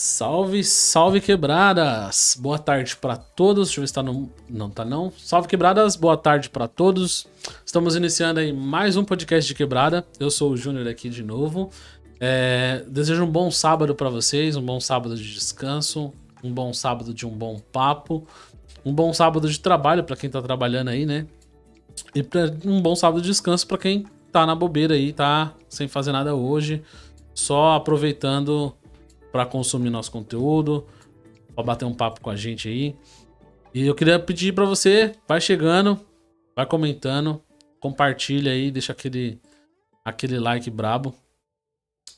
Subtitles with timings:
[0.00, 2.38] Salve, salve quebradas!
[2.40, 3.66] Boa tarde para todos.
[3.66, 4.30] Deixa eu ver se tá no.
[4.48, 5.12] Não tá não.
[5.18, 7.26] Salve quebradas, boa tarde para todos.
[7.66, 10.06] Estamos iniciando aí mais um podcast de quebrada.
[10.20, 11.70] Eu sou o Júnior aqui de novo.
[12.20, 12.84] É...
[12.86, 16.12] Desejo um bom sábado para vocês, um bom sábado de descanso,
[16.44, 18.24] um bom sábado de um bom papo,
[18.84, 21.26] um bom sábado de trabalho para quem tá trabalhando aí, né?
[22.14, 22.42] E pra...
[22.64, 26.36] um bom sábado de descanso para quem tá na bobeira aí, tá sem fazer nada
[26.36, 26.84] hoje,
[27.34, 28.72] só aproveitando
[29.30, 30.86] para consumir nosso conteúdo,
[31.54, 32.96] para bater um papo com a gente aí.
[33.74, 36.00] E eu queria pedir para você, vai chegando,
[36.56, 37.42] vai comentando,
[37.80, 39.40] compartilha aí, deixa aquele
[40.04, 41.14] aquele like brabo.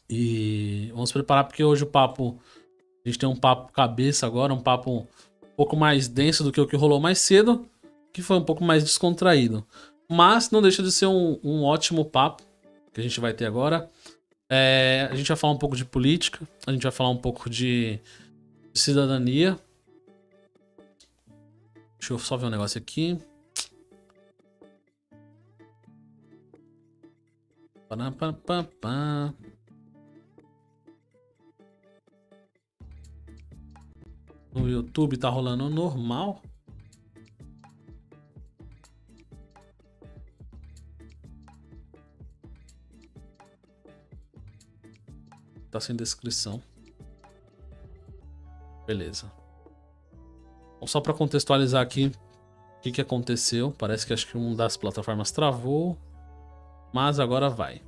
[0.09, 2.41] E vamos preparar porque hoje o papo
[3.05, 5.07] a gente tem um papo cabeça agora, um papo um
[5.57, 7.67] pouco mais denso do que o que rolou mais cedo,
[8.13, 9.67] que foi um pouco mais descontraído.
[10.09, 12.43] Mas não deixa de ser um, um ótimo papo
[12.93, 13.89] que a gente vai ter agora.
[14.53, 17.49] É, a gente vai falar um pouco de política, a gente vai falar um pouco
[17.49, 18.01] de,
[18.75, 19.59] cidadania.
[21.99, 23.19] Deixa eu só ver um negócio aqui.
[34.53, 36.43] No YouTube tá rolando normal.
[45.71, 46.61] Tá sem descrição.
[48.87, 49.31] Beleza.
[50.77, 52.13] Então, só para contextualizar aqui
[52.79, 53.75] o que, que aconteceu.
[53.79, 55.97] Parece que acho que uma das plataformas travou.
[56.93, 57.83] Mas agora vai.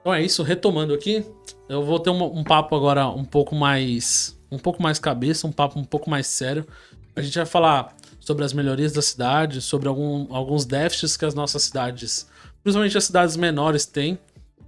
[0.00, 1.24] Então é isso, retomando aqui.
[1.68, 4.36] Eu vou ter um, um papo agora um pouco mais.
[4.50, 6.66] Um pouco mais cabeça, um papo um pouco mais sério.
[7.14, 11.34] A gente vai falar sobre as melhorias da cidade, sobre algum, alguns déficits que as
[11.34, 12.26] nossas cidades,
[12.62, 14.18] principalmente as cidades menores, têm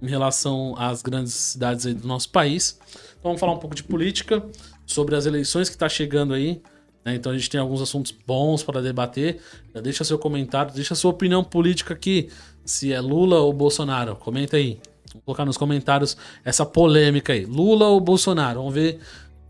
[0.01, 2.79] em relação às grandes cidades do nosso país.
[3.19, 4.43] Então vamos falar um pouco de política,
[4.85, 6.61] sobre as eleições que está chegando aí.
[7.03, 7.15] Né?
[7.15, 9.41] Então a gente tem alguns assuntos bons para debater.
[9.73, 12.29] Já deixa seu comentário, deixa sua opinião política aqui,
[12.63, 14.15] se é Lula ou Bolsonaro.
[14.15, 14.79] Comenta aí.
[15.13, 17.45] Vou colocar nos comentários essa polêmica aí.
[17.45, 18.59] Lula ou Bolsonaro?
[18.59, 18.99] Vamos ver.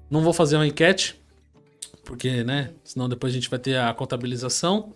[0.09, 1.19] Não vou fazer uma enquete,
[2.03, 2.71] porque, né?
[2.83, 4.93] Senão depois a gente vai ter a contabilização.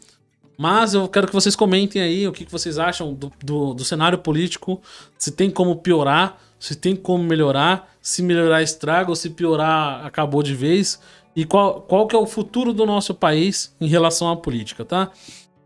[0.59, 3.86] Mas eu quero que vocês comentem aí o que, que vocês acham do, do, do,
[3.86, 4.81] cenário político,
[5.18, 10.44] se tem como piorar, se tem como melhorar, se melhorar estraga ou se piorar acabou
[10.44, 11.00] de vez,
[11.34, 15.09] e qual, qual que é o futuro do nosso país em relação à política, tá?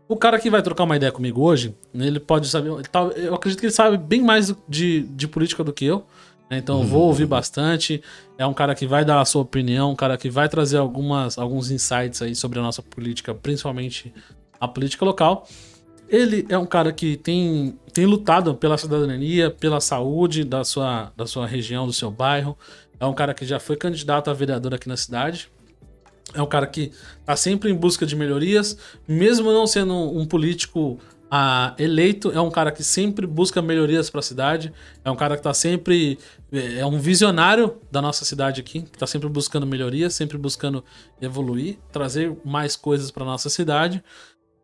[0.06, 2.68] O cara que vai trocar uma ideia comigo hoje, ele pode saber.
[3.16, 6.06] Eu acredito que ele sabe bem mais de, de política do que eu.
[6.48, 6.58] Né?
[6.58, 7.08] Então eu vou uhum.
[7.08, 8.00] ouvir bastante.
[8.38, 11.36] É um cara que vai dar a sua opinião, um cara que vai trazer algumas,
[11.36, 14.14] alguns insights aí sobre a nossa política, principalmente
[14.64, 15.46] a política local.
[16.08, 21.26] Ele é um cara que tem, tem lutado pela cidadania, pela saúde da sua, da
[21.26, 22.56] sua região, do seu bairro.
[23.00, 25.50] É um cara que já foi candidato a vereador aqui na cidade.
[26.32, 28.76] É um cara que está sempre em busca de melhorias,
[29.06, 30.98] mesmo não sendo um político
[31.30, 34.72] ah, eleito, é um cara que sempre busca melhorias para a cidade.
[35.04, 36.18] É um cara que está sempre.
[36.52, 40.84] É, é um visionário da nossa cidade aqui, que está sempre buscando melhorias, sempre buscando
[41.20, 44.02] evoluir, trazer mais coisas para nossa cidade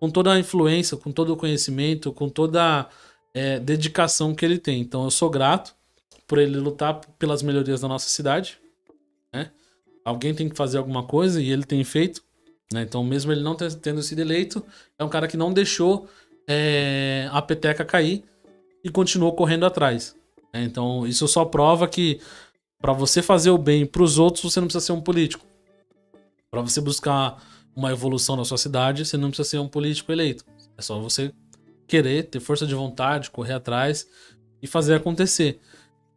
[0.00, 2.88] com toda a influência, com todo o conhecimento, com toda a
[3.34, 4.80] é, dedicação que ele tem.
[4.80, 5.74] Então eu sou grato
[6.26, 8.58] por ele lutar pelas melhorias da nossa cidade.
[9.32, 9.50] Né?
[10.04, 12.22] Alguém tem que fazer alguma coisa e ele tem feito.
[12.72, 12.82] Né?
[12.82, 14.64] Então, mesmo ele não tendo sido eleito,
[14.98, 16.08] é um cara que não deixou
[16.48, 18.24] é, a peteca cair
[18.82, 20.16] e continuou correndo atrás.
[20.54, 20.62] Né?
[20.62, 22.20] Então, isso só prova que
[22.80, 25.44] para você fazer o bem para os outros, você não precisa ser um político.
[26.50, 27.42] Para você buscar
[27.80, 30.44] uma evolução na sua cidade, você não precisa ser um político eleito.
[30.76, 31.32] É só você
[31.86, 34.06] querer, ter força de vontade, correr atrás
[34.62, 35.58] e fazer acontecer.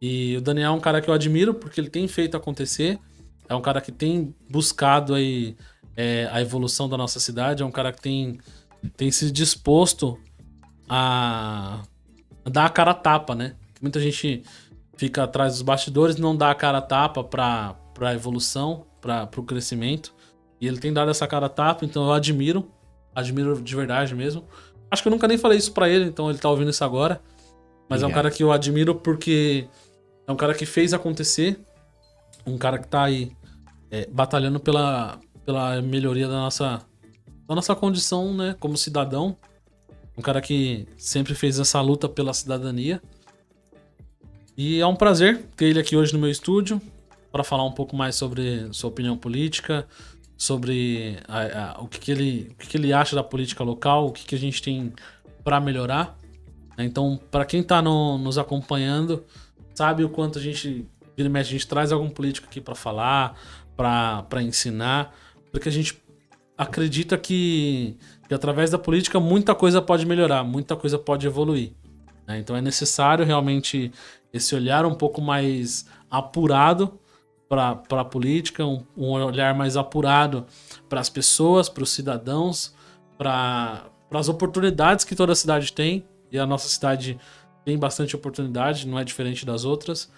[0.00, 2.98] E o Daniel é um cara que eu admiro porque ele tem feito acontecer.
[3.48, 5.56] É um cara que tem buscado aí
[5.96, 7.62] é, a evolução da nossa cidade.
[7.62, 8.38] É um cara que tem,
[8.94, 10.18] tem se disposto
[10.86, 11.82] a,
[12.44, 13.54] dar a cara a tapa, né?
[13.80, 14.42] Muita gente
[14.98, 19.42] fica atrás dos bastidores, não dá a cara a tapa para a evolução, para o
[19.42, 20.14] crescimento.
[20.60, 22.70] E ele tem dado essa cara tapa, então eu admiro.
[23.14, 24.44] Admiro de verdade mesmo.
[24.90, 27.20] Acho que eu nunca nem falei isso para ele, então ele tá ouvindo isso agora.
[27.88, 29.68] Mas é um cara que eu admiro porque
[30.26, 31.58] é um cara que fez acontecer.
[32.46, 33.32] Um cara que tá aí
[33.90, 36.82] é, batalhando pela, pela melhoria da nossa,
[37.46, 39.36] da nossa condição, né, como cidadão.
[40.16, 43.02] Um cara que sempre fez essa luta pela cidadania.
[44.56, 46.80] E é um prazer ter ele aqui hoje no meu estúdio
[47.32, 49.86] para falar um pouco mais sobre sua opinião política,
[50.36, 54.06] sobre a, a, o, que, que, ele, o que, que, ele acha da política local,
[54.06, 54.92] o que, que a gente tem
[55.42, 56.18] para melhorar.
[56.76, 59.24] Então, para quem está no, nos acompanhando,
[59.74, 60.86] sabe o quanto a gente
[61.16, 63.38] a gente traz algum político aqui para falar,
[63.76, 65.14] para ensinar,
[65.52, 66.02] porque a gente
[66.58, 67.96] acredita que,
[68.26, 71.72] que através da política muita coisa pode melhorar, muita coisa pode evoluir.
[72.26, 72.38] Né?
[72.38, 73.92] Então é necessário realmente
[74.32, 76.98] esse olhar um pouco mais apurado
[77.48, 80.46] para a política, um, um, olhar mais apurado
[80.88, 82.74] para as pessoas, para os cidadãos,
[83.16, 86.04] para as oportunidades que toda cidade tem.
[86.32, 87.18] E a nossa cidade
[87.64, 90.10] tem bastante oportunidade, não é diferente das outras.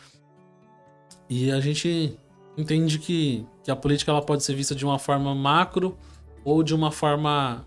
[1.29, 2.19] E a gente
[2.57, 5.97] entende que, que a política ela pode ser vista de uma forma macro
[6.45, 7.67] ou de uma forma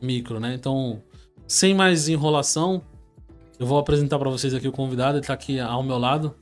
[0.00, 0.54] micro, né?
[0.54, 1.02] Então,
[1.46, 2.82] sem mais enrolação,
[3.58, 6.34] eu vou apresentar para vocês aqui o convidado, ele tá aqui ao meu lado.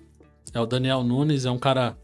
[0.52, 1.96] É o Daniel Nunes, é um cara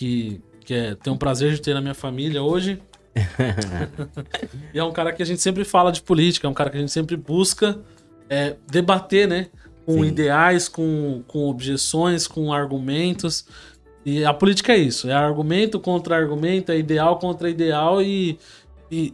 [0.00, 2.80] que, que é, tem um prazer de ter na minha família hoje.
[4.72, 6.78] e é um cara que a gente sempre fala de política, é um cara que
[6.78, 7.78] a gente sempre busca
[8.30, 9.48] é, debater, né?
[9.84, 10.06] Com Sim.
[10.06, 13.46] ideais, com, com objeções, com argumentos.
[14.02, 18.38] E a política é isso: é argumento contra argumento, é ideal contra ideal, e,
[18.90, 19.12] e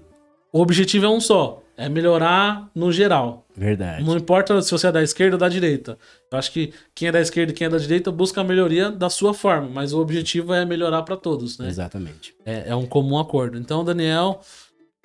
[0.53, 3.47] o objetivo é um só: é melhorar no geral.
[3.55, 4.03] Verdade.
[4.03, 5.99] Não importa se você é da esquerda ou da direita.
[6.31, 8.91] Eu acho que quem é da esquerda e quem é da direita busca a melhoria
[8.91, 11.69] da sua forma, mas o objetivo é melhorar para todos, né?
[11.69, 12.35] Exatamente.
[12.45, 13.59] É, é, um comum acordo.
[13.59, 14.41] Então, Daniel,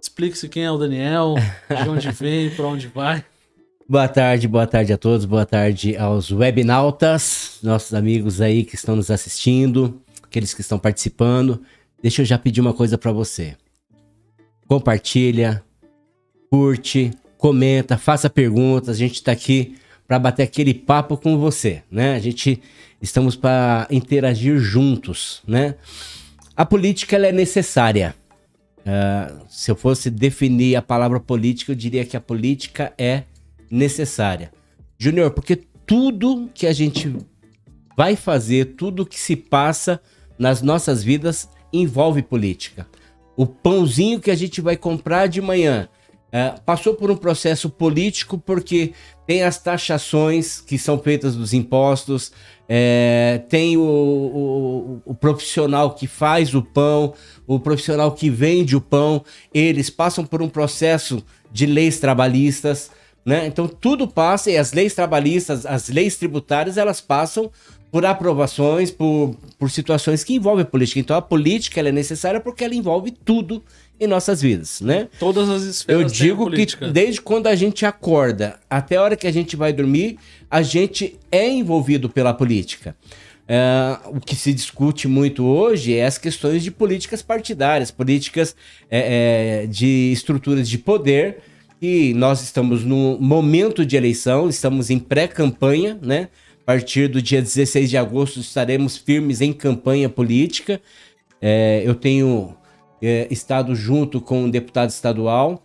[0.01, 1.35] explique-se quem é o Daniel,
[1.69, 3.23] de onde veio, para onde vai.
[3.87, 8.95] Boa tarde, boa tarde a todos, boa tarde aos webnautas, nossos amigos aí que estão
[8.95, 11.61] nos assistindo, aqueles que estão participando.
[12.01, 13.57] Deixa eu já pedir uma coisa para você.
[14.65, 15.61] Compartilha,
[16.51, 18.89] curte, comenta, faça perguntas.
[18.89, 22.13] A gente está aqui para bater aquele papo com você, né?
[22.13, 22.61] A gente
[23.01, 25.75] estamos para interagir juntos, né?
[26.55, 28.13] A política ela é necessária.
[28.79, 33.23] Uh, se eu fosse definir a palavra política, eu diria que a política é
[33.69, 34.51] necessária.
[34.97, 35.55] Júnior, porque
[35.85, 37.15] tudo que a gente
[37.95, 40.01] vai fazer, tudo que se passa
[40.37, 42.85] nas nossas vidas envolve política.
[43.37, 45.87] O pãozinho que a gente vai comprar de manhã
[46.31, 48.93] é, passou por um processo político porque
[49.27, 52.31] tem as taxações que são feitas dos impostos,
[52.69, 57.13] é, tem o, o, o, profissional que faz o pão,
[57.45, 59.23] o profissional que vende o pão,
[59.53, 62.89] eles passam por um processo de leis trabalhistas,
[63.25, 63.45] né?
[63.45, 67.51] Então tudo passa e as leis trabalhistas, as leis tributárias, elas passam
[67.91, 70.99] por aprovações, por, por situações que envolvem política.
[70.99, 73.61] Então a política é necessária porque ela envolve tudo
[74.01, 75.07] em nossas vidas, né?
[75.19, 76.01] Todas as esferas.
[76.01, 79.71] Eu digo que desde quando a gente acorda até a hora que a gente vai
[79.71, 80.17] dormir,
[80.49, 82.95] a gente é envolvido pela política.
[83.47, 88.55] É, o que se discute muito hoje é as questões de políticas partidárias, políticas
[88.89, 91.43] é, é, de estruturas de poder.
[91.79, 96.29] E nós estamos no momento de eleição, estamos em pré-campanha, né?
[96.63, 100.81] A partir do dia 16 de agosto estaremos firmes em campanha política.
[101.39, 102.55] É, eu tenho
[103.01, 105.61] é, estado junto com um deputado estadual,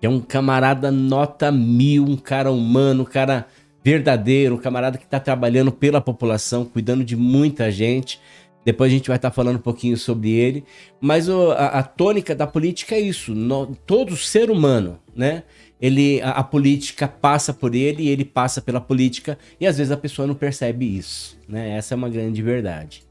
[0.00, 3.46] que é um camarada nota mil, um cara humano, um cara
[3.84, 8.18] verdadeiro, um camarada que está trabalhando pela população, cuidando de muita gente.
[8.64, 10.64] Depois a gente vai estar tá falando um pouquinho sobre ele.
[11.00, 13.34] Mas o, a, a, tônica da política é isso.
[13.34, 15.42] No, todo ser humano, né?
[15.78, 19.38] Ele, a, a, política passa por ele e ele passa pela política.
[19.60, 21.38] E às vezes a pessoa não percebe isso.
[21.46, 21.76] Né?
[21.76, 23.02] Essa é uma grande verdade.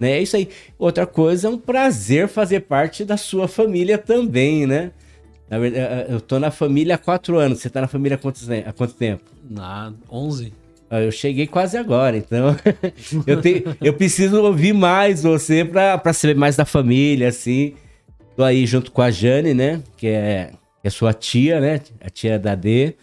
[0.00, 0.12] Né?
[0.12, 0.48] É isso aí.
[0.78, 4.92] Outra coisa, é um prazer fazer parte da sua família também, né?
[5.50, 7.60] Na verdade, é, é, eu tô na família há quatro anos.
[7.60, 9.24] Você tá na família há quanto, há quanto tempo?
[9.48, 10.52] Na 11.
[10.90, 12.56] Ah, eu cheguei quase agora, então
[13.26, 17.74] eu, te, eu preciso ouvir mais você pra, pra saber mais da família, assim.
[18.34, 19.82] Tô aí junto com a Jane, né?
[19.96, 21.80] Que é, que é sua tia, né?
[22.00, 22.94] A tia da D.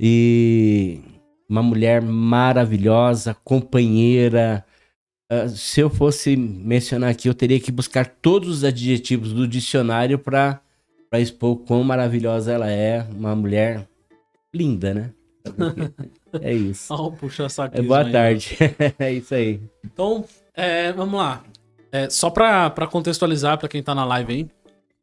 [0.00, 1.00] E
[1.48, 4.64] uma mulher maravilhosa, companheira,
[5.32, 10.18] Uh, se eu fosse mencionar aqui, eu teria que buscar todos os adjetivos do dicionário
[10.18, 10.60] para
[11.14, 13.02] expor quão maravilhosa ela é.
[13.10, 13.88] Uma mulher
[14.54, 15.10] linda, né?
[16.40, 16.92] É isso.
[16.94, 18.56] oh, puxa é, boa aí, tarde.
[18.98, 19.60] é isso aí.
[19.84, 21.44] Então, é, vamos lá.
[21.90, 24.50] É, só para contextualizar para quem tá na live aí,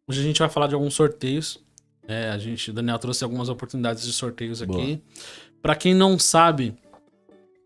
[0.07, 1.59] hoje a gente vai falar de alguns sorteios.
[2.07, 5.01] É, a gente, o Daniel trouxe algumas oportunidades de sorteios aqui.
[5.61, 6.75] Para quem não sabe,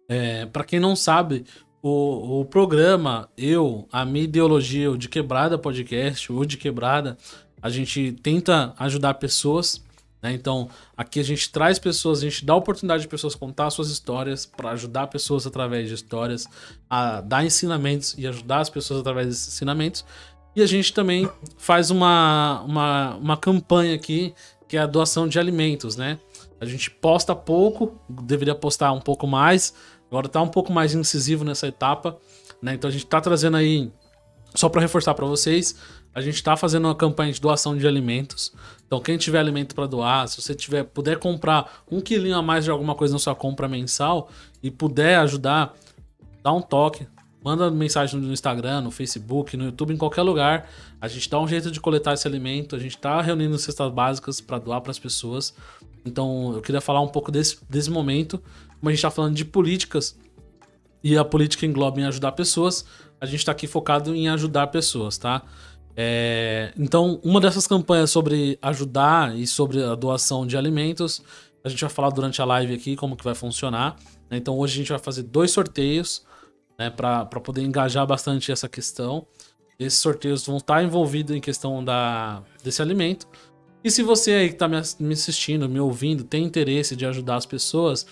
[0.08, 1.46] é, para quem não sabe,
[1.82, 7.18] o, o programa, eu, a minha ideologia, o de quebrada podcast, o de quebrada,
[7.62, 9.84] a gente tenta ajudar pessoas.
[10.22, 10.34] Né?
[10.34, 13.90] Então, aqui a gente traz pessoas, a gente dá a oportunidade de pessoas contar suas
[13.90, 16.48] histórias, para ajudar pessoas através de histórias,
[16.90, 20.04] a dar ensinamentos e ajudar as pessoas através desses ensinamentos.
[20.56, 24.34] E a gente também faz uma, uma, uma campanha aqui,
[24.68, 26.20] que é a doação de alimentos, né?
[26.60, 29.76] A gente posta pouco, deveria postar um pouco mais,
[30.10, 32.18] Agora tá um pouco mais incisivo nessa etapa.
[32.62, 32.74] né?
[32.74, 33.92] Então a gente tá trazendo aí,
[34.56, 35.76] só para reforçar para vocês,
[36.14, 38.54] a gente tá fazendo uma campanha de doação de alimentos.
[38.86, 42.64] Então quem tiver alimento para doar, se você tiver puder comprar um quilinho a mais
[42.64, 44.30] de alguma coisa na sua compra mensal
[44.64, 45.74] e puder ajudar,
[46.42, 47.06] dá um toque,
[47.48, 50.70] Manda mensagem no Instagram, no Facebook, no YouTube, em qualquer lugar.
[51.00, 52.76] A gente dá um jeito de coletar esse alimento.
[52.76, 55.56] A gente está reunindo cestas básicas para doar para as pessoas.
[56.04, 58.44] Então, eu queria falar um pouco desse, desse momento.
[58.80, 60.18] Como a gente está falando de políticas
[61.04, 62.86] e a política engloba em ajudar pessoas,
[63.20, 65.44] a gente está aqui focado em ajudar pessoas, tá?
[66.00, 71.24] É, então, uma dessas campanhas sobre ajudar e sobre a doação de alimentos,
[71.64, 73.96] a gente vai falar durante a live aqui como que vai funcionar.
[74.30, 74.38] Né?
[74.38, 76.24] Então, hoje a gente vai fazer dois sorteios
[76.78, 79.26] né, para poder engajar bastante essa questão.
[79.80, 83.28] Esses sorteios vão estar envolvidos em questão da, desse alimento.
[83.84, 87.46] E se você aí que está me assistindo, me ouvindo, tem interesse de ajudar as
[87.46, 88.06] pessoas,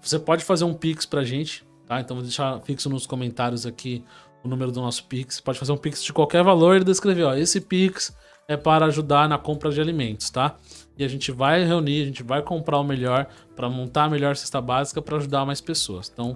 [0.00, 2.00] você pode fazer um Pix pra gente, tá?
[2.00, 4.04] Então vou deixar fixo nos comentários aqui
[4.42, 5.40] o número do nosso Pix.
[5.40, 8.16] Pode fazer um Pix de qualquer valor e descrever, ó, esse Pix
[8.48, 10.56] é para ajudar na compra de alimentos, tá?
[10.98, 14.34] E a gente vai reunir, a gente vai comprar o melhor para montar a melhor
[14.36, 16.10] cesta básica para ajudar mais pessoas.
[16.12, 16.34] Então,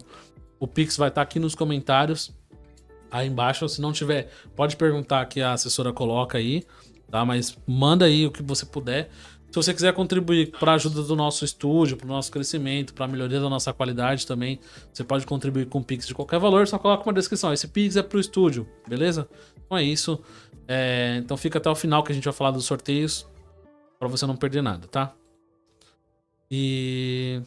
[0.61, 2.33] o Pix vai estar aqui nos comentários,
[3.11, 3.69] aí embaixo.
[3.69, 6.65] Se não tiver, pode perguntar que a assessora coloca aí,
[7.11, 7.25] tá?
[7.25, 9.11] Mas manda aí o que você puder.
[9.55, 13.05] Se você quiser contribuir para a ajuda do nosso estúdio, para o nosso crescimento, para
[13.05, 14.59] a melhoria da nossa qualidade também,
[14.93, 17.53] você pode contribuir com Pix de qualquer valor, só coloca uma descrição.
[17.53, 19.29] Esse Pix é para o estúdio, beleza?
[19.65, 20.21] Então é isso.
[20.67, 23.29] É, então fica até o final que a gente vai falar dos sorteios,
[23.97, 25.15] para você não perder nada, tá?
[26.51, 27.41] E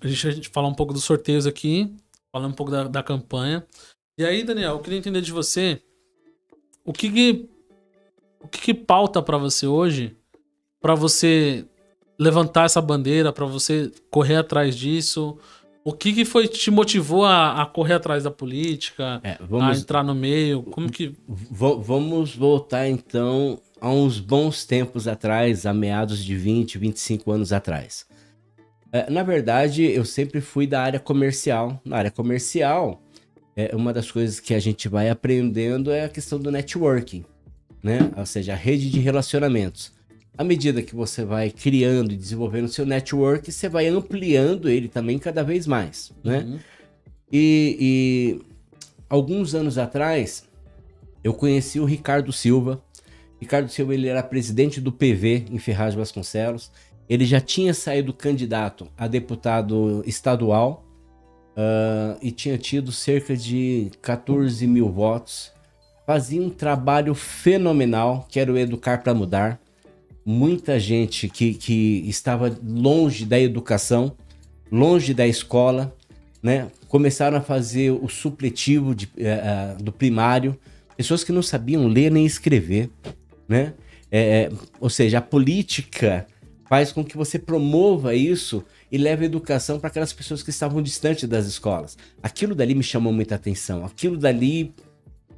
[0.00, 1.92] a gente, a gente falar um pouco dos sorteios aqui
[2.30, 3.66] falando um pouco da, da campanha.
[4.16, 5.82] E aí, Daniel, eu queria entender de você
[6.84, 7.50] o que que,
[8.40, 10.16] o que, que pauta para você hoje,
[10.80, 11.64] para você
[12.18, 15.38] levantar essa bandeira, para você correr atrás disso.
[15.84, 19.80] O que, que foi te motivou a, a correr atrás da política, é, vamos, a
[19.80, 20.62] entrar no meio?
[20.64, 27.30] Como que vamos voltar então a uns bons tempos atrás, a meados de 20, 25
[27.30, 28.06] anos atrás.
[28.90, 31.80] É, na verdade, eu sempre fui da área comercial.
[31.84, 33.02] Na área comercial,
[33.54, 37.24] é, uma das coisas que a gente vai aprendendo é a questão do networking,
[37.82, 38.10] né?
[38.16, 39.92] Ou seja, a rede de relacionamentos.
[40.38, 45.18] À medida que você vai criando e desenvolvendo seu network, você vai ampliando ele também
[45.18, 46.40] cada vez mais, né?
[46.40, 46.58] Uhum.
[47.32, 48.46] E, e
[49.08, 50.44] alguns anos atrás,
[51.24, 52.82] eu conheci o Ricardo Silva.
[53.40, 56.70] Ricardo Silva ele era presidente do PV em Ferraz de Vasconcelos.
[57.08, 60.84] Ele já tinha saído candidato a deputado estadual
[61.56, 65.52] uh, e tinha tido cerca de 14 mil votos.
[66.06, 69.60] Fazia um trabalho fenomenal, que era o Educar para Mudar.
[70.28, 74.16] Muita gente que, que estava longe da educação,
[74.72, 75.96] longe da escola,
[76.42, 76.68] né?
[76.88, 80.58] começaram a fazer o supletivo de, uh, do primário.
[80.96, 82.90] Pessoas que não sabiam ler nem escrever.
[83.48, 83.74] Né?
[84.10, 86.26] É, ou seja, a política
[86.68, 90.82] faz com que você promova isso e leve a educação para aquelas pessoas que estavam
[90.82, 91.96] distantes das escolas.
[92.22, 93.84] Aquilo dali me chamou muita atenção.
[93.84, 94.74] Aquilo dali,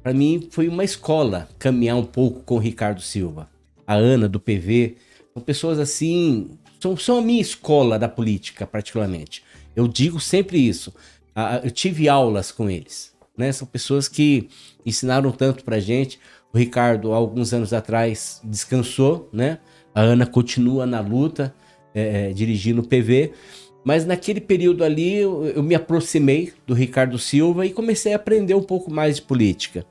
[0.01, 3.47] para mim, foi uma escola caminhar um pouco com o Ricardo Silva,
[3.89, 4.97] a Ana do PV.
[5.33, 9.43] São pessoas assim, são, são a minha escola da política, particularmente.
[9.75, 10.93] Eu digo sempre isso.
[11.63, 13.11] Eu tive aulas com eles.
[13.35, 13.51] Né?
[13.51, 14.47] São pessoas que
[14.85, 16.19] ensinaram tanto pra gente.
[16.53, 19.57] O Ricardo, alguns anos atrás, descansou, né?
[19.95, 21.53] A Ana continua na luta,
[21.93, 23.33] é, é dirigindo o PV.
[23.83, 28.53] Mas naquele período ali eu, eu, me aproximei do Ricardo Silva e comecei a aprender
[28.53, 29.83] um pouco mais de política.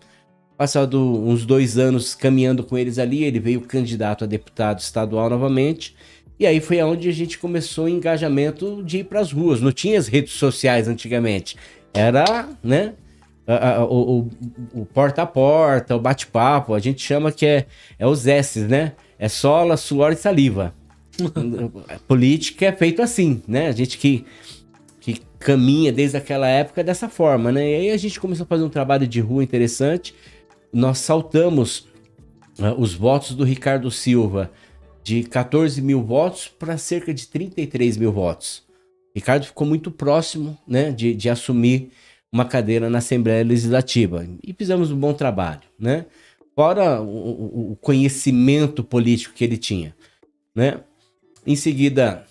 [0.58, 5.96] Passado uns dois anos caminhando com eles ali, ele veio candidato a deputado estadual novamente.
[6.38, 9.60] E aí foi aonde a gente começou o engajamento de ir para as ruas.
[9.62, 11.56] Não tinha as redes sociais antigamente.
[11.94, 12.92] Era, né?
[13.88, 17.66] o, o, o porta a porta, o bate-papo, a gente chama que é,
[17.98, 18.92] é os S's, né?
[19.18, 20.72] é sola, suor e saliva.
[22.06, 23.66] política é feito assim, né?
[23.68, 24.24] A gente que,
[25.00, 27.68] que caminha desde aquela época dessa forma, né?
[27.68, 30.14] E aí a gente começou a fazer um trabalho de rua interessante.
[30.72, 31.88] Nós saltamos
[32.58, 34.50] uh, os votos do Ricardo Silva
[35.02, 38.62] de 14 mil votos para cerca de 33 mil votos.
[39.14, 41.90] Ricardo ficou muito próximo né, de, de assumir
[42.30, 46.04] uma cadeira na Assembleia Legislativa e fizemos um bom trabalho, né?
[46.58, 49.94] fora o, o, conhecimento político que ele tinha,
[50.52, 50.80] né?
[51.46, 52.26] Em seguida,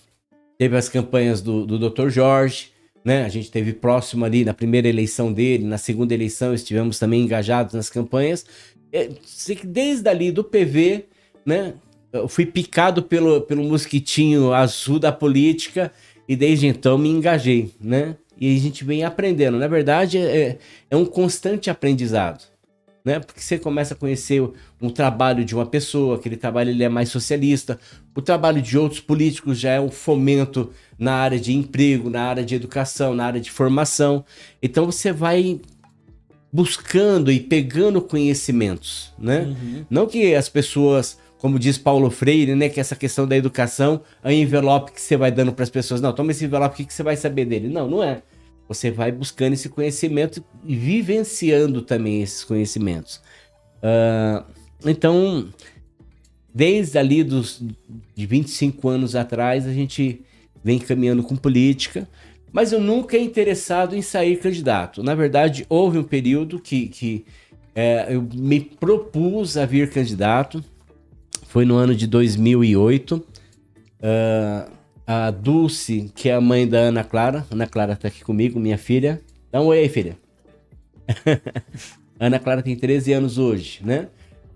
[0.58, 2.10] teve as campanhas do, do Dr.
[2.10, 2.74] Jorge,
[3.07, 3.23] né?
[3.23, 7.73] A gente teve próximo ali na primeira eleição dele, na segunda eleição estivemos também engajados
[7.73, 8.45] nas campanhas.
[8.91, 9.09] É,
[9.63, 11.05] desde ali do PV,
[11.45, 11.75] né?
[12.11, 15.89] Eu fui picado pelo, pelo mosquitinho azul da política
[16.27, 18.17] e desde então me engajei, né?
[18.37, 19.57] E a gente vem aprendendo.
[19.57, 20.57] Na verdade, é,
[20.91, 22.43] é um constante aprendizado.
[23.07, 23.21] Né?
[23.21, 26.89] Porque você começa a conhecer o, um trabalho de uma pessoa, aquele trabalho ele é
[26.89, 27.79] mais socialista.
[28.13, 32.43] O trabalho de outros políticos já é um fomento na área de emprego, na área
[32.43, 34.25] de educação, na área de formação.
[34.61, 35.61] Então você vai
[36.51, 39.43] buscando e pegando conhecimentos, né?
[39.43, 39.85] Uhum.
[39.89, 44.27] Não que as pessoas, como diz Paulo Freire, né, que essa questão da educação é
[44.27, 46.01] um envelope que você vai dando para as pessoas.
[46.01, 47.69] Não, toma esse envelope, o que você vai saber dele?
[47.69, 48.21] Não, não é.
[48.67, 53.21] Você vai buscando esse conhecimento e vivenciando também esses conhecimentos.
[53.77, 54.43] Uh,
[54.86, 55.50] então,
[56.53, 57.63] desde ali dos
[58.15, 60.21] de 25 anos atrás, a gente
[60.63, 62.07] vem caminhando com política
[62.51, 65.03] mas eu nunca é interessado em sair candidato.
[65.03, 67.25] Na verdade, houve um período que, que
[67.75, 70.63] é, eu me propus a vir candidato,
[71.45, 73.15] foi no ano de 2008.
[73.17, 74.76] Uh,
[75.07, 78.77] a Dulce, que é a mãe da Ana Clara, Ana Clara tá aqui comigo, minha
[78.77, 79.21] filha.
[79.49, 80.17] Dá um oi aí, filha.
[82.19, 84.09] Ana Clara tem 13 anos hoje, né?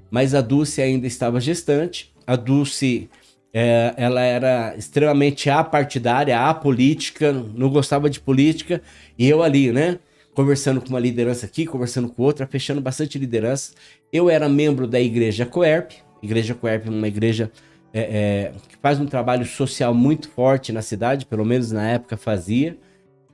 [0.10, 2.12] Mas a Dulce ainda estava gestante.
[2.28, 3.10] A Dulce
[3.54, 8.82] é, ela era extremamente apartidária, apolítica, não gostava de política,
[9.18, 10.00] e eu ali, né?
[10.34, 13.74] Conversando com uma liderança aqui, conversando com outra, fechando bastante liderança.
[14.12, 15.92] Eu era membro da Igreja Coerp,
[16.22, 17.52] Igreja Coerp é uma igreja
[17.94, 22.16] é, é, que faz um trabalho social muito forte na cidade, pelo menos na época
[22.16, 22.78] fazia,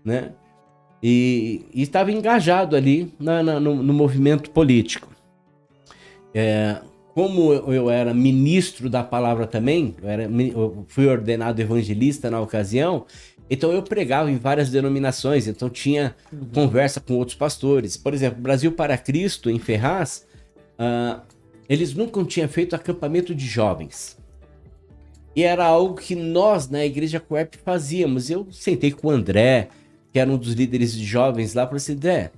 [0.04, 0.32] né?
[1.02, 5.10] E, e estava engajado ali na, na, no, no, movimento político.
[6.34, 6.78] É,
[7.14, 13.06] como eu era ministro da palavra também, eu, era, eu fui ordenado evangelista na ocasião,
[13.50, 16.46] então eu pregava em várias denominações, então tinha uhum.
[16.54, 17.96] conversa com outros pastores.
[17.96, 20.26] Por exemplo, Brasil para Cristo, em Ferraz,
[20.80, 21.22] uh,
[21.70, 24.17] eles nunca tinham feito acampamento de jovens.
[25.38, 28.28] E era algo que nós, na Igreja Coep, fazíamos.
[28.32, 29.70] Eu sentei com o André,
[30.12, 32.32] que era um dos líderes de jovens lá, falei assim, André,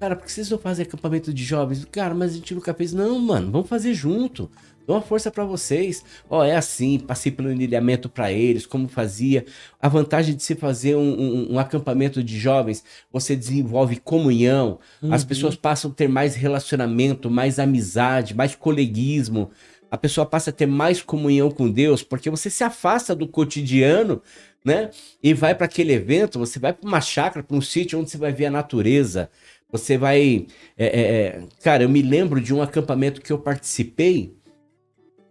[0.00, 1.84] Cara, por que vocês não fazem acampamento de jovens?
[1.86, 2.92] Cara, mas a gente nunca fez.
[2.92, 4.50] Não, mano, vamos fazer junto.
[4.86, 6.04] Dou uma força para vocês.
[6.30, 9.44] Ó, é assim, passei pelo enilhamento para eles, como fazia.
[9.80, 15.12] A vantagem de se fazer um, um, um acampamento de jovens, você desenvolve comunhão, uhum.
[15.12, 19.50] as pessoas passam a ter mais relacionamento, mais amizade, mais coleguismo.
[19.90, 24.20] A pessoa passa a ter mais comunhão com Deus, porque você se afasta do cotidiano,
[24.64, 24.90] né?
[25.22, 28.18] E vai para aquele evento, você vai para uma chácara, para um sítio onde você
[28.18, 29.30] vai ver a natureza,
[29.70, 30.46] você vai.
[30.76, 34.34] É, é, é, cara, eu me lembro de um acampamento que eu participei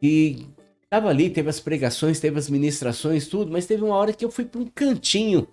[0.02, 0.46] e
[0.90, 4.32] tava ali, teve as pregações, teve as ministrações, tudo, mas teve uma hora que eu
[4.32, 5.48] fui para um cantinho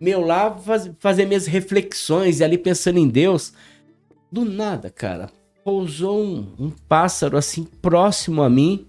[0.00, 3.52] meu lá faz, fazer minhas reflexões e ali pensando em Deus.
[4.30, 5.30] Do nada, cara,
[5.68, 8.86] pousou um, um pássaro assim próximo a mim,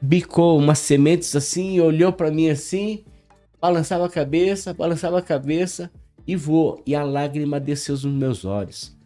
[0.00, 3.02] bicou umas sementes assim, olhou para mim assim,
[3.60, 5.90] balançava a cabeça, balançava a cabeça
[6.24, 6.80] e vou.
[6.86, 8.96] E a lágrima desceu nos meus olhos,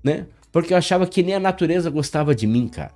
[0.00, 0.28] né?
[0.52, 2.94] Porque eu achava que nem a natureza gostava de mim, cara.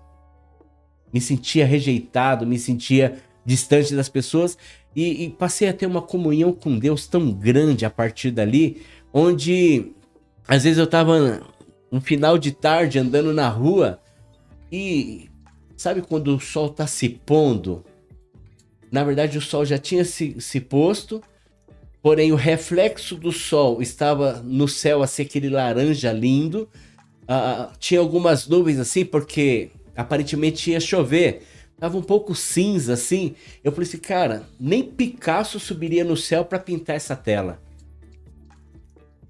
[1.13, 4.57] Me sentia rejeitado, me sentia distante das pessoas
[4.95, 9.93] e, e passei a ter uma comunhão com Deus tão grande a partir dali, onde
[10.47, 11.43] às vezes eu tava
[11.95, 14.01] no final de tarde andando na rua
[14.71, 15.31] e
[15.77, 17.85] sabe quando o sol tá se pondo?
[18.91, 21.23] Na verdade, o sol já tinha se, se posto
[22.03, 26.69] porém o reflexo do sol estava no céu assim aquele laranja lindo.
[27.23, 31.43] Uh, tinha algumas nuvens assim, porque aparentemente ia chover.
[31.79, 33.37] Tava um pouco cinza assim.
[33.63, 37.63] Eu falei assim, cara, nem Picasso subiria no céu para pintar essa tela.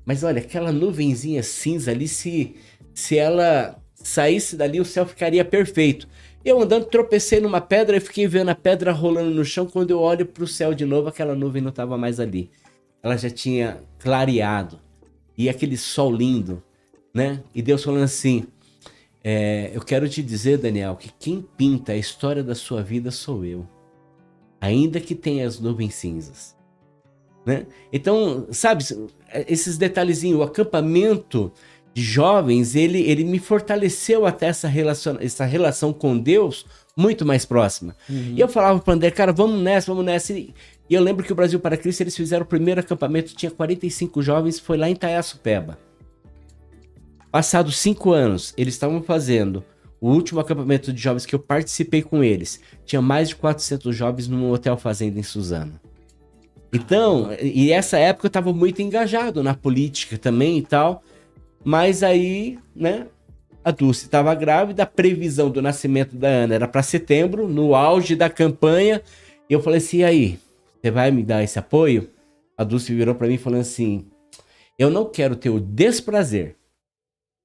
[0.05, 2.57] Mas olha, aquela nuvenzinha cinza ali, se,
[2.93, 6.09] se ela saísse dali, o céu ficaria perfeito.
[6.45, 9.67] Eu andando, tropecei numa pedra e fiquei vendo a pedra rolando no chão.
[9.67, 12.51] Quando eu olho para o céu de novo, aquela nuvem não estava mais ali
[13.05, 14.81] ela já tinha clareado.
[15.37, 16.63] E aquele sol lindo,
[17.13, 17.43] né?
[17.55, 18.47] E Deus falando assim:
[19.23, 23.45] é, Eu quero te dizer, Daniel, que quem pinta a história da sua vida sou
[23.45, 23.69] eu.
[24.59, 26.57] Ainda que tenha as nuvens cinzas.
[27.45, 27.67] Né?
[27.93, 28.83] Então, sabe,
[29.49, 31.53] esses detalhezinhos, o acampamento
[31.93, 36.67] de jovens, ele, ele me fortaleceu até essa relação, essa relação com Deus
[36.97, 37.97] muito mais próxima.
[38.09, 38.35] Uhum.
[38.37, 40.33] E eu falava para André, cara, vamos nessa, vamos nessa.
[40.33, 40.55] E
[40.89, 44.21] e eu lembro que o Brasil para Cristo eles fizeram o primeiro acampamento, tinha 45
[44.23, 45.79] jovens, foi lá em Taiaçupeba.
[47.31, 49.65] Passados cinco anos, eles estavam fazendo
[50.01, 52.61] o último acampamento de jovens que eu participei com eles.
[52.85, 55.81] Tinha mais de 400 jovens num hotel fazenda em Suzano.
[56.75, 61.05] Então, e essa época eu estava muito engajado na política também e tal.
[61.65, 63.07] Mas aí, né,
[63.65, 68.17] a Dulce estava grávida, a previsão do nascimento da Ana era para setembro, no auge
[68.17, 69.01] da campanha.
[69.49, 70.39] E eu falei assim: e aí,
[70.83, 72.11] você vai me dar esse apoio?
[72.59, 74.07] A Dulce virou para mim falando assim:
[74.77, 76.57] Eu não quero ter o desprazer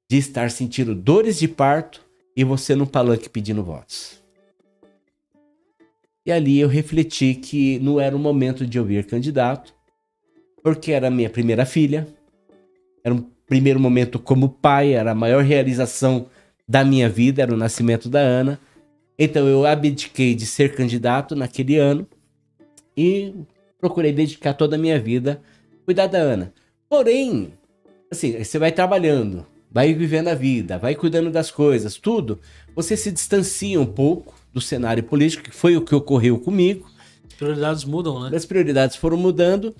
[0.09, 2.01] de estar sentindo dores de parto
[2.35, 4.18] e você no palanque pedindo votos.
[6.29, 9.73] E ali eu refleti que não era o momento de eu vir candidato,
[10.61, 12.07] porque era minha primeira filha,
[13.03, 16.27] era um primeiro momento como pai, era a maior realização
[16.67, 18.59] da minha vida, era o nascimento da Ana.
[19.17, 22.07] Então eu abdiquei de ser candidato naquele ano
[22.95, 23.33] e
[23.79, 25.41] procurei dedicar toda a minha vida
[25.81, 26.53] a cuidar da Ana.
[26.87, 27.53] Porém,
[28.11, 32.39] assim, você vai trabalhando, vai vivendo a vida, vai cuidando das coisas, tudo,
[32.75, 36.89] você se distancia um pouco do cenário político, que foi o que ocorreu comigo.
[37.27, 38.35] As prioridades mudam, né?
[38.35, 39.75] As prioridades foram mudando,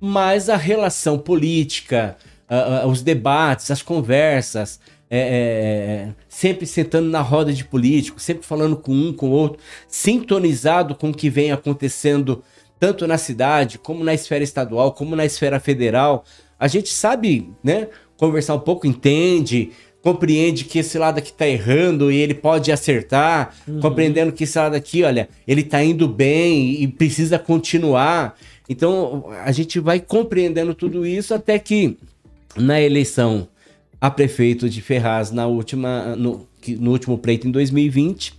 [0.00, 2.16] mas a relação política,
[2.86, 4.80] os debates, as conversas,
[5.14, 9.32] é, é, é, sempre sentando na roda de políticos, sempre falando com um, com o
[9.32, 12.42] outro, sintonizado com o que vem acontecendo
[12.80, 16.24] tanto na cidade, como na esfera estadual, como na esfera federal.
[16.58, 22.10] A gente sabe, né, conversar um pouco, entende, compreende que esse lado aqui tá errando
[22.10, 23.80] e ele pode acertar, uhum.
[23.80, 28.36] compreendendo que esse lado aqui, olha, ele tá indo bem e precisa continuar.
[28.68, 31.96] Então, a gente vai compreendendo tudo isso até que
[32.56, 33.48] na eleição
[34.00, 36.46] a prefeito de Ferraz na última no,
[36.78, 38.34] no último pleito em 2020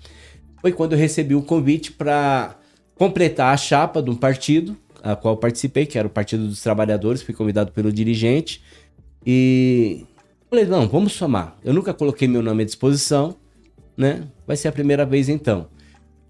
[0.62, 2.56] foi quando eu recebi o convite para
[2.96, 7.22] completar a chapa de um partido a qual participei, que era o Partido dos Trabalhadores,
[7.22, 8.62] fui convidado pelo dirigente
[9.26, 10.06] e
[10.54, 11.58] falei, não, vamos somar.
[11.64, 13.36] Eu nunca coloquei meu nome à disposição,
[13.98, 14.28] né?
[14.46, 15.68] Vai ser a primeira vez então.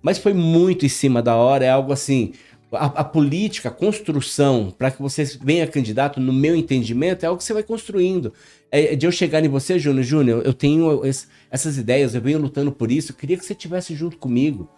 [0.02, 2.32] Mas foi muito em cima da hora, é algo assim,
[2.72, 7.38] a, a política, a construção, para que você venha candidato, no meu entendimento, é algo
[7.38, 8.34] que você vai construindo.
[8.72, 12.22] É, é de eu chegar em você, Júnior, Júnior, eu tenho esse, essas ideias, eu
[12.22, 14.70] venho lutando por isso, eu queria que você estivesse junto comigo.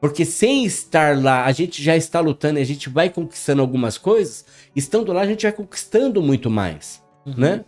[0.00, 3.98] Porque sem estar lá, a gente já está lutando e a gente vai conquistando algumas
[3.98, 4.46] coisas.
[4.74, 7.34] Estando lá, a gente vai conquistando muito mais, uhum.
[7.36, 7.64] né?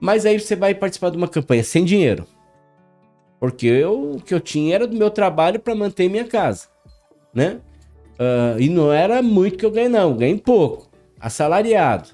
[0.00, 2.26] Mas aí você vai participar de uma campanha sem dinheiro.
[3.40, 6.68] Porque eu, o que eu tinha era do meu trabalho para manter minha casa,
[7.32, 7.60] né?
[8.14, 10.16] Uh, e não era muito que eu ganhei, não.
[10.16, 10.88] Ganhei pouco.
[11.20, 12.10] Assalariado.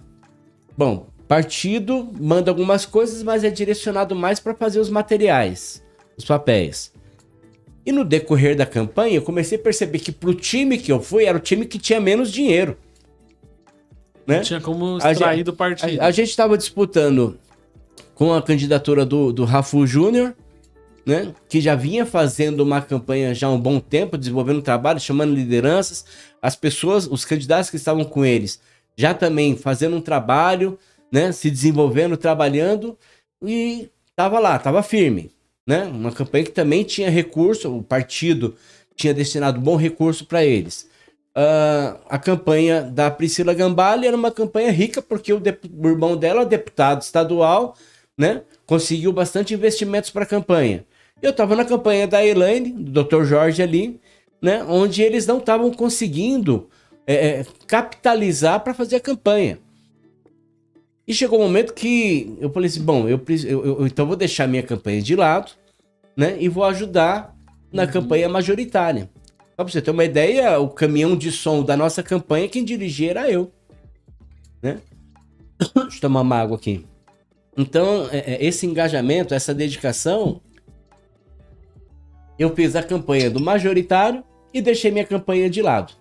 [0.77, 5.83] Bom, partido manda algumas coisas, mas é direcionado mais para fazer os materiais,
[6.17, 6.93] os papéis.
[7.87, 11.25] E no decorrer da campanha, eu comecei a perceber que pro time que eu fui,
[11.25, 12.77] era o time que tinha menos dinheiro.
[14.27, 14.37] Né?
[14.37, 16.01] Não tinha como extrair a, do partido.
[16.01, 17.39] A, a gente estava disputando
[18.15, 20.35] com a candidatura do, do Rafu Júnior,
[21.05, 25.35] né, que já vinha fazendo uma campanha já há um bom tempo, desenvolvendo trabalho, chamando
[25.35, 26.05] lideranças,
[26.41, 28.61] as pessoas, os candidatos que estavam com eles,
[28.97, 30.79] já também fazendo um trabalho,
[31.13, 32.97] né, se desenvolvendo, trabalhando,
[33.43, 35.31] e estava lá, estava firme,
[35.67, 38.55] né, uma campanha que também tinha recurso, o partido
[38.97, 40.89] tinha destinado bom recurso para eles.
[41.37, 46.47] Uh, a campanha da Priscila Gambale era uma campanha rica, porque o, o irmão dela,
[46.47, 47.77] deputado estadual,
[48.17, 50.85] né, conseguiu bastante investimentos para a campanha.
[51.21, 53.25] Eu estava na campanha da Elaine, do Dr.
[53.25, 54.01] Jorge ali,
[54.43, 54.63] né?
[54.65, 56.69] Onde eles não estavam conseguindo
[57.07, 59.59] é, é capitalizar para fazer a campanha.
[61.07, 64.47] E chegou um momento que eu falei assim: bom, eu, eu, eu então vou deixar
[64.47, 65.53] minha campanha de lado,
[66.17, 66.37] né?
[66.39, 67.35] E vou ajudar
[67.73, 67.91] na uhum.
[67.91, 69.11] campanha majoritária.
[69.57, 73.11] Só pra você ter uma ideia, o caminhão de som da nossa campanha, quem dirigia
[73.11, 73.53] era eu.
[74.63, 74.81] Né?
[75.75, 76.85] Deixa eu tomar uma água aqui.
[77.57, 80.41] Então, é, é, esse engajamento, essa dedicação,
[82.39, 85.93] eu fiz a campanha do majoritário e deixei minha campanha de lado,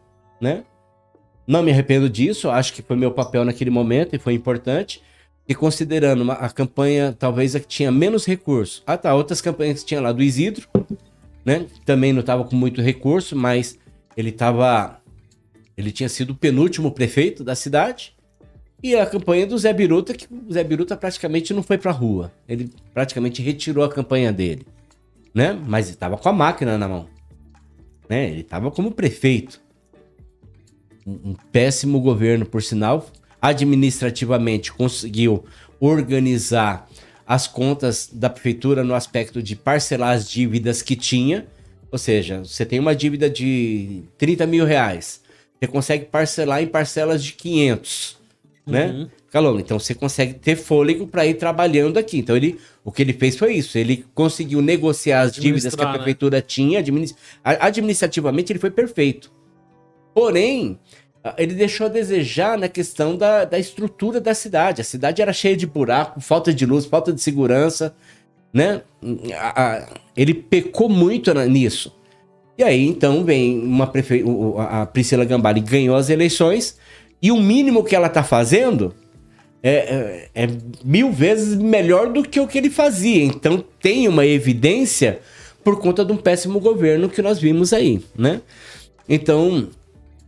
[0.41, 0.63] né?
[1.45, 5.01] Não me arrependo disso, acho que foi meu papel naquele momento e foi importante.
[5.47, 8.81] E considerando uma, a campanha, talvez a que tinha menos recurso.
[8.87, 10.67] Ah, tá, outras campanhas que tinha lá do Isidro,
[11.43, 11.65] né?
[11.85, 13.77] Também não estava com muito recurso, mas
[14.15, 15.01] ele estava.
[15.75, 18.15] Ele tinha sido o penúltimo prefeito da cidade.
[18.83, 22.33] E a campanha do Zé Biruta, que o Zé Biruta praticamente não foi pra rua.
[22.47, 24.65] Ele praticamente retirou a campanha dele
[25.33, 25.59] né?
[25.65, 27.07] Mas estava com a máquina na mão.
[28.07, 28.29] Né?
[28.29, 29.59] Ele estava como prefeito.
[31.05, 33.09] Um, um péssimo governo, por sinal.
[33.41, 35.43] Administrativamente conseguiu
[35.79, 36.87] organizar
[37.25, 41.47] as contas da prefeitura no aspecto de parcelar as dívidas que tinha.
[41.91, 45.21] Ou seja, você tem uma dívida de 30 mil reais.
[45.59, 48.17] Você consegue parcelar em parcelas de 500,
[48.65, 48.87] né?
[48.87, 49.59] uhum.
[49.59, 52.19] Então você consegue ter fôlego para ir trabalhando aqui.
[52.19, 53.77] Então ele, o que ele fez foi isso.
[53.77, 55.93] Ele conseguiu negociar as dívidas que a né?
[55.93, 56.41] prefeitura né?
[56.41, 56.79] tinha.
[56.79, 57.17] Administ...
[57.43, 59.31] Administrativamente ele foi perfeito.
[60.13, 60.79] Porém,
[61.37, 64.81] ele deixou a desejar na questão da, da estrutura da cidade.
[64.81, 67.95] A cidade era cheia de buraco, falta de luz, falta de segurança,
[68.53, 68.81] né?
[70.15, 71.91] Ele pecou muito nisso.
[72.55, 74.23] E aí, então, vem uma prefe...
[74.69, 76.77] a Priscila Gambari ganhou as eleições
[77.23, 78.93] e o mínimo que ela tá fazendo
[79.63, 80.47] é, é, é
[80.83, 83.23] mil vezes melhor do que o que ele fazia.
[83.23, 85.21] Então tem uma evidência
[85.63, 88.41] por conta de um péssimo governo que nós vimos aí, né?
[89.07, 89.69] Então,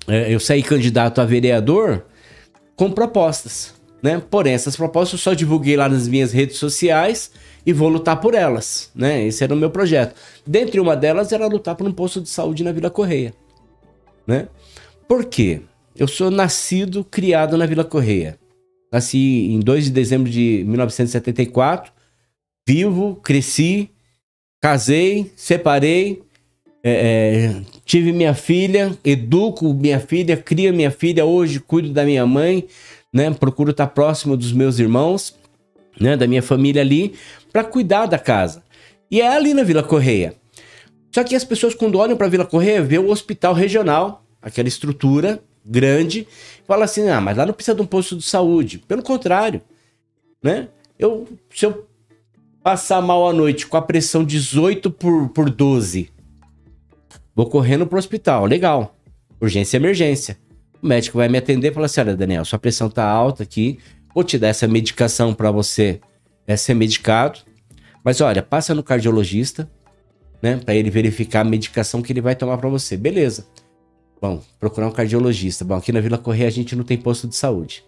[0.08, 2.06] é, eu saí candidato a vereador
[2.78, 4.22] com propostas, né?
[4.30, 7.30] Porém, essas propostas eu só divulguei lá nas minhas redes sociais
[7.66, 9.26] e vou lutar por elas, né?
[9.28, 10.16] Esse era o meu projeto.
[10.48, 13.34] Dentre uma delas era lutar por um posto de saúde na Vila Correia,
[14.26, 14.48] né?
[15.10, 15.62] Por quê?
[15.98, 18.38] Eu sou nascido, criado na Vila Correia.
[18.92, 21.94] Nasci em 2 de dezembro de 1974,
[22.68, 23.90] vivo, cresci,
[24.62, 26.22] casei, separei,
[26.84, 32.26] é, é, tive minha filha, educo minha filha, crio minha filha, hoje cuido da minha
[32.26, 32.68] mãe,
[33.12, 33.32] né?
[33.32, 35.34] Procuro estar próximo dos meus irmãos,
[36.00, 36.18] né?
[36.18, 37.16] Da minha família ali,
[37.54, 38.62] para cuidar da casa.
[39.10, 40.36] E é ali na Vila Correia.
[41.14, 45.42] Só que as pessoas, quando olham para Vila Correia, vê o hospital regional, aquela estrutura
[45.66, 46.28] grande,
[46.68, 48.78] fala assim: ah, mas lá não precisa de um posto de saúde.
[48.78, 49.62] Pelo contrário,
[50.44, 50.68] né?
[50.98, 51.88] Eu, se eu
[52.64, 56.10] passar mal à noite com a pressão 18 por, por 12,
[57.36, 58.46] vou correndo pro hospital.
[58.46, 58.96] Legal.
[59.42, 60.38] Urgência e emergência.
[60.82, 63.80] O médico vai me atender e falar assim: olha, Daniel, sua pressão tá alta aqui,
[64.14, 66.00] vou te dar essa medicação para você
[66.48, 67.40] é, ser medicado.
[68.04, 69.70] Mas olha, passa no cardiologista,
[70.40, 72.96] né, para ele verificar a medicação que ele vai tomar para você.
[72.96, 73.48] Beleza.
[74.22, 75.64] Bom, procurar um cardiologista.
[75.66, 77.84] Bom, aqui na Vila Correia a gente não tem posto de saúde.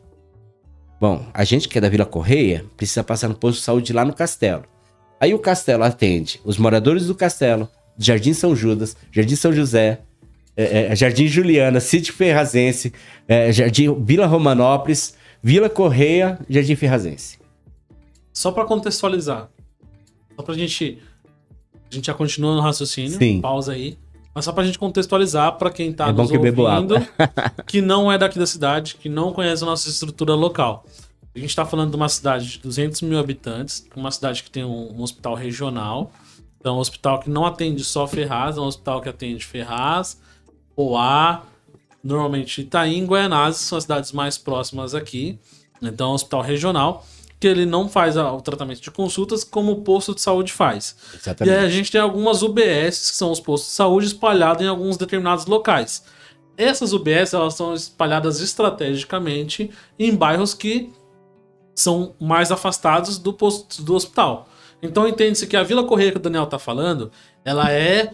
[1.00, 4.04] Bom, a gente que é da Vila Correia precisa passar no posto de saúde lá
[4.04, 4.64] no Castelo.
[5.20, 10.02] Aí o Castelo atende os moradores do Castelo, Jardim São Judas, Jardim São José,
[10.56, 12.92] é, é, Jardim Juliana, Sítio Ferrazense,
[13.28, 17.38] é, Jardim Vila Romanópolis, Vila Correia, Jardim Ferrazense.
[18.34, 19.50] Só para contextualizar,
[20.36, 21.00] só pra gente.
[21.90, 23.40] A gente já continua no raciocínio, Sim.
[23.40, 23.98] pausa aí.
[24.38, 26.96] Mas só pra gente contextualizar pra quem tá É nos que ouvindo,
[27.66, 30.86] que não é daqui da cidade, que não conhece a nossa estrutura local.
[31.36, 34.64] A gente tá falando de uma cidade de 200 mil habitantes, uma cidade que tem
[34.64, 36.12] um, um hospital regional.
[36.60, 40.22] Então, um hospital que não atende só Ferraz, é um hospital que atende Ferraz,
[40.76, 41.42] Poá,
[42.04, 45.40] normalmente Itaim, Guaianazes, são as cidades mais próximas aqui.
[45.82, 47.04] Então, é um hospital regional,
[47.40, 50.96] que ele não faz o tratamento de consultas como o posto de saúde faz.
[51.14, 51.56] E Exatamente.
[51.56, 54.98] aí a gente tem algumas UBS, que são os postos de saúde, espalhados em alguns
[54.98, 56.04] determinados locais.
[56.58, 59.70] Essas UBS elas são espalhadas estrategicamente
[60.00, 60.92] em bairros que
[61.76, 64.50] são mais afastados do posto do hospital.
[64.82, 67.12] Então entende-se que a Vila Correia que o Daniel está falando,
[67.46, 68.14] ela é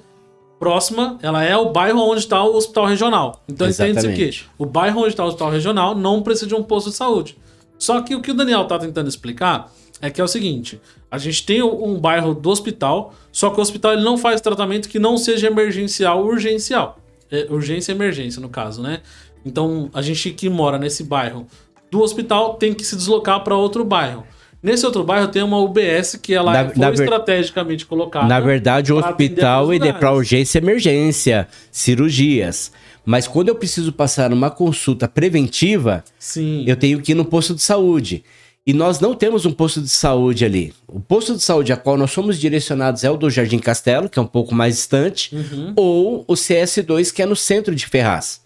[0.60, 3.42] próxima, ela é o bairro onde está o hospital regional.
[3.48, 6.90] Então entende-se que o bairro onde está o hospital regional não precisa de um posto
[6.90, 7.38] de saúde.
[7.84, 9.70] Só que o que o Daniel está tentando explicar
[10.02, 10.80] é que é o seguinte:
[11.12, 14.88] a gente tem um bairro do hospital, só que o hospital ele não faz tratamento
[14.88, 16.98] que não seja emergencial ou urgencial.
[17.30, 19.02] É, urgência e emergência, no caso, né?
[19.46, 21.46] Então, a gente que mora nesse bairro
[21.92, 24.24] do hospital tem que se deslocar para outro bairro.
[24.62, 28.28] Nesse outro bairro tem uma UBS que ela Na- foi na estrategicamente colocada.
[28.28, 32.72] Na verdade, o hospital ele é para urgência e emergência, cirurgias.
[33.06, 36.64] Mas quando eu preciso passar numa consulta preventiva, Sim.
[36.68, 38.24] eu tenho que ir no posto de saúde.
[38.66, 40.74] E nós não temos um posto de saúde ali.
[40.88, 44.18] O posto de saúde a qual nós somos direcionados é o do Jardim Castelo, que
[44.18, 45.74] é um pouco mais distante, Uhum.
[45.76, 48.40] ou o CS2, que é no centro de Ferraz.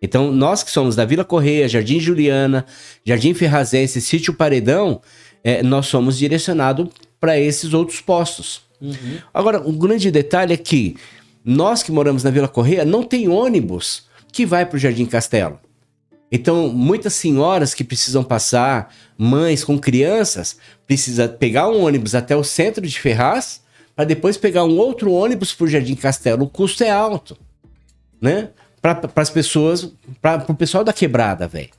[0.00, 2.64] Então, nós que somos da Vila Correia, Jardim Juliana,
[3.04, 5.00] Jardim Ferrazense, Sítio Paredão,
[5.42, 6.86] eh, nós somos direcionados
[7.18, 8.62] para esses outros postos.
[8.80, 8.94] Uhum.
[9.32, 10.94] Agora, um grande detalhe é que
[11.44, 15.58] nós que moramos na Vila Correia não tem ônibus que vai para o Jardim Castelo.
[16.32, 22.42] Então, muitas senhoras que precisam passar, mães com crianças, precisa pegar um ônibus até o
[22.42, 23.62] centro de Ferraz
[23.94, 26.44] para depois pegar um outro ônibus para o Jardim Castelo.
[26.44, 27.36] O custo é alto,
[28.20, 28.50] né?
[28.82, 31.70] Para as pessoas, para o pessoal da quebrada, velho,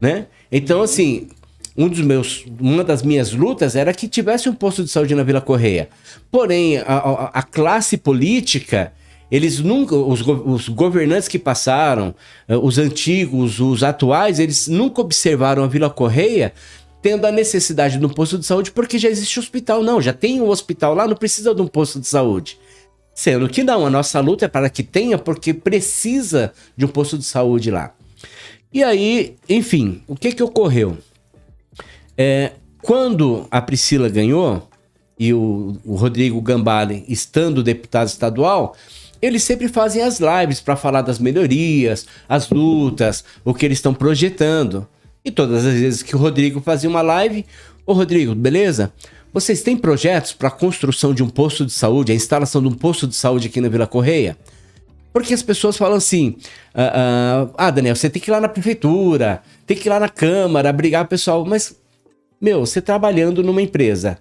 [0.00, 0.26] né?
[0.52, 1.28] Então, assim,
[1.76, 5.24] um dos meus, uma das minhas lutas era que tivesse um posto de saúde na
[5.24, 5.88] Vila Correia.
[6.30, 8.92] Porém, a, a- a classe política,
[9.30, 12.14] eles nunca, os, os governantes que passaram,
[12.46, 16.52] eh, os antigos, os atuais, eles nunca observaram a Vila Correia
[17.02, 19.82] tendo a necessidade de um posto de saúde porque já existe hospital.
[19.82, 22.58] Não, já tem um hospital lá, não precisa de um posto de saúde.
[23.14, 27.16] Sendo que não, a nossa luta é para que tenha, porque precisa de um posto
[27.16, 27.94] de saúde lá.
[28.72, 30.98] E aí, enfim, o que que ocorreu?
[32.18, 34.68] É, quando a Priscila ganhou
[35.18, 38.76] e o, o Rodrigo Gambale estando deputado estadual,
[39.20, 43.94] eles sempre fazem as lives para falar das melhorias, as lutas, o que eles estão
[43.94, 44.86] projetando.
[45.24, 47.44] E todas as vezes que o Rodrigo fazia uma live,
[47.84, 48.92] ô Rodrigo, beleza?
[49.32, 52.72] Vocês têm projetos para a construção de um posto de saúde, a instalação de um
[52.72, 54.36] posto de saúde aqui na Vila Correia?
[55.12, 56.36] Porque as pessoas falam assim:
[56.74, 59.98] ah, ah, ah, Daniel, você tem que ir lá na prefeitura, tem que ir lá
[59.98, 61.44] na Câmara, brigar o pessoal.
[61.44, 61.74] Mas
[62.40, 64.18] Meu, você trabalhando numa empresa,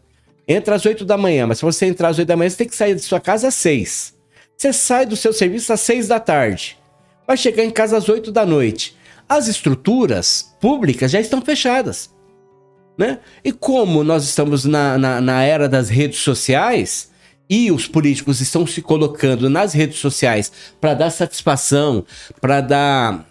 [0.47, 2.67] entra às 8 da manhã, mas se você entrar às 8 da manhã, você tem
[2.67, 4.14] que sair de sua casa às 6.
[4.57, 6.77] Você sai do seu serviço às 6 da tarde.
[7.27, 8.95] Vai chegar em casa às 8 da noite.
[9.27, 12.13] As estruturas públicas já estão fechadas.
[12.97, 13.19] Né?
[13.43, 17.09] E como nós estamos na, na, na era das redes sociais,
[17.49, 22.03] e os políticos estão se colocando nas redes sociais para dar satisfação,
[22.41, 23.27] para dar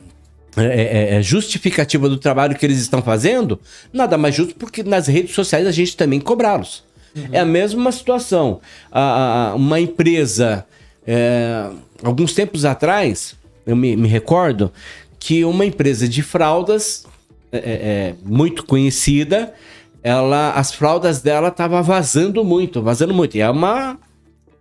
[0.57, 3.61] é, é, é, justificativa do trabalho que eles estão fazendo,
[3.93, 6.85] nada mais justo porque nas redes sociais a gente também cobrá-los.
[7.17, 7.29] Uhum.
[7.33, 8.61] É a mesma situação.
[8.91, 10.65] A, a, uma empresa,
[11.07, 11.71] é,
[12.03, 13.37] alguns tempos atrás,
[13.67, 14.73] eu me, me, recordo
[15.19, 17.07] que uma empresa de fraldas
[17.53, 19.55] é, é, muito conhecida,
[20.03, 23.37] ela, as fraldas dela estavam vazando muito, vazando muito.
[23.37, 23.99] E é uma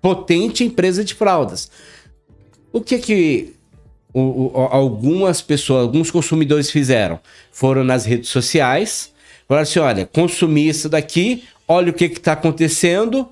[0.01, 1.69] potente empresa de fraldas.
[2.71, 3.53] O que que
[4.13, 7.19] o, o, algumas pessoas, alguns consumidores fizeram?
[7.51, 9.11] Foram nas redes sociais,
[9.47, 13.27] falaram assim: olha, consumi isso daqui, olha o que está acontecendo,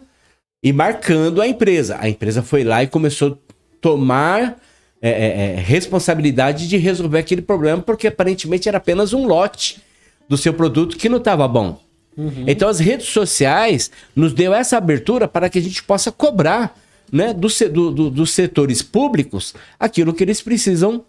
[0.63, 1.97] e marcando a empresa.
[1.99, 4.57] A empresa foi lá e começou a tomar
[5.01, 9.81] é, é, é responsabilidade de resolver aquele problema, porque aparentemente era apenas um lote
[10.29, 11.79] do seu produto que não estava bom.
[12.15, 12.45] Uhum.
[12.45, 16.77] Então as redes sociais nos deu essa abertura para que a gente possa cobrar
[17.11, 21.03] né, do, do, do, dos setores públicos aquilo que eles precisam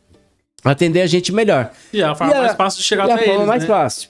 [0.65, 1.73] atender a gente melhor.
[1.93, 3.25] E é a forma e a, mais fácil de chegar até eles.
[3.25, 3.69] a forma mais né?
[3.69, 4.09] fácil.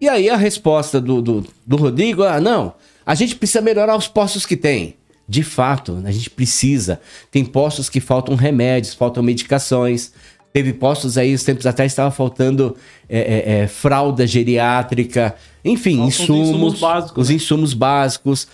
[0.00, 2.74] E aí a resposta do, do, do Rodrigo, ah, não,
[3.08, 4.94] a gente precisa melhorar os postos que tem.
[5.26, 7.00] De fato, a gente precisa.
[7.30, 10.12] Tem postos que faltam remédios, faltam medicações.
[10.52, 12.76] Teve postos aí, uns tempos atrás, estava faltando
[13.08, 17.34] é, é, é, fralda geriátrica, enfim, insumos, insumos básicos, os né?
[17.36, 18.46] insumos básicos.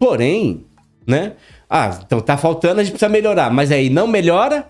[0.00, 0.64] Porém,
[1.06, 1.34] né?
[1.70, 3.52] Ah, então tá faltando, a gente precisa melhorar.
[3.52, 4.68] Mas aí não melhora,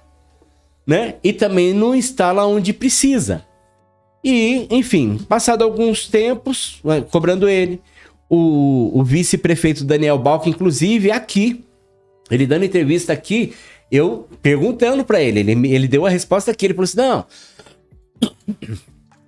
[0.87, 1.15] né?
[1.25, 3.47] E também não instala onde precisa.
[4.23, 7.81] E, enfim, passado alguns tempos, cobrando ele,
[8.29, 11.65] o, o vice-prefeito Daniel Balco, inclusive aqui,
[12.31, 13.53] ele dando entrevista aqui,
[13.91, 17.25] eu perguntando para ele, ele, ele deu a resposta aqui, ele falou assim, não,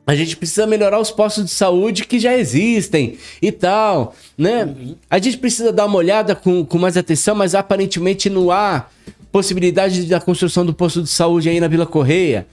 [0.09, 4.75] a gente precisa melhorar os postos de saúde que já existem e tal, né?
[5.11, 8.87] A gente precisa dar uma olhada com, com mais atenção, mas aparentemente não há
[9.31, 12.47] possibilidade da construção do posto de saúde aí na Vila Correia.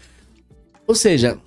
[0.86, 1.38] Ou seja,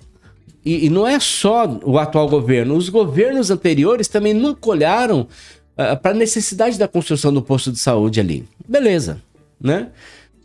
[0.73, 5.97] e, e não é só o atual governo, os governos anteriores também nunca olharam uh,
[6.01, 8.47] para a necessidade da construção do posto de saúde ali.
[8.67, 9.21] Beleza,
[9.59, 9.89] né?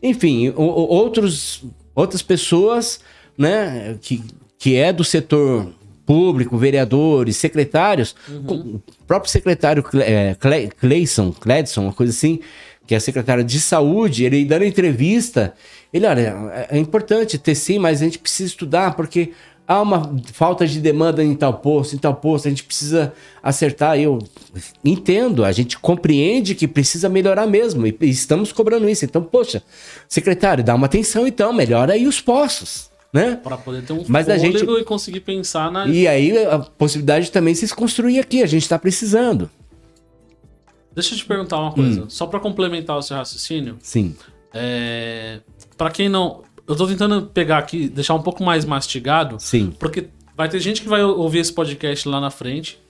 [0.03, 3.01] Enfim, o, o, outros, outras pessoas,
[3.37, 4.23] né, que
[4.65, 5.75] que é do setor
[6.07, 8.77] público, vereadores, secretários, uhum.
[8.77, 10.35] o próprio secretário é,
[10.81, 12.41] Cleison, Cledson, uma coisa assim,
[12.87, 15.53] que é secretário de saúde, ele dando entrevista,
[15.93, 16.35] ele, olha,
[16.71, 19.33] é, é importante ter sim, mas a gente precisa estudar, porque
[19.67, 23.99] há uma falta de demanda em tal posto, em tal posto, a gente precisa acertar.
[23.99, 24.19] Eu
[24.85, 29.05] entendo, a gente compreende que precisa melhorar mesmo, e estamos cobrando isso.
[29.05, 29.63] Então, poxa,
[30.09, 33.37] secretário, dá uma atenção então, melhora aí os postos né?
[33.37, 35.87] Para poder ter um Mas a gente e conseguir pensar na.
[35.87, 39.49] E aí a possibilidade também se construir aqui, a gente está precisando.
[40.93, 42.11] Deixa eu te perguntar uma coisa, hum.
[42.11, 43.77] só para complementar o seu raciocínio.
[43.81, 44.17] Sim.
[44.53, 45.39] É...
[45.77, 46.43] Para quem não.
[46.67, 49.37] Eu tô tentando pegar aqui, deixar um pouco mais mastigado.
[49.39, 49.71] Sim.
[49.79, 52.81] Porque vai ter gente que vai ouvir esse podcast lá na frente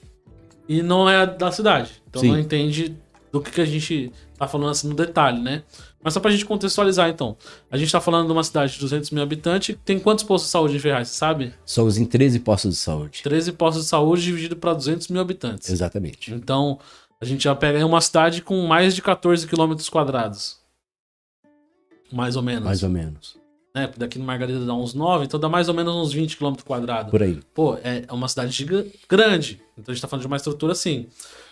[0.67, 2.01] e não é da cidade.
[2.09, 2.29] Então Sim.
[2.29, 2.95] não entende
[3.31, 5.63] do que, que a gente tá falando assim no detalhe, né?
[6.01, 7.35] Mas só pra gente contextualizar, então.
[7.69, 9.75] A gente tá falando de uma cidade de 200 mil habitantes.
[9.83, 11.53] Tem quantos postos de saúde em Ferraz, você sabe?
[11.65, 13.23] Somos em 13 postos de saúde.
[13.23, 15.69] 13 postos de saúde dividido para 200 mil habitantes.
[15.69, 16.33] Exatamente.
[16.33, 16.79] Então,
[17.19, 20.57] a gente já pega uma cidade com mais de 14 quilômetros quadrados.
[22.13, 22.63] Mais ou menos.
[22.63, 23.44] Mais ou menos.
[23.75, 23.89] Né?
[23.97, 27.11] Daqui no Margarida dá uns 9, então dá mais ou menos uns 20 quilômetros quadrados.
[27.11, 27.37] Por aí.
[27.53, 28.65] Pô, é uma cidade
[29.09, 29.61] grande.
[29.77, 31.07] Então a gente tá falando de uma estrutura assim.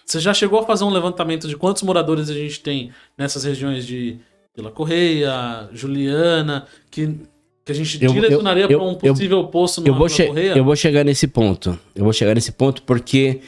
[0.06, 3.86] Você já chegou a fazer um levantamento de quantos moradores a gente tem nessas regiões
[3.86, 4.20] de
[4.56, 7.14] Vila Correia, Juliana, que,
[7.66, 10.58] que a gente direcionaria para um possível eu, posto no eu vou Correia?
[10.58, 11.78] Eu vou chegar nesse ponto.
[11.94, 13.42] Eu vou chegar nesse ponto porque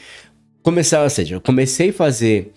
[0.62, 2.52] começar, ou seja, eu comecei a fazer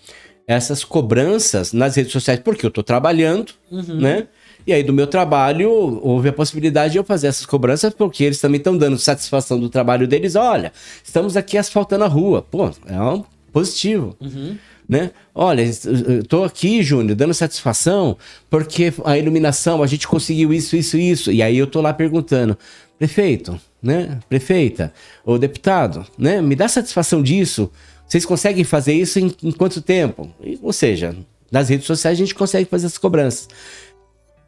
[0.46, 4.00] essas cobranças nas redes sociais porque eu estou trabalhando, uhum.
[4.00, 4.28] né?
[4.66, 5.70] E aí, do meu trabalho,
[6.02, 9.68] houve a possibilidade de eu fazer essas cobranças, porque eles também estão dando satisfação do
[9.68, 10.36] trabalho deles.
[10.36, 12.42] Olha, estamos aqui asfaltando a rua.
[12.42, 14.16] Pô, é um positivo.
[14.20, 14.56] Uhum
[14.90, 15.12] né?
[15.32, 18.16] Olha, estou aqui, Júnior, dando satisfação
[18.50, 21.30] porque a iluminação, a gente conseguiu isso, isso, isso.
[21.30, 22.58] E aí eu tô lá perguntando,
[22.98, 24.18] prefeito, né?
[24.28, 24.92] Prefeita,
[25.24, 26.42] ou deputado, né?
[26.42, 27.70] Me dá satisfação disso.
[28.04, 30.28] Vocês conseguem fazer isso em, em quanto tempo?
[30.42, 31.14] E, ou seja,
[31.52, 33.48] nas redes sociais a gente consegue fazer essas cobranças.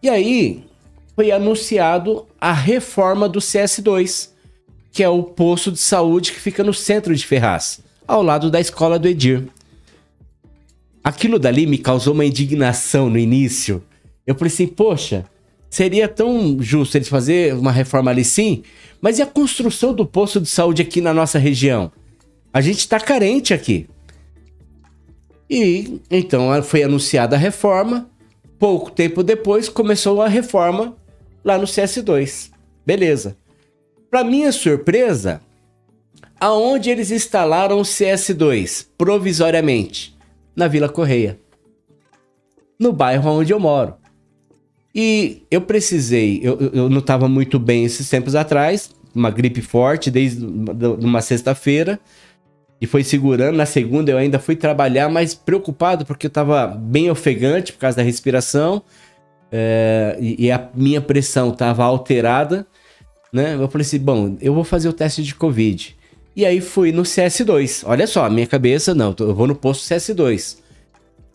[0.03, 0.65] E aí
[1.15, 4.31] foi anunciado a reforma do CS2,
[4.91, 8.61] que é o posto de saúde que fica no centro de Ferraz ao lado da
[8.61, 9.45] escola do Edir.
[11.05, 13.83] Aquilo dali me causou uma indignação no início.
[14.27, 15.25] Eu falei assim, poxa,
[15.71, 18.63] seria tão justo eles fazer uma reforma ali sim,
[19.01, 21.91] mas e a construção do posto de saúde aqui na nossa região?
[22.53, 23.89] A gente está carente aqui.
[25.49, 28.09] E então foi anunciada a reforma.
[28.63, 30.97] Pouco tempo depois começou a reforma
[31.45, 32.53] lá no CS2.
[32.87, 33.37] Beleza.
[34.09, 35.41] Para minha surpresa,
[36.39, 40.17] aonde eles instalaram o CS2 provisoriamente?
[40.55, 41.41] Na Vila Correia.
[42.79, 43.97] No bairro onde eu moro.
[44.95, 50.09] E eu precisei, eu, eu não estava muito bem esses tempos atrás, uma gripe forte
[50.09, 51.99] desde uma sexta-feira
[52.83, 53.57] e foi segurando.
[53.57, 57.99] Na segunda eu ainda fui trabalhar, mas preocupado porque eu estava bem ofegante por causa
[57.99, 58.83] da respiração
[59.53, 62.67] é, e, e, a minha pressão estava alterada,
[63.33, 63.55] né?
[63.55, 65.97] Eu falei assim, bom, eu vou fazer o teste de Covid.
[66.35, 67.85] E aí fui no CS2.
[67.87, 70.57] Olha só, minha cabeça, não, eu vou no posto CS2.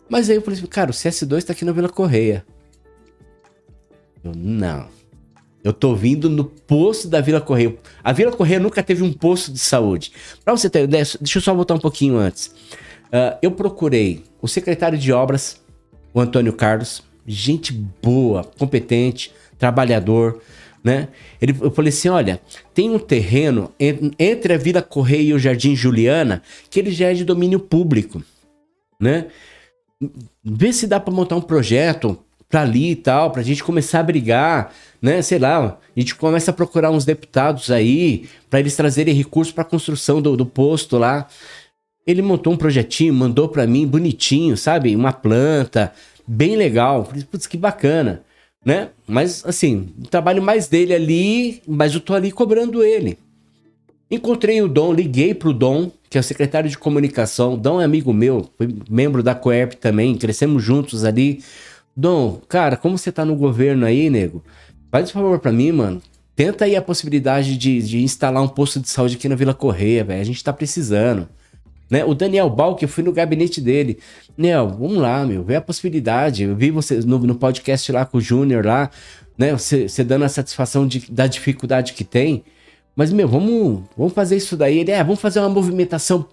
[0.06, 2.44] Mas aí eu falei assim, cara, o CS2 tá aqui na Vila Correia.
[4.22, 4.86] Eu, não.
[5.68, 7.76] Eu tô vindo no posto da Vila Correia.
[8.02, 10.12] A Vila Correia nunca teve um posto de saúde.
[10.42, 12.46] Pra você ter ideia, deixa eu só voltar um pouquinho antes.
[13.08, 15.60] Uh, eu procurei o secretário de obras,
[16.14, 20.40] o Antônio Carlos, gente boa, competente, trabalhador,
[20.82, 21.08] né?
[21.38, 22.40] Ele, eu falei assim, olha,
[22.72, 23.70] tem um terreno
[24.18, 28.22] entre a Vila Correia e o Jardim Juliana que ele já é de domínio público,
[28.98, 29.26] né?
[30.42, 34.02] Vê se dá para montar um projeto para ali e tal, pra gente começar a
[34.02, 34.72] brigar,
[35.02, 35.20] né?
[35.20, 39.64] Sei lá, a gente começa a procurar uns deputados aí para eles trazerem recursos para
[39.64, 41.26] construção do, do posto lá.
[42.06, 44.96] Ele montou um projetinho, mandou para mim bonitinho, sabe?
[44.96, 45.92] Uma planta,
[46.26, 47.06] bem legal.
[47.30, 48.22] Putz, que bacana,
[48.64, 48.88] né?
[49.06, 53.18] Mas assim, o trabalho mais dele ali, mas eu tô ali cobrando ele.
[54.10, 57.58] Encontrei o Dom, liguei pro Dom, que é o secretário de comunicação.
[57.58, 61.42] Dom é amigo meu, foi membro da Coerp também, crescemos juntos ali.
[62.00, 64.44] Dom, cara, como você tá no governo aí, nego?
[64.88, 66.00] Faz um favor pra mim, mano.
[66.36, 70.04] Tenta aí a possibilidade de, de instalar um posto de saúde aqui na Vila Correia,
[70.04, 70.20] velho.
[70.20, 71.28] A gente tá precisando.
[71.90, 72.04] Né?
[72.04, 73.98] O Daniel Balk, eu fui no gabinete dele.
[74.36, 76.44] Nel, vamos lá, meu, vê a possibilidade.
[76.44, 78.92] Eu vi você no, no podcast lá com o Júnior lá,
[79.36, 79.50] né?
[79.50, 82.44] Você, você dando a satisfação de, da dificuldade que tem.
[82.94, 84.78] Mas, meu, vamos, vamos fazer isso daí.
[84.78, 86.28] Ele, é, vamos fazer uma movimentação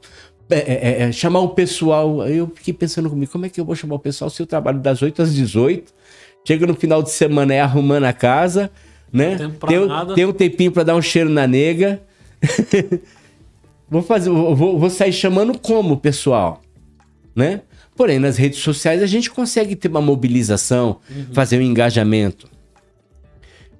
[0.50, 2.28] é, é, é, é, chamar o pessoal.
[2.28, 4.80] Eu fiquei pensando comigo, como é que eu vou chamar o pessoal se eu trabalho
[4.80, 5.94] das 8 às 18?
[6.48, 8.70] Chega no final de semana é arrumando a casa,
[9.12, 9.38] né?
[9.68, 12.02] Tem, tem um tempinho para dar um cheiro na nega.
[13.90, 16.62] vou fazer, vou, vou sair chamando como, pessoal,
[17.36, 17.62] né?
[17.96, 21.28] Porém, nas redes sociais a gente consegue ter uma mobilização, uhum.
[21.32, 22.48] fazer um engajamento.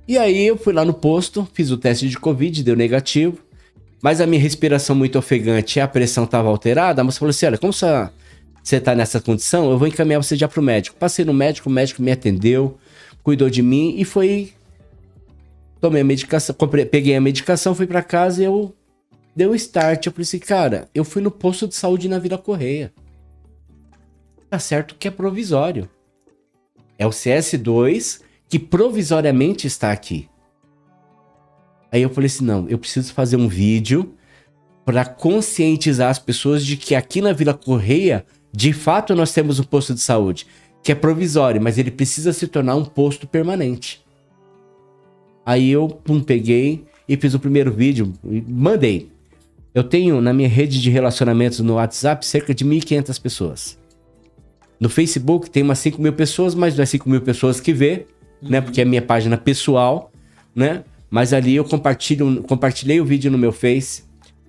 [0.08, 3.45] E aí eu fui lá no posto, fiz o teste de Covid, deu negativo
[4.06, 7.48] mas a minha respiração muito ofegante e a pressão estava alterada, a moça falou assim:
[7.48, 8.12] olha, como você
[8.76, 10.96] está nessa condição, eu vou encaminhar você já para o médico.
[10.96, 12.78] Passei no médico, o médico me atendeu,
[13.24, 14.54] cuidou de mim e foi.
[15.82, 18.76] Tomei a medicação, comprei, peguei a medicação, fui para casa e eu
[19.36, 20.06] deu um start.
[20.06, 22.94] Eu falei assim, cara, eu fui no posto de saúde na Vila Correia.
[24.52, 25.90] Tá certo que é provisório.
[26.96, 30.30] É o CS2 que provisoriamente está aqui.
[31.96, 34.14] Aí eu falei assim: não, eu preciso fazer um vídeo
[34.84, 39.64] para conscientizar as pessoas de que aqui na Vila Correia, de fato, nós temos um
[39.64, 40.46] posto de saúde,
[40.84, 44.06] que é provisório, mas ele precisa se tornar um posto permanente.
[45.46, 49.10] Aí eu pum, peguei e fiz o primeiro vídeo e mandei.
[49.74, 53.80] Eu tenho na minha rede de relacionamentos no WhatsApp cerca de 1.500 pessoas.
[54.82, 57.90] No Facebook tem umas 5 mil pessoas, mas não é 5 mil pessoas que vê,
[57.92, 58.04] né?
[58.42, 58.50] uhum.
[58.50, 58.62] né?
[58.62, 60.12] Porque é minha página pessoal,
[60.54, 60.84] né?
[61.16, 64.04] Mas ali eu compartilho, compartilhei o vídeo no meu Face,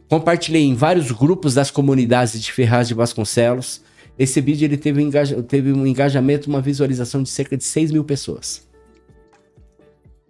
[0.08, 3.82] compartilhei em vários grupos das comunidades de Ferraz de Vasconcelos.
[4.18, 7.92] Esse vídeo ele teve, um engaja, teve um engajamento, uma visualização de cerca de 6
[7.92, 8.66] mil pessoas.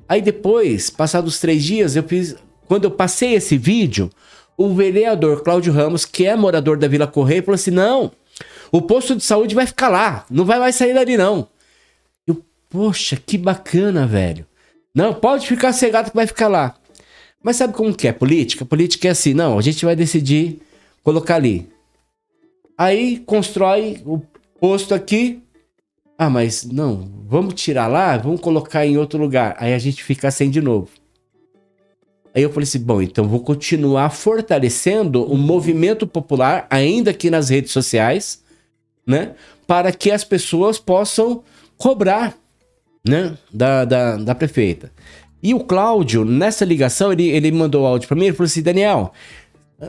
[0.07, 2.37] Aí depois, passados três dias, eu fiz.
[2.67, 4.11] Quando eu passei esse vídeo,
[4.59, 8.13] o vereador Cláudio Ramos, que é morador da Vila Correia, falou assim: não,
[8.71, 11.49] o posto de saúde vai ficar lá, não vai mais sair dali, não.
[12.27, 14.45] Eu, poxa, que bacana, velho.
[14.97, 16.75] Não, pode ficar cegado que vai ficar lá.
[17.43, 18.65] Mas sabe como que é política?
[18.65, 20.63] Política é assim, não, a gente vai decidir
[21.05, 21.69] colocar ali.
[22.79, 24.23] Aí constrói o
[24.59, 25.43] posto aqui.
[26.17, 29.55] Ah, mas não, vamos tirar lá, vamos colocar em outro lugar.
[29.59, 30.89] Aí a gente fica sem de novo.
[32.35, 37.51] Aí eu falei assim, bom, então vou continuar fortalecendo o movimento popular, ainda aqui nas
[37.51, 38.43] redes sociais,
[39.07, 39.35] né?
[39.67, 41.45] Para que as pessoas possam
[41.77, 42.35] cobrar
[43.07, 44.91] né, da, da, da prefeita.
[45.43, 49.13] E o Cláudio, nessa ligação, ele, ele mandou áudio para mim, ele falou assim, Daniel,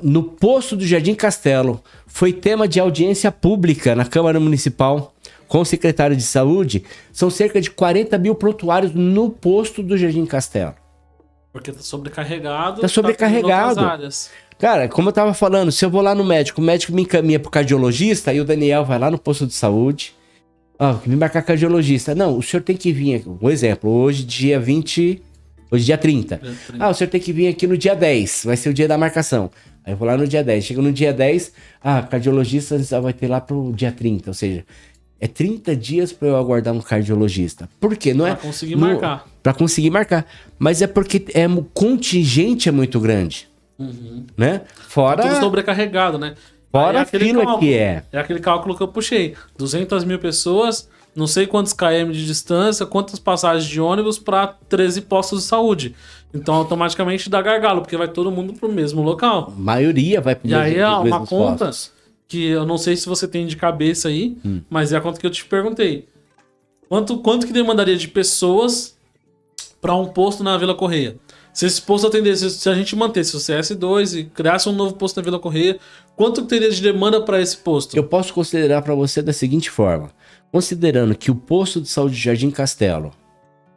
[0.04, 1.82] no posto do Jardim Castelo.
[2.06, 5.14] Foi tema de audiência pública na Câmara Municipal
[5.48, 6.84] com o secretário de Saúde.
[7.12, 10.76] São cerca de 40 mil prontuários no posto do Jardim Castelo.
[11.54, 12.82] Porque tá sobrecarregado.
[12.82, 13.76] Tá sobrecarregado.
[13.76, 14.30] Tá áreas.
[14.60, 17.40] Cara, como eu tava falando, se eu vou lá no médico, o médico me encaminha
[17.40, 20.16] pro cardiologista, aí o Daniel vai lá no posto de saúde.
[20.80, 22.14] Ah, me marcar cardiologista.
[22.14, 23.30] Não, o senhor tem que vir aqui.
[23.42, 25.22] Um exemplo, hoje, dia 20.
[25.72, 26.38] Hoje, dia 30.
[26.38, 26.86] Dia 30.
[26.86, 28.44] Ah, o senhor tem que vir aqui no dia 10.
[28.46, 29.50] Vai ser o dia da marcação.
[29.84, 30.64] Aí eu vou lá no dia 10.
[30.66, 31.52] Chega no dia 10,
[31.84, 34.30] ah, cardiologista vai ter lá pro dia 30.
[34.30, 34.64] Ou seja,
[35.20, 37.68] é 30 dias para eu aguardar um cardiologista.
[37.80, 38.14] Por quê?
[38.14, 39.26] Não Pra é conseguir não- marcar.
[39.42, 40.26] Pra conseguir marcar.
[40.60, 43.48] Mas é porque é, o contingente é muito grande,
[43.80, 44.26] Uhum.
[44.38, 44.62] né?
[44.90, 46.36] Fora, Tudo sobrecarregado, né?
[46.86, 48.04] Fora a fila que é.
[48.12, 49.36] É aquele cálculo que eu puxei.
[49.58, 55.02] 200 mil pessoas, não sei quantos km de distância, quantas passagens de ônibus para 13
[55.02, 55.96] postos de saúde.
[56.34, 59.54] Então, automaticamente dá gargalo, porque vai todo mundo pro mesmo local.
[59.56, 61.92] A maioria vai pro E aí é uma conta postos.
[62.28, 64.62] que eu não sei se você tem de cabeça aí, Hum.
[64.70, 66.06] mas é a conta que eu te perguntei.
[66.90, 68.96] Quanto, quanto que demandaria de pessoas
[69.82, 71.18] para um posto na Vila Correia?
[71.58, 75.18] Se esse posto atendesse, se a gente mantesse o CS2 e criasse um novo posto
[75.18, 75.80] na Vila Correia,
[76.16, 77.98] quanto teria de demanda para esse posto?
[77.98, 80.12] Eu posso considerar para você da seguinte forma:
[80.52, 83.12] considerando que o posto de saúde de Jardim Castelo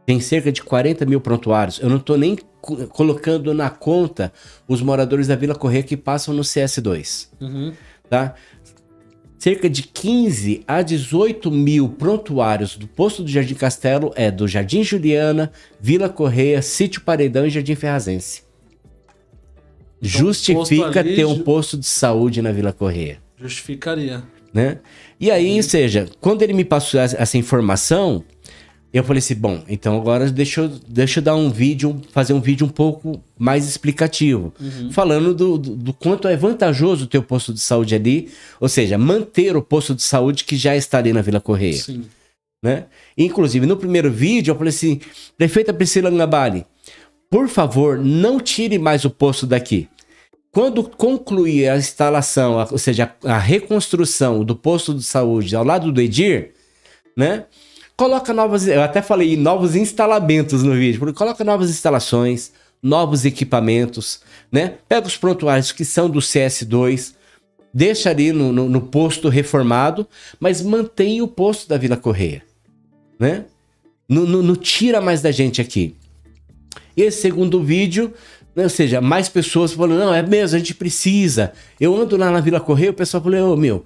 [0.04, 4.30] tem cerca de 40 mil prontuários, eu não estou nem co- colocando na conta
[4.68, 7.28] os moradores da Vila Correia que passam no CS2.
[7.40, 7.72] Uhum.
[8.10, 8.34] tá?
[9.40, 14.84] Cerca de 15 a 18 mil prontuários do posto do Jardim Castelo é do Jardim
[14.84, 18.42] Juliana, Vila Correia, Sítio Paredão e Jardim Ferrazense.
[19.98, 24.22] Justifica posto ali, ter um posto de saúde na Vila Correia, Justificaria.
[24.52, 24.78] né?
[25.18, 28.22] E aí, ou seja, quando ele me passou essa informação,
[28.92, 32.40] eu falei assim, bom, então agora deixa eu, deixa eu dar um vídeo, fazer um
[32.40, 34.52] vídeo um pouco mais explicativo,
[34.90, 38.28] falando do, do, do quanto é vantajoso ter o posto de saúde ali,
[38.58, 42.04] ou seja, manter o posto de saúde que já está ali na Vila Correia, Sim.
[42.62, 42.86] né?
[43.16, 45.00] Inclusive, no primeiro vídeo, eu falei assim,
[45.38, 46.66] prefeita Priscila Ngabali,
[47.30, 49.88] por favor, não tire mais o posto daqui.
[50.50, 55.62] Quando concluir a instalação, a- ou seja, a, a reconstrução do posto de saúde ao
[55.62, 56.50] lado do Edir,
[57.16, 57.44] né?
[58.00, 62.50] Coloca novas, eu até falei novos instalamentos no vídeo, porque coloca novas instalações,
[62.82, 64.20] novos equipamentos,
[64.50, 64.76] né?
[64.88, 67.12] Pega os prontuários que são do CS2,
[67.74, 70.08] deixa ali no, no- no posto reformado,
[70.40, 72.42] mas mantém o posto da Vila Correia,
[73.18, 73.44] né?
[74.08, 75.94] Não, tira mais da gente aqui.
[76.96, 78.14] E esse segundo vídeo,
[78.56, 81.52] né, ou seja, mais pessoas falando, não, é mesmo, a gente precisa.
[81.78, 83.84] Eu ando lá na Vila Correia, o pessoal falou, ô meu,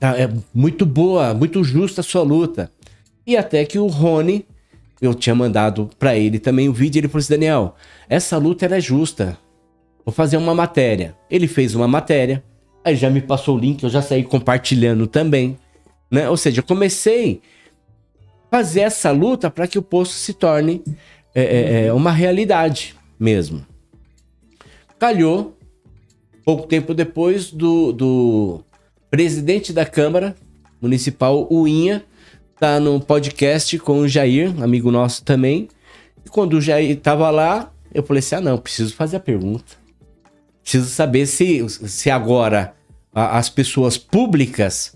[0.00, 2.70] tá, é muito boa, muito justa a sua luta.
[3.26, 4.46] E até que o Rony,
[5.00, 7.76] eu tinha mandado pra ele também o vídeo, ele falou assim, Daniel,
[8.08, 9.38] essa luta ela é justa.
[10.04, 11.16] Vou fazer uma matéria.
[11.30, 12.42] Ele fez uma matéria,
[12.84, 15.56] aí já me passou o link, eu já saí compartilhando também,
[16.10, 16.28] né?
[16.28, 17.40] Ou seja, eu comecei
[18.50, 20.82] a fazer essa luta para que o posto se torne
[21.34, 23.64] é, é, é, uma realidade mesmo.
[24.98, 25.56] Calhou,
[26.44, 28.64] pouco tempo depois, do, do
[29.10, 30.36] presidente da Câmara
[30.80, 32.04] Municipal, o Inha,
[32.62, 35.66] tá no podcast com o Jair, amigo nosso também.
[36.24, 39.64] E quando o Jair tava lá, eu falei assim: ah, não, preciso fazer a pergunta.
[40.62, 42.72] Preciso saber se, se agora
[43.12, 44.94] a- as pessoas públicas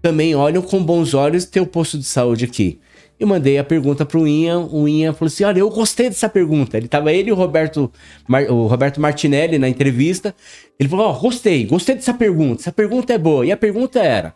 [0.00, 2.78] também olham com bons olhos ter o posto de saúde aqui.
[3.18, 6.76] Eu mandei a pergunta pro Inha, o Inha falou assim: olha, eu gostei dessa pergunta.
[6.76, 7.90] Ele tava ele e o Roberto,
[8.28, 10.32] Mar- o Roberto Martinelli na entrevista.
[10.78, 12.62] Ele falou: ó, gostei, gostei dessa pergunta.
[12.62, 13.44] Essa pergunta é boa.
[13.44, 14.32] E a pergunta era: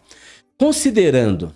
[0.59, 1.55] considerando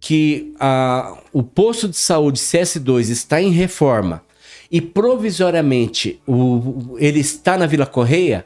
[0.00, 4.22] que a, o posto de saúde CS2 está em reforma
[4.70, 8.44] e provisoriamente o, ele está na Vila Correia,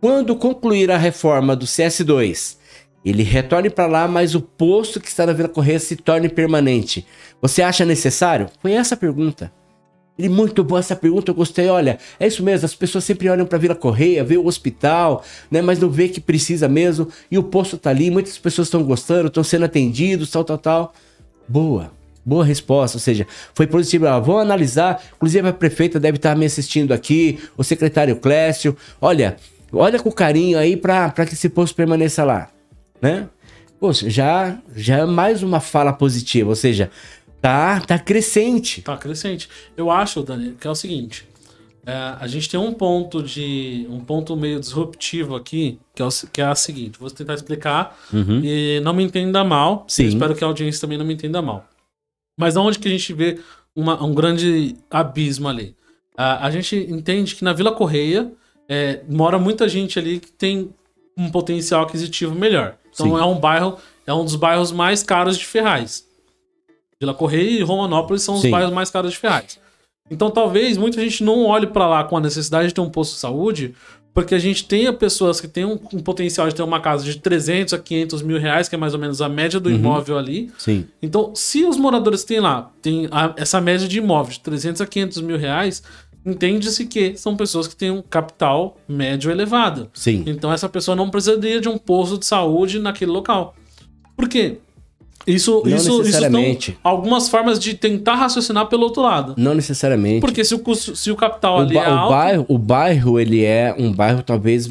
[0.00, 2.56] quando concluir a reforma do CS2,
[3.04, 7.06] ele retorne para lá, mas o posto que está na Vila Correia se torne permanente.
[7.40, 8.48] Você acha necessário?
[8.60, 9.52] Foi essa a pergunta.
[10.18, 11.68] Ele, muito boa essa pergunta, eu gostei.
[11.68, 15.62] Olha, é isso mesmo, as pessoas sempre olham para Vila Correia, vê o hospital, né,
[15.62, 19.28] mas não vê que precisa mesmo, e o posto tá ali, muitas pessoas estão gostando,
[19.28, 20.94] estão sendo atendidos, tal, tal, tal.
[21.46, 21.92] Boa,
[22.24, 24.06] boa resposta, ou seja, foi positivo.
[24.08, 28.76] Ah, vamos analisar, inclusive a prefeita deve estar me assistindo aqui, o secretário Clécio.
[29.00, 29.36] Olha,
[29.72, 32.50] olha com carinho aí para que esse posto permaneça lá,
[33.00, 33.28] né?
[33.80, 36.90] Poxa, já, já é mais uma fala positiva, ou seja,
[37.40, 38.82] tá, tá crescente.
[38.82, 39.48] Tá crescente.
[39.76, 41.26] Eu acho, Dani, que é o seguinte.
[41.86, 43.86] é, a gente tem um ponto de.
[43.88, 46.98] um ponto meio disruptivo aqui, que é, o, que é a seguinte.
[46.98, 47.98] Vou tentar explicar
[48.44, 49.84] e não me entenda mal.
[49.88, 50.06] Sim.
[50.06, 51.64] Espero que a audiência também não me entenda mal.
[52.38, 53.40] Mas onde que a gente vê
[53.74, 55.74] uma- um grande abismo ali?
[56.16, 58.30] Ah, a gente entende que na Vila Correia
[58.68, 60.70] é, mora muita gente ali que tem
[61.16, 62.76] um potencial aquisitivo melhor.
[62.92, 63.22] Então Sim.
[63.22, 63.76] é um bairro,
[64.06, 66.06] é um dos bairros mais caros de Ferraz.
[67.00, 68.50] Vila Correia e Romanópolis são os Sim.
[68.50, 69.58] bairros mais caros de Ferraz.
[70.10, 73.12] Então talvez muita gente não olhe para lá com a necessidade de ter um posto
[73.14, 73.74] de saúde,
[74.12, 77.18] porque a gente tenha pessoas que têm um, um potencial de ter uma casa de
[77.18, 80.50] 300 a 500 mil reais, que é mais ou menos a média do imóvel ali.
[80.58, 80.86] Sim.
[81.00, 84.86] Então, se os moradores têm lá, tem a- essa média de imóvel de 300 a
[84.86, 85.82] 500 mil reais,
[86.26, 89.88] entende-se que são pessoas que têm um capital médio elevado.
[89.94, 90.24] Sim.
[90.26, 93.54] Então, essa pessoa não precisaria de um posto de saúde naquele local.
[94.16, 94.58] Por quê?
[95.28, 96.72] Isso, Não isso, isso necessariamente.
[96.72, 99.34] são algumas formas de tentar raciocinar pelo outro lado.
[99.36, 100.20] Não necessariamente.
[100.20, 103.20] Porque se o, custo, se o capital O, ali é o alto, bairro, o bairro,
[103.20, 104.68] ele é um bairro talvez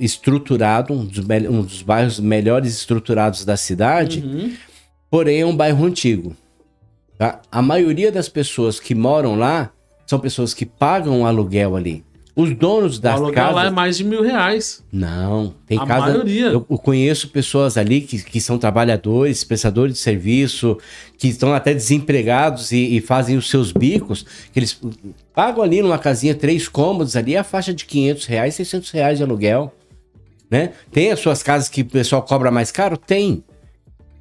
[0.00, 4.52] estruturado, um dos, um dos bairros melhores estruturados da cidade, Uhum.
[5.10, 6.34] porém é um bairro antigo.
[7.18, 7.40] tá?
[7.52, 9.70] A maioria das pessoas que moram lá
[10.06, 12.02] são pessoas que pagam o aluguel ali.
[12.40, 13.54] Os donos o das aluguel casas...
[13.54, 14.82] lá é mais de mil reais.
[14.92, 16.06] Não, tem A casa.
[16.06, 16.46] maioria.
[16.46, 20.78] Eu, eu conheço pessoas ali que, que são trabalhadores, prestadores de serviço,
[21.18, 24.80] que estão até desempregados e, e fazem os seus bicos, que eles
[25.34, 29.24] pagam ali numa casinha três cômodos ali a faixa de 500 reais, 600 reais de
[29.24, 29.74] aluguel.
[30.50, 30.72] Né?
[30.90, 32.96] Tem as suas casas que o pessoal cobra mais caro?
[32.96, 33.44] Tem.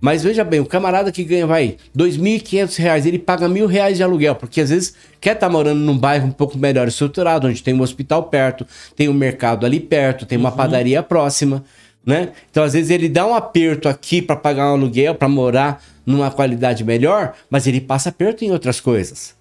[0.02, 4.04] Mas veja bem, o camarada que ganha, vai, 2.500 reais, ele paga mil reais de
[4.04, 7.74] aluguel, porque às vezes quer estar morando num bairro um pouco melhor estruturado, onde tem
[7.74, 11.64] um hospital perto, tem um mercado ali perto, tem uma padaria próxima,
[12.06, 12.30] né?
[12.50, 16.32] Então às vezes ele dá um aperto aqui para pagar um aluguel, para morar numa
[16.32, 19.36] qualidade melhor, mas ele passa aperto em outras coisas,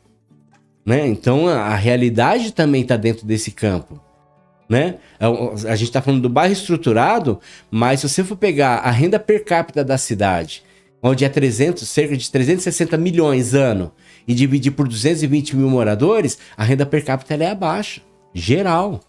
[0.84, 1.06] né?
[1.06, 4.07] Então a realidade também está dentro desse campo
[4.68, 4.96] né?
[5.18, 7.40] A gente está falando do bairro estruturado,
[7.70, 10.62] mas se você for pegar a renda per capita da cidade,
[11.02, 13.92] onde é 300, cerca de 360 milhões ano,
[14.26, 18.02] e dividir por 220 mil moradores, a renda per capita é baixa,
[18.34, 19.00] geral.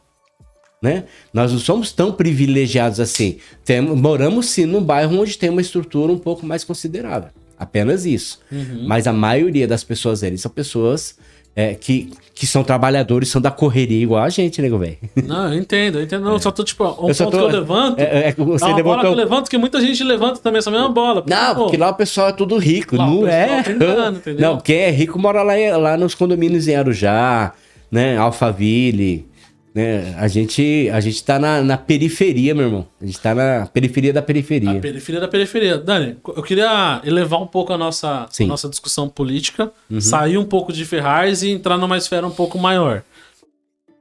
[0.81, 1.03] Né?
[1.33, 3.37] Nós não somos tão privilegiados assim.
[3.65, 7.31] Temos, moramos sim num bairro onde tem uma estrutura um pouco mais considerável.
[7.57, 8.39] Apenas isso.
[8.87, 11.17] Mas a maioria das pessoas ali são pessoas
[11.55, 14.97] é, que, que são trabalhadores, são da correria igual a gente, nego velho.
[15.25, 16.23] Não, eu entendo, eu entendo.
[16.23, 17.99] Não, eu só tô, tipo, um Eu ponto tô- que eu levanto.
[17.99, 20.71] É, é, você é uma bola que eu levanto, que muita gente levanta também essa
[20.71, 21.23] mesma bola.
[21.27, 23.61] Não, Pô, porque lá o pessoal é tudo rico, Lá não é?
[23.63, 24.21] tá engano?
[24.39, 27.51] Não, quem é rico mora lá, lá nos condomínios em Arujá,
[27.91, 28.17] né?
[28.17, 29.25] Alphaville,
[29.73, 30.15] né?
[30.17, 32.87] A gente, a gente tá na, na periferia, meu irmão.
[33.01, 34.71] A gente tá na periferia da periferia.
[34.71, 35.77] A periferia da periferia.
[35.77, 40.01] Dani, eu queria elevar um pouco a nossa, a nossa discussão política, Uhum.
[40.01, 43.03] sair um pouco de Ferraz e entrar numa esfera um pouco maior.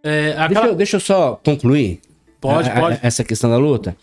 [0.02, 0.66] É, Deixa, aquela...
[0.68, 2.00] eu, deixa eu só concluir.
[2.40, 2.98] Pode, a- a- pode.
[3.02, 3.96] Essa questão da luta.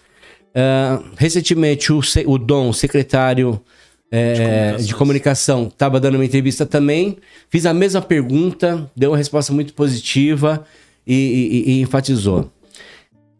[0.53, 3.59] Ah, recentemente, o, o Dom, secretário
[4.11, 7.17] é, de comunicação, estava dando uma entrevista também.
[7.49, 10.65] Fiz a mesma pergunta, deu uma resposta muito positiva
[11.05, 11.13] e,
[11.67, 12.49] e- e enfatizou.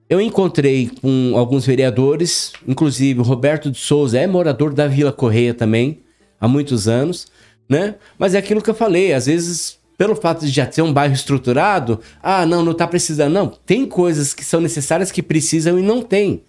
[0.10, 5.54] Eu encontrei com alguns vereadores, inclusive o Roberto de Souza é morador da Vila Correia
[5.54, 6.00] também,
[6.40, 7.28] há muitos anos,
[7.68, 7.96] né?
[8.18, 11.16] Mas é aquilo que eu falei, às vezes, pelo fato de já ter um bairro
[11.16, 13.34] estruturado, ah, não, não tá precisando.
[13.34, 16.44] Não, tem coisas que são necessárias que precisam e não tem.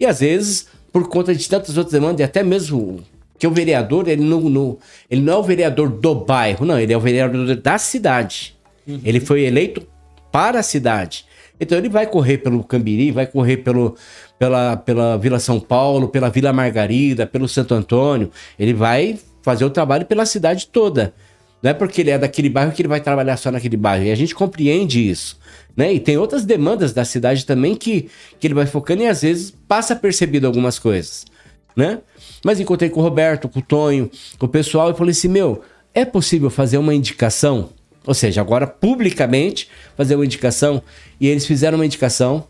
[0.00, 3.04] E às vezes, por conta de tantas outras demandas, e até mesmo
[3.38, 6.92] que o vereador, ele não, não- ele não é o vereador do bairro, não, ele
[6.92, 8.56] é o vereador da cidade.
[9.04, 9.86] Ele foi eleito
[10.36, 11.24] para a cidade.
[11.58, 13.96] Então ele vai correr pelo Cambiri, vai correr pelo,
[14.38, 18.30] pela, pela Vila São Paulo, pela Vila Margarida, pelo Santo Antônio.
[18.58, 21.14] Ele vai fazer o trabalho pela cidade toda.
[21.62, 24.04] Não é porque ele é daquele bairro que ele vai trabalhar só naquele bairro.
[24.04, 25.38] E a gente compreende isso.
[25.74, 25.94] Né?
[25.94, 29.54] E tem outras demandas da cidade também que, que ele vai focando e às vezes
[29.66, 31.24] passa percebido algumas coisas.
[31.74, 32.00] Né?
[32.44, 35.62] Mas encontrei com o Roberto, com o Tonho, com o pessoal e falei assim: meu,
[35.94, 37.70] é possível fazer uma indicação?
[38.06, 40.82] Ou seja, agora publicamente fazer uma indicação.
[41.20, 42.46] E eles fizeram uma indicação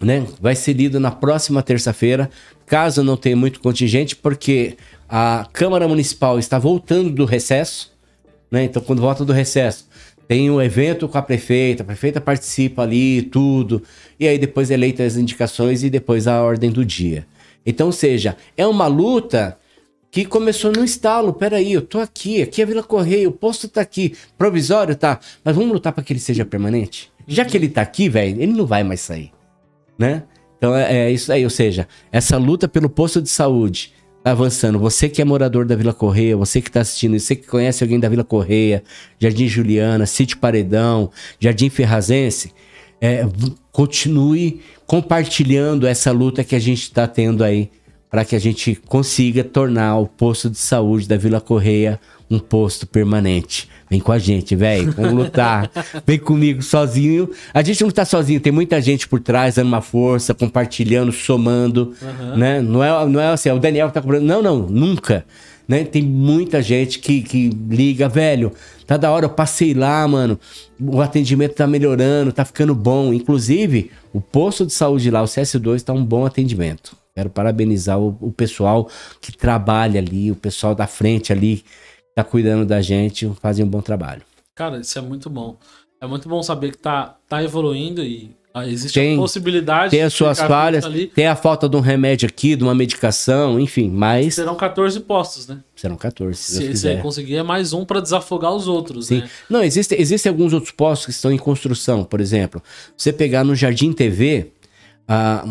[0.00, 0.26] né?
[0.40, 2.30] Vai ser lido na próxima terça-feira,
[2.66, 4.76] caso não tenha muito contingente, porque
[5.08, 7.92] a Câmara Municipal está voltando do recesso,
[8.50, 8.64] né?
[8.64, 9.88] Então, quando volta do recesso,
[10.28, 13.82] tem um evento com a prefeita, a prefeita participa ali, tudo,
[14.18, 17.26] e aí depois é eleita as indicações e depois a ordem do dia.
[17.64, 19.56] Então, ou seja, é uma luta
[20.10, 21.32] que começou no estalo.
[21.32, 25.54] Peraí, eu tô aqui, aqui é Vila Correia, o posto tá aqui, provisório tá, mas
[25.54, 27.12] vamos lutar para que ele seja permanente?
[27.26, 29.36] Já que ele tá aqui, velho, ele não vai mais sair
[29.98, 30.22] né?
[30.58, 33.92] Então é, é isso aí, ou seja, essa luta pelo posto de saúde
[34.22, 34.78] tá avançando.
[34.78, 38.00] Você que é morador da Vila Correia, você que tá assistindo, você que conhece alguém
[38.00, 38.82] da Vila Correia,
[39.18, 42.52] Jardim Juliana, Sítio Paredão, Jardim Ferrazense,
[43.00, 43.26] é,
[43.70, 47.70] continue compartilhando essa luta que a gente está tendo aí
[48.10, 52.00] para que a gente consiga tornar o posto de saúde da Vila Correia
[52.30, 53.68] um posto permanente.
[53.88, 54.90] Vem com a gente, velho.
[54.92, 55.70] Vamos lutar.
[56.04, 57.30] Vem comigo sozinho.
[57.54, 61.94] A gente não tá sozinho, tem muita gente por trás dando uma força, compartilhando, somando,
[62.02, 62.36] uhum.
[62.36, 62.60] né?
[62.60, 64.26] Não é, não é assim, é o Daniel que tá cobrando.
[64.26, 65.24] Não, não, nunca.
[65.68, 65.84] Né?
[65.84, 68.52] Tem muita gente que, que liga, velho.
[68.86, 70.38] Tá da hora, eu passei lá, mano.
[70.80, 73.12] O atendimento tá melhorando, tá ficando bom.
[73.12, 76.96] Inclusive, o posto de saúde lá, o CS2, tá um bom atendimento.
[77.16, 78.90] Quero parabenizar o, o pessoal
[79.22, 81.64] que trabalha ali, o pessoal da frente ali
[82.14, 84.20] tá cuidando da gente, fazem um bom trabalho.
[84.54, 85.56] Cara, isso é muito bom.
[85.98, 89.90] É muito bom saber que tá, tá evoluindo e ah, existe tem, a possibilidade.
[89.90, 93.90] Tem as suas falhas, tem a falta de um remédio aqui, de uma medicação, enfim,
[93.90, 94.34] mas.
[94.34, 95.58] Serão 14 postos, né?
[95.74, 96.38] Serão 14.
[96.38, 99.20] Se, se você conseguir, é mais um para desafogar os outros, Sim.
[99.20, 99.30] né?
[99.48, 102.62] Não, existem existe alguns outros postos que estão em construção, por exemplo.
[102.94, 104.52] Você pegar no Jardim TV,
[105.06, 105.46] ah,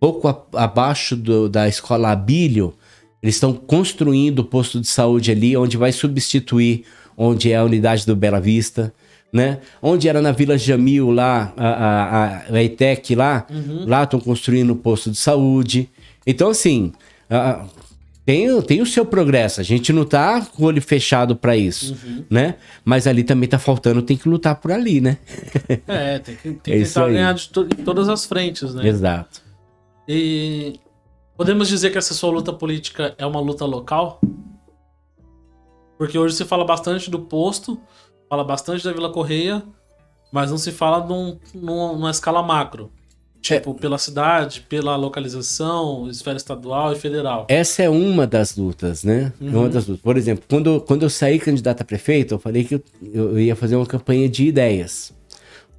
[0.00, 2.74] pouco a, abaixo do, da escola Abílio,
[3.22, 6.84] eles estão construindo o posto de saúde ali, onde vai substituir
[7.16, 8.92] onde é a unidade do Bela Vista,
[9.32, 9.58] né?
[9.80, 13.84] Onde era na Vila Jamil lá, a, a, a ETEC lá, uhum.
[13.86, 15.88] lá estão construindo o posto de saúde.
[16.26, 16.92] Então, assim,
[17.28, 17.64] a,
[18.24, 19.60] tem, tem o seu progresso.
[19.60, 22.24] A gente não tá com o olho fechado para isso, uhum.
[22.28, 22.56] né?
[22.84, 25.18] Mas ali também tá faltando, tem que lutar por ali, né?
[25.86, 28.86] É, tem que, tem é que tentar ganhar de, to de todas as frentes, né?
[28.86, 29.45] Exato.
[30.08, 30.78] E
[31.36, 34.20] Podemos dizer que essa sua luta política é uma luta local?
[35.98, 37.78] Porque hoje se fala bastante do posto,
[38.28, 39.62] fala bastante da Vila Correia,
[40.32, 42.90] mas não se fala num, num, numa escala macro.
[43.42, 43.74] Tipo, é.
[43.74, 47.46] pela cidade, pela localização, esfera estadual e federal.
[47.48, 49.30] Essa é uma das lutas, né?
[49.38, 49.48] Uhum.
[49.48, 50.02] É uma das lutas.
[50.02, 52.82] Por exemplo, quando, quando eu saí candidato a prefeito, eu falei que eu,
[53.12, 55.12] eu ia fazer uma campanha de ideias.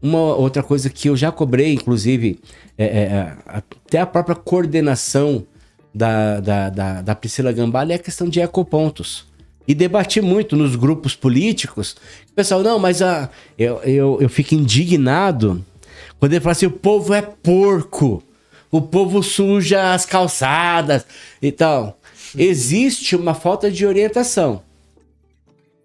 [0.02, 2.40] Uma outra coisa que eu já cobrei, inclusive,
[2.78, 5.46] é, é, é, até a própria coordenação
[5.94, 9.26] da, da, da, da Priscila Gambale é a questão de ecopontos.
[9.68, 11.98] E debati muito nos grupos políticos.
[12.32, 15.66] O pessoal, não, mas a, eu, eu, eu fico indignado
[16.20, 18.24] quando ele fala assim: o povo é porco,
[18.72, 21.06] o povo suja as calçadas
[21.42, 22.00] e tal.
[22.38, 24.62] Existe uma falta de orientação.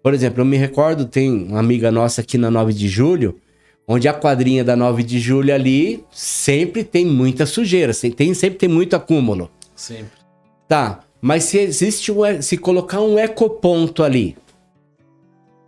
[0.01, 3.39] Por exemplo, eu me recordo, tem uma amiga nossa aqui na 9 de julho
[3.87, 8.69] onde a quadrinha da 9 de julho ali sempre tem muita sujeira, tem, sempre tem
[8.69, 9.49] muito acúmulo.
[9.75, 10.23] Sempre.
[10.67, 14.35] Tá, mas se existe um, se colocar um ecoponto ali,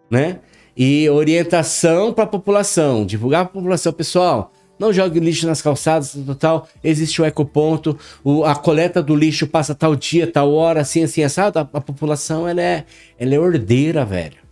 [0.09, 0.39] né?
[0.77, 6.17] E orientação para a população, divulgar para a população, pessoal, não jogue lixo nas calçadas,
[6.37, 11.03] tal, existe o ecoponto, o, a coleta do lixo passa tal dia, tal hora, assim,
[11.03, 12.83] assim, assado, a, a população, ela é,
[13.17, 14.44] ela é ordeira, velho.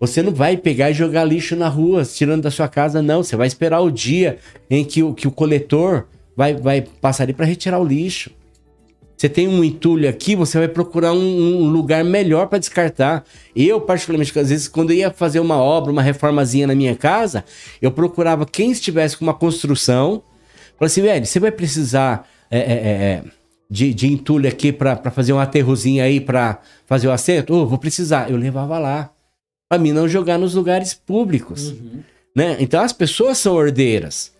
[0.00, 3.22] Você não vai pegar e jogar lixo na rua, tirando da sua casa, não.
[3.22, 4.38] Você vai esperar o dia
[4.70, 8.30] em que o, que o coletor vai, vai passar ali para retirar o lixo.
[9.16, 13.24] Você tem um entulho aqui, você vai procurar um, um lugar melhor para descartar.
[13.56, 17.44] Eu, particularmente, às vezes, quando ia fazer uma obra, uma reformazinha na minha casa,
[17.82, 20.22] eu procurava quem estivesse com uma construção.
[20.78, 23.22] Falei assim, velho, você vai precisar é, é, é
[23.68, 27.52] de, de entulho aqui para fazer um aterrozinho aí para fazer o assento?
[27.52, 28.30] Oh, vou precisar.
[28.30, 29.10] Eu levava lá
[29.68, 31.68] para mim não jogar nos lugares públicos.
[31.68, 32.02] Uhum.
[32.34, 32.56] Né?
[32.58, 34.32] Então as pessoas são ordeiras.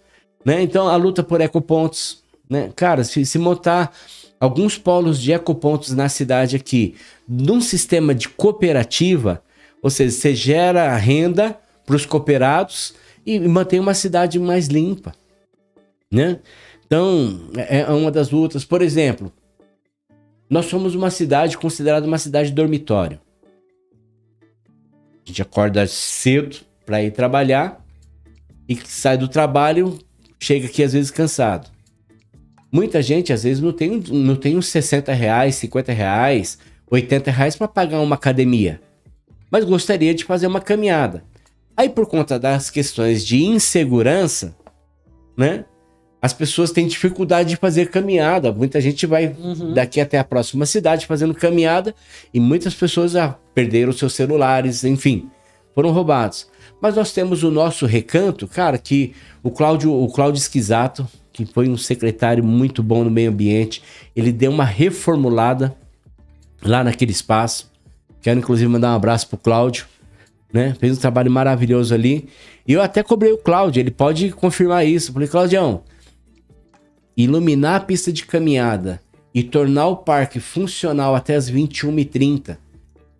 [0.45, 0.63] Né?
[0.63, 2.23] Então a luta por ecopontos.
[2.49, 2.71] Né?
[2.75, 3.93] Cara, se, se montar
[4.41, 6.95] alguns polos de ecopontos na cidade aqui,
[7.29, 9.43] num sistema de cooperativa,
[9.83, 12.95] ou seja, você gera renda para os cooperados
[13.27, 15.15] e mantém uma cidade mais limpa.
[16.11, 16.39] Né?
[16.87, 18.65] Então, é, é uma das lutas.
[18.65, 19.31] Por exemplo,
[20.49, 23.21] nós somos uma cidade considerada uma cidade dormitório.
[25.29, 26.57] A gente acorda cedo
[26.87, 27.85] para ir trabalhar
[28.67, 29.99] e sai do trabalho,
[30.41, 31.71] chega aqui às vezes cansado.
[32.73, 36.59] Muita gente às vezes não tem, não tem uns 60 reais, 50 reais,
[36.91, 38.81] 80 reais para pagar uma academia,
[39.51, 41.23] mas gostaria de fazer uma caminhada.
[41.77, 44.57] Aí por conta das questões de insegurança,
[45.37, 45.67] né?
[46.21, 48.53] As pessoas têm dificuldade de fazer caminhada.
[48.53, 49.73] Muita gente vai uhum.
[49.73, 51.95] daqui até a próxima cidade fazendo caminhada
[52.35, 55.29] e muitas pessoas já perderam seus celulares, enfim,
[55.75, 56.49] foram roubados.
[56.81, 61.69] Mas nós temos o nosso recanto, cara, que o Cláudio, o Cláudio Esquisato, que foi
[61.69, 63.83] um secretário muito bom no meio ambiente,
[64.15, 65.75] ele deu uma reformulada
[66.63, 67.71] lá naquele espaço.
[68.21, 69.87] Quero inclusive mandar um abraço pro Cláudio,
[70.53, 70.75] né?
[70.81, 72.29] Fez um trabalho maravilhoso ali.
[72.67, 75.13] E eu até cobrei o Cláudio, ele pode confirmar isso.
[75.13, 75.83] Falei, Claudião,
[77.19, 79.01] iluminar a pista de caminhada
[79.35, 82.57] e tornar o parque funcional até as 21h30,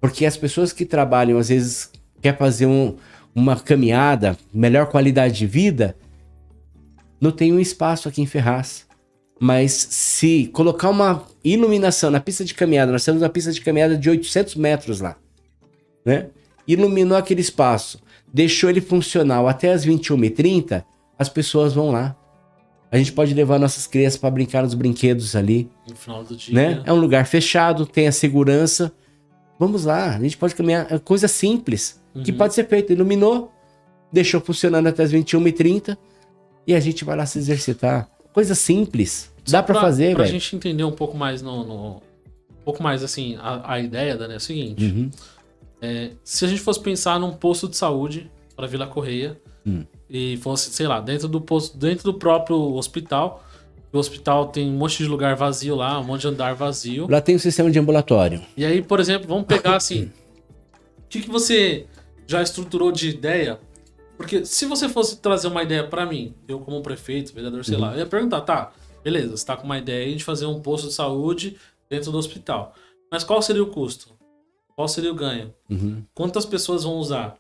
[0.01, 1.91] porque as pessoas que trabalham às vezes
[2.23, 2.95] quer fazer um,
[3.35, 5.97] uma caminhada, melhor qualidade de vida,
[7.21, 8.87] não tem um espaço aqui em Ferraz.
[9.41, 13.97] Mas se colocar uma iluminação na pista de caminhada, nós temos uma pista de caminhada
[13.97, 15.17] de 800 metros lá,
[16.05, 16.29] né?
[16.67, 18.01] Iluminou aquele espaço,
[18.33, 20.85] deixou ele funcional até as 21h30,
[21.17, 22.17] as pessoas vão lá.
[22.91, 25.71] A gente pode levar nossas crianças para brincar nos brinquedos ali.
[25.87, 26.55] No final do dia.
[26.55, 26.83] Né?
[26.87, 28.93] É um lugar fechado, tem a segurança.
[29.59, 30.91] Vamos lá, a gente pode caminhar.
[30.91, 32.23] É coisa simples uhum.
[32.23, 32.93] que pode ser feita.
[32.93, 33.53] Iluminou,
[34.11, 35.99] deixou funcionando até as 21h30
[36.67, 38.09] e a gente vai lá se exercitar.
[38.33, 39.33] Coisa simples.
[39.47, 40.17] Dá para fazer, velho.
[40.17, 41.65] Pra gente entender um pouco mais no.
[41.65, 42.03] no
[42.51, 44.85] um pouco mais assim, a, a ideia, Dani, é o seguinte.
[44.85, 45.11] Uhum.
[45.81, 50.37] É, se a gente fosse pensar num posto de saúde para Vila Correia, hum e
[50.39, 53.45] fosse, sei lá, dentro do posto, dentro do próprio hospital.
[53.93, 57.07] O hospital tem um monte de lugar vazio lá, um monte de andar vazio.
[57.09, 58.43] Lá tem um sistema de ambulatório.
[58.57, 60.11] E aí, por exemplo, vamos pegar assim.
[60.99, 61.87] O que, que você
[62.27, 63.59] já estruturou de ideia?
[64.15, 67.81] Porque se você fosse trazer uma ideia para mim, eu como prefeito, vereador, sei uhum.
[67.81, 70.89] lá, eu ia perguntar, tá, beleza, você tá com uma ideia de fazer um posto
[70.89, 71.57] de saúde
[71.89, 72.75] dentro do hospital.
[73.11, 74.11] Mas qual seria o custo?
[74.77, 75.55] Qual seria o ganho?
[75.71, 76.05] Uhum.
[76.15, 77.39] Quantas pessoas vão usar?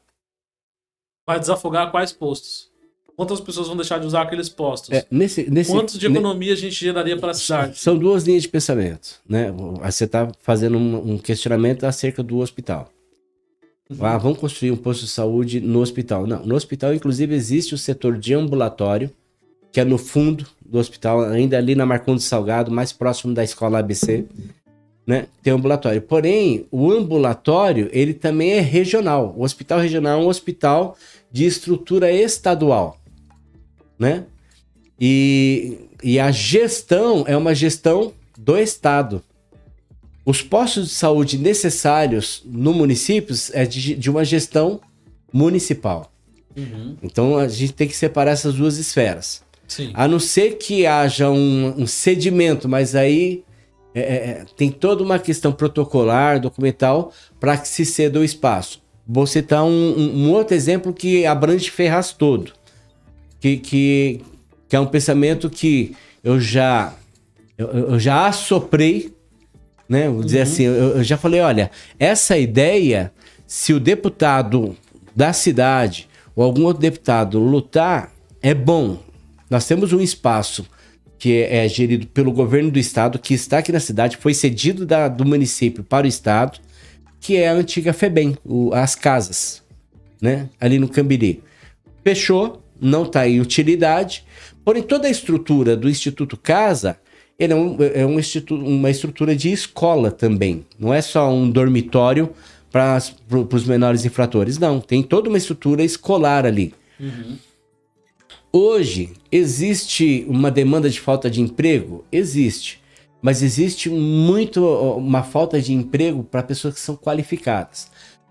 [1.29, 2.70] Vai desafogar quais postos?
[3.14, 4.91] Quantas pessoas vão deixar de usar aqueles postos?
[4.91, 7.79] É, nesse, nesse, Quantos de economia a gente geraria para a cidade?
[7.79, 9.20] São duas linhas de pensamento.
[9.29, 9.53] Né?
[9.85, 12.89] Você está fazendo um, um, questionamento acerca do hospital.
[13.91, 14.07] Uhum.
[14.07, 16.26] Ah, vamos construir um posto de saúde no hospital.
[16.26, 19.11] Não, no hospital, inclusive, existe o setor de ambulatório,
[19.70, 23.81] que é no fundo do hospital, ainda ali na Marcondes Salgado, mais próximo da escola
[23.81, 24.24] ABC.
[25.07, 25.26] Né?
[25.43, 26.01] Tem ambulatório.
[26.01, 29.35] Porém, o ambulatório, ele também é regional.
[29.37, 30.97] O hospital regional é um hospital
[31.31, 32.99] de estrutura estadual,
[33.99, 34.24] né?
[35.01, 39.22] E, e a gestão é uma gestão do Estado.
[40.24, 44.81] Os postos de saúde necessários no município é de, de uma gestão
[45.33, 46.12] municipal.
[46.57, 46.97] Uhum.
[47.03, 49.43] Então a gente tem que separar essas duas esferas.
[49.66, 49.91] Sim.
[49.95, 53.45] A não ser que haja um, um cedimento, mas aí
[53.95, 58.83] é, é, é tem toda uma questão protocolar, documental, para que se ceda o espaço.
[59.09, 62.53] Vou citar um, um, outro exemplo que abrange Ferraz todo,
[63.41, 64.21] que, que,
[64.69, 66.93] que é um pensamento que eu já
[67.57, 69.15] eu, eu já assoprei,
[69.89, 70.11] né?
[70.11, 70.43] Vou dizer uhum.
[70.43, 73.11] assim, eu, eu já falei, olha, essa ideia,
[73.47, 74.77] se o deputado
[75.17, 76.07] da cidade
[76.37, 78.99] ou algum outro deputado lutar, é bom.
[79.49, 80.67] Nós temos um espaço
[81.19, 84.85] que é, é, gerido pelo governo do estado, que está aqui na cidade, foi cedido
[84.85, 86.61] da, do município para o estado
[87.21, 89.62] que é a antiga FEBEM, o, as casas,
[90.21, 90.49] né?
[90.61, 91.43] Ali no Cambiri.
[92.05, 94.25] Fechou, não está em utilidade,
[94.64, 96.99] porém toda a estrutura do Instituto Casa
[97.39, 101.49] ele é, um, é um instituto, uma estrutura de escola também, não é só um
[101.49, 102.31] dormitório
[102.71, 102.99] para
[103.55, 106.75] os menores infratores, não, tem toda uma estrutura escolar ali.
[106.99, 107.37] Uhum.
[108.53, 112.05] Hoje, existe uma demanda de falta de emprego?
[112.11, 112.81] Existe
[113.21, 114.64] mas existe muito
[114.97, 117.91] uma falta de emprego para pessoas que são qualificadas.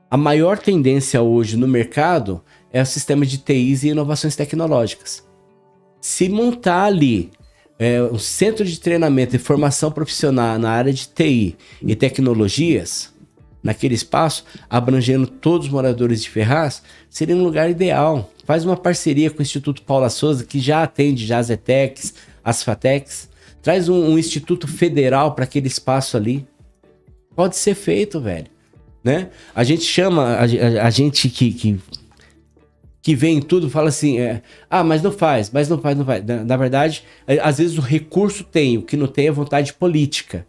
[0.10, 5.26] A maior tendência hoje no mercado é o sistema de TIs e inovações tecnológicas.
[6.00, 7.32] Se montar ali
[7.78, 13.14] é, um centro de treinamento e formação profissional na área de TI e tecnologias,
[13.62, 18.32] naquele espaço, abrangendo todos os moradores de Ferraz, seria um lugar ideal.
[18.46, 22.14] Faz uma parceria com o Instituto Paula Souza, que já atende já as ETECs,
[22.44, 23.30] as FATECs,
[23.62, 26.48] Traz um, um instituto federal para aquele espaço ali.
[27.36, 28.48] Pode ser feito, velho.
[29.04, 29.30] Né?
[29.56, 31.80] A gente chama, a, a, a gente que, que,
[33.02, 36.06] que vê em tudo, fala assim: é, ah, mas não faz, mas não faz, não
[36.06, 36.26] faz.
[36.26, 37.04] Na, na verdade,
[37.42, 40.46] às vezes o recurso tem, o que não tem é vontade política.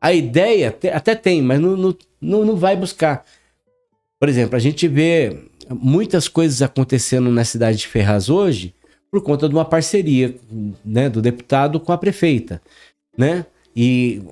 [0.00, 3.24] A ideia até tem, mas não, não, não, não vai buscar.
[4.20, 8.74] Por exemplo, a gente vê muitas coisas acontecendo na cidade de Ferraz hoje
[9.10, 10.34] por conta de uma parceria
[10.84, 12.60] né, do deputado com a prefeita.
[13.16, 13.46] Né?
[13.74, 14.22] E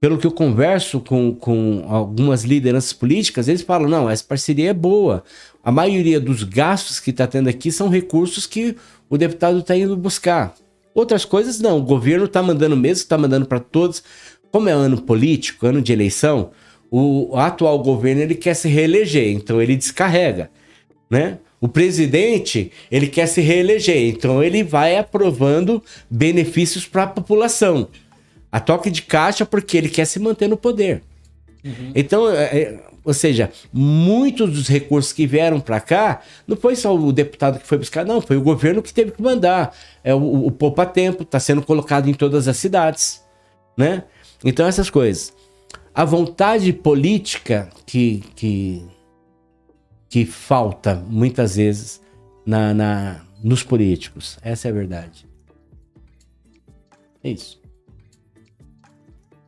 [0.00, 4.74] pelo que eu converso com, com algumas lideranças políticas, eles falam: não, essa parceria é
[4.74, 5.22] boa.
[5.62, 8.76] A maioria dos gastos que está tendo aqui são recursos que
[9.10, 10.54] o deputado está indo buscar.
[10.94, 14.02] Outras coisas não, o governo está mandando mesmo, está mandando para todos.
[14.50, 16.50] Como é ano político, ano de eleição,
[16.90, 20.50] o atual governo ele quer se reeleger, então ele descarrega,
[21.08, 21.38] né?
[21.60, 27.88] O presidente, ele quer se reeleger, então ele vai aprovando benefícios para a população.
[28.50, 31.02] A toque de caixa porque ele quer se manter no poder.
[31.62, 31.92] Uhum.
[31.94, 36.96] Então, é, é, ou seja, muitos dos recursos que vieram para cá, não foi só
[36.96, 39.76] o deputado que foi buscar, não, foi o governo que teve que mandar.
[40.02, 43.22] É o, o Poupa Tempo está sendo colocado em todas as cidades,
[43.76, 44.04] né?
[44.42, 45.34] Então, essas coisas.
[45.94, 48.82] A vontade política que, que
[50.10, 52.02] que falta muitas vezes
[52.44, 54.38] na, na, nos políticos.
[54.42, 55.26] Essa é a verdade.
[57.22, 57.60] É isso.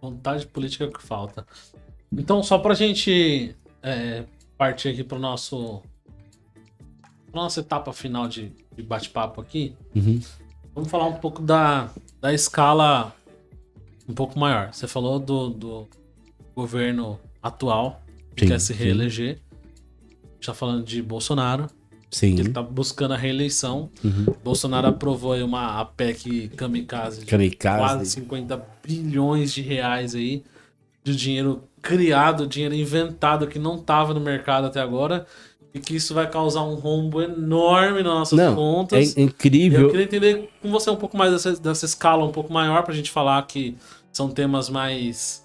[0.01, 1.45] Vontade política que falta.
[2.13, 4.25] Então, só pra gente é,
[4.57, 5.83] partir aqui pro nosso.
[7.35, 10.21] Nossa etapa final de, de bate-papo aqui, Uhum.
[10.75, 11.91] vamos falar um pouco da,
[12.21, 13.17] da escala
[14.07, 14.73] um pouco maior.
[14.73, 15.89] Você falou do, do
[16.55, 18.03] governo atual,
[18.37, 19.39] que Sim, quer se sim.
[20.43, 21.69] Já falando de Bolsonaro,
[22.11, 22.39] Sim.
[22.39, 23.89] ele tá buscando a reeleição.
[24.05, 24.27] Uhum.
[24.43, 27.79] Bolsonaro aprovou aí uma a PEC kamikaze de Kamikaze.
[27.79, 30.43] quase 50 bilhões de reais aí
[31.05, 35.27] de dinheiro criado, dinheiro inventado que não estava no mercado até agora
[35.75, 39.17] e que isso vai causar um rombo enorme nas nossas Não, contas.
[39.17, 39.83] é E incrível.
[39.83, 42.93] eu queria entender com você um pouco mais dessa, dessa escala um pouco maior pra
[42.95, 43.77] gente falar que
[44.13, 45.42] são temas mais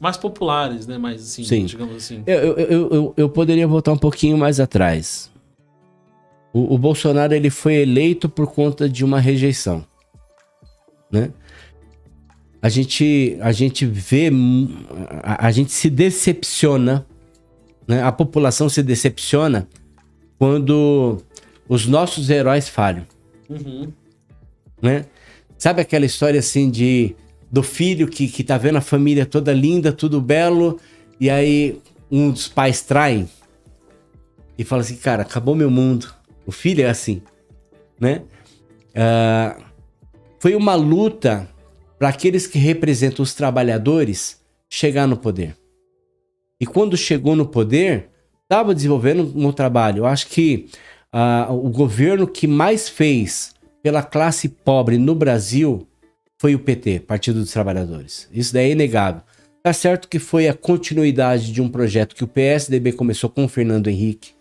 [0.00, 0.98] mais populares, né?
[0.98, 1.64] Mais assim, Sim.
[1.64, 2.22] digamos assim.
[2.26, 5.30] Eu, eu, eu, eu, poderia voltar um pouquinho mais atrás.
[6.52, 9.84] O, o Bolsonaro ele foi eleito por conta de uma rejeição,
[11.10, 11.30] né?
[12.62, 14.30] A gente, a gente vê,
[15.22, 17.06] a, a gente se decepciona,
[17.86, 18.02] né?
[18.02, 19.68] A população se decepciona
[20.38, 21.18] quando
[21.68, 23.06] os nossos heróis falham
[23.48, 23.92] Uhum.
[24.80, 25.04] né?
[25.58, 27.14] Sabe aquela história assim de
[27.54, 30.80] do filho que, que tá vendo a família toda linda, tudo belo,
[31.20, 31.80] e aí
[32.10, 33.28] um dos pais trai
[34.58, 36.12] e fala assim, cara, acabou meu mundo.
[36.44, 37.22] O filho é assim,
[38.00, 38.22] né?
[38.92, 39.56] Ah,
[40.40, 41.48] foi uma luta
[41.96, 45.56] para aqueles que representam os trabalhadores chegar no poder.
[46.60, 48.08] E quando chegou no poder,
[48.42, 49.98] estava desenvolvendo um trabalho.
[49.98, 50.66] Eu acho que
[51.12, 55.86] ah, o governo que mais fez pela classe pobre no Brasil
[56.44, 58.28] foi o PT, Partido dos Trabalhadores.
[58.30, 59.22] Isso daí é inegável.
[59.62, 63.48] Tá certo que foi a continuidade de um projeto que o PSDB começou com o
[63.48, 64.32] Fernando Henrique,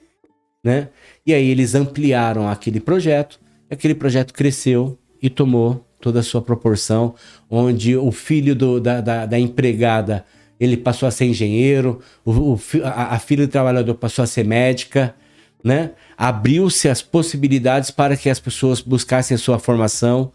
[0.62, 0.90] né?
[1.26, 3.40] E aí eles ampliaram aquele projeto,
[3.72, 7.16] aquele projeto cresceu e tomou toda a sua proporção,
[7.50, 10.26] onde o filho do- da, da- da empregada
[10.60, 14.44] ele passou a ser engenheiro, o, o a, a filha do trabalhador passou a ser
[14.44, 15.16] médica,
[15.64, 15.92] né?
[16.18, 20.34] Abriu-se as possibilidades para que as pessoas buscassem a sua formação,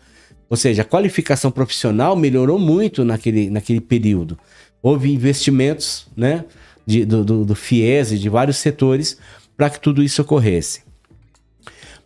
[0.48, 4.38] ou seja, a qualificação profissional melhorou muito naquele, naquele período.
[4.82, 6.44] Houve investimentos, né?
[6.88, 9.18] de- do, do, do FIES de vários setores
[9.54, 10.80] para que tudo isso ocorresse.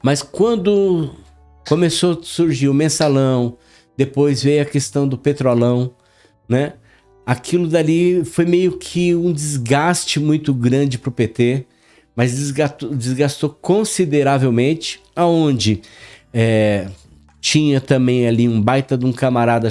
[0.03, 1.15] Mas quando
[1.69, 3.57] começou a surgir o mensalão,
[3.97, 5.95] depois veio a questão do petrolão,
[6.49, 6.73] né?
[7.25, 11.65] Aquilo dali foi meio que um desgaste muito grande para o PT,
[12.17, 15.83] mas desgastou, desgastou consideravelmente, aonde
[16.35, 16.89] é,
[17.43, 19.69] tinha também ali um baita de um camarada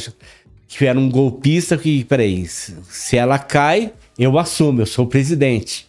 [0.67, 5.87] que era um golpista que, peraí, se ela cai, eu assumo, eu sou o presidente.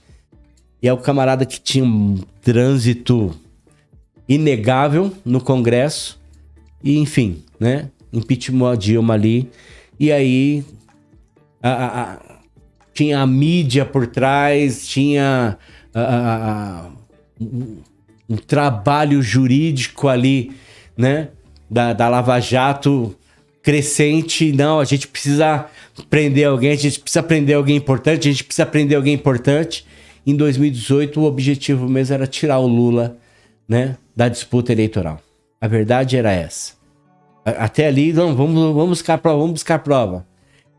[0.81, 3.35] E é o camarada que tinha um trânsito
[4.29, 6.21] inegável no Congresso.
[6.83, 7.89] E, enfim, né?
[8.13, 9.51] Impeachment a Dilma ali.
[9.99, 10.65] E aí.
[11.63, 12.19] a- a- a-
[12.95, 15.57] tinha a mídia por trás, tinha
[17.41, 17.77] um,
[18.29, 20.51] um trabalho jurídico ali,
[20.97, 21.29] né?
[21.73, 23.17] Da, da Lava Jato
[23.63, 24.53] crescente.
[24.53, 25.67] Não, a gente precisa
[26.11, 29.87] prender alguém, a gente precisa prender alguém importante, a gente precisa prender alguém importante.
[30.27, 33.17] Em 2018, o objetivo mesmo era tirar o Lula,
[33.69, 35.21] né, da disputa eleitoral.
[35.61, 36.75] A verdade era essa.
[37.45, 40.27] Até ali, não, vamos, vamos buscar prova, vamos buscar prova.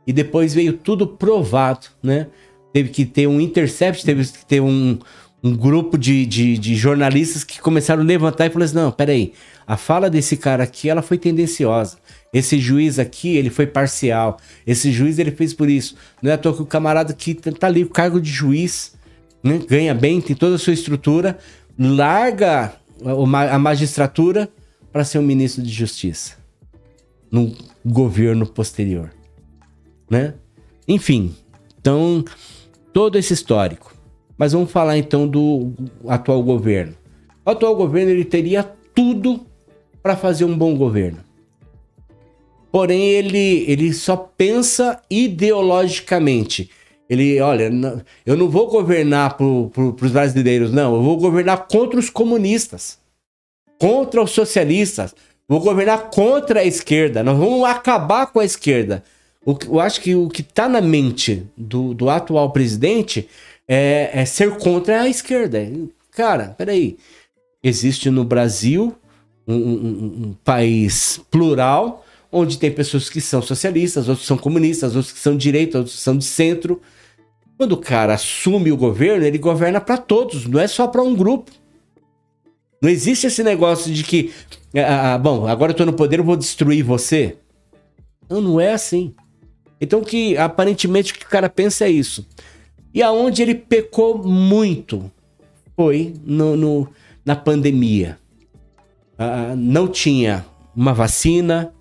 [0.06, 2.28] E depois veio tudo provado, né?
[2.74, 4.98] Teve que ter um intercept, teve que ter um,
[5.44, 9.34] um grupo de, de, de jornalistas que começaram a levantar e falaram assim, não, peraí,
[9.66, 11.98] a fala desse cara aqui, ela foi tendenciosa.
[12.34, 14.38] Esse juiz aqui, ele foi parcial.
[14.66, 15.96] Esse juiz, ele fez por isso.
[16.22, 18.94] Não é à toa que o camarada que tá ali, o cargo de juiz,
[19.44, 21.38] né, ganha bem, tem toda a sua estrutura,
[21.78, 22.74] larga
[23.06, 24.50] a, ma- a magistratura
[24.92, 26.36] para ser um ministro de justiça
[27.32, 29.12] no governo posterior,
[30.10, 30.36] né?
[30.88, 31.36] Enfim,
[31.80, 32.24] então
[32.94, 33.92] todo esse histórico.
[34.38, 35.74] Mas vamos falar então do
[36.08, 36.96] atual governo.
[37.46, 39.46] O atual governo ele teria tudo
[40.04, 41.20] para fazer um bom governo.
[42.70, 46.70] Porém, ele, ele só pensa ideologicamente.
[47.10, 47.72] Ele, olha,
[48.26, 50.96] eu não vou governar para os brasileiros, não.
[50.96, 52.98] Eu vou governar contra os comunistas,
[53.80, 55.16] contra os socialistas.
[55.48, 57.24] Vou governar contra a esquerda.
[57.24, 59.04] Nós vamos acabar com a esquerda.
[59.46, 63.30] O eu acho que o que está na mente do, do atual presidente
[63.68, 65.60] é, é ser contra a esquerda.
[66.12, 66.98] Cara, peraí.
[67.62, 68.96] Existe no Brasil
[69.48, 75.14] um, um- um- país plural, onde tem pessoas que são socialistas, outros são comunistas, outros
[75.14, 76.82] que são de direita, outros são de centro.
[77.58, 81.16] Quando o cara assume o governo, ele governa para todos, não é só para um
[81.16, 81.52] grupo.
[82.82, 84.32] Não existe esse negócio de que,
[84.76, 87.38] ah, ah, bom, agora eu tô no poder, eu vou destruir você.
[88.30, 89.14] Não, não é assim.
[89.80, 92.26] Então que aparentemente o que o cara pensa é isso.
[92.94, 95.12] E aonde ele pecou muito
[95.76, 96.88] foi no, no
[97.26, 98.18] na pandemia.
[99.18, 100.46] Ah, não tinha
[100.76, 101.74] uma vacina,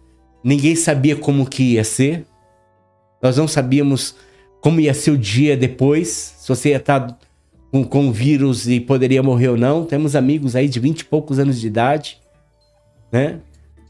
[0.44, 2.24] ninguém sabia como que ia ser.
[3.22, 4.14] Nós não sabíamos
[4.60, 7.18] como ia ser o dia depois, se você ia estar
[7.70, 9.84] com, com vírus e poderia morrer ou não.
[9.84, 12.20] Temos amigos aí de 20 e poucos anos de idade,
[13.10, 13.40] né?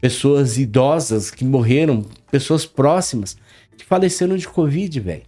[0.01, 3.37] Pessoas idosas que morreram, pessoas próximas
[3.77, 5.23] que faleceram de Covid, velho.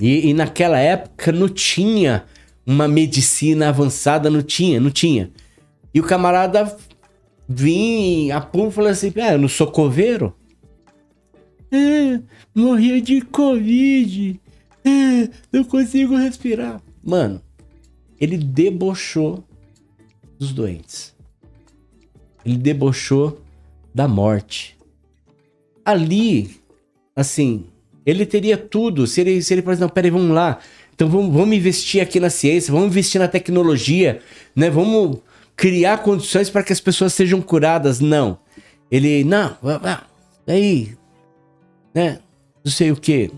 [0.00, 2.24] E, e, naquela época não tinha
[2.66, 5.30] uma medicina avançada, não tinha, não tinha.
[5.96, 6.76] E o camarada
[7.48, 10.36] vinha a pum falou assim: Ah, eu não sou coveiro?
[11.72, 12.20] É,
[12.54, 14.38] morri de Covid.
[14.84, 16.82] É, não consigo respirar.
[17.02, 17.40] Mano,
[18.20, 19.42] ele debochou
[20.38, 21.16] dos doentes.
[22.44, 23.40] Ele debochou
[23.94, 24.76] da morte.
[25.82, 26.60] Ali,
[27.16, 27.64] assim,
[28.04, 29.06] ele teria tudo.
[29.06, 30.58] Se ele, se ele por exemplo, peraí, vamos lá.
[30.94, 34.20] Então vamos, vamos investir aqui na ciência, vamos investir na tecnologia,
[34.54, 34.68] né?
[34.68, 35.22] Vamos
[35.56, 37.98] criar condições para que as pessoas sejam curadas.
[37.98, 38.38] Não.
[38.90, 39.56] Ele, não,
[40.46, 40.96] aí,
[41.94, 42.20] né?
[42.64, 43.32] Não sei o que.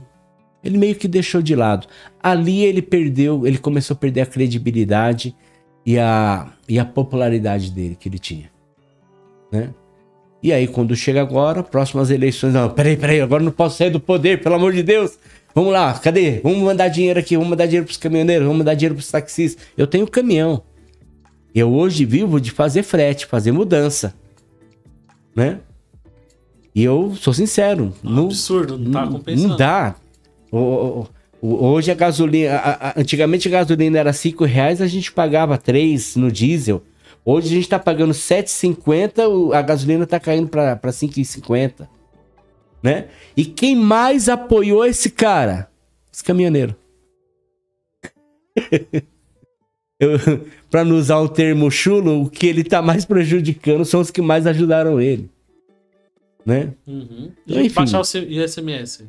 [0.63, 1.87] Ele meio que deixou de lado.
[2.23, 5.35] Ali ele perdeu, ele começou a perder a credibilidade
[5.87, 8.51] e a, e a popularidade dele que ele tinha.
[9.51, 9.71] Né?
[10.43, 13.99] E aí, quando chega agora, próximas eleições, não, peraí, peraí, agora não posso sair do
[13.99, 15.19] poder, pelo amor de Deus.
[15.55, 16.41] Vamos lá, cadê?
[16.41, 19.67] Vamos mandar dinheiro aqui, vamos mandar dinheiro pros caminhoneiros, vamos mandar dinheiro pros taxistas.
[19.77, 20.63] Eu tenho caminhão.
[21.55, 24.15] Eu hoje vivo de fazer frete, fazer mudança.
[25.35, 25.61] Né?
[26.75, 27.93] E eu sou sincero.
[28.05, 29.49] É um não, absurdo, não tá compensando.
[29.49, 29.95] Não dá.
[31.41, 32.57] Hoje a gasolina.
[32.57, 36.83] A, a, antigamente a gasolina era 5 reais, a gente pagava 3 no diesel.
[37.25, 41.89] Hoje a gente tá pagando 7,50, a gasolina tá caindo para 5,50.
[42.83, 43.09] Né?
[43.37, 45.69] E quem mais apoiou esse cara?
[46.13, 46.75] Os caminhoneiros.
[50.71, 54.23] para não usar o termo chulo, o que ele tá mais prejudicando são os que
[54.23, 55.29] mais ajudaram ele.
[56.47, 56.73] Né?
[56.87, 57.31] Uhum.
[57.47, 57.75] E Enfim.
[57.75, 59.05] baixar o ISMS.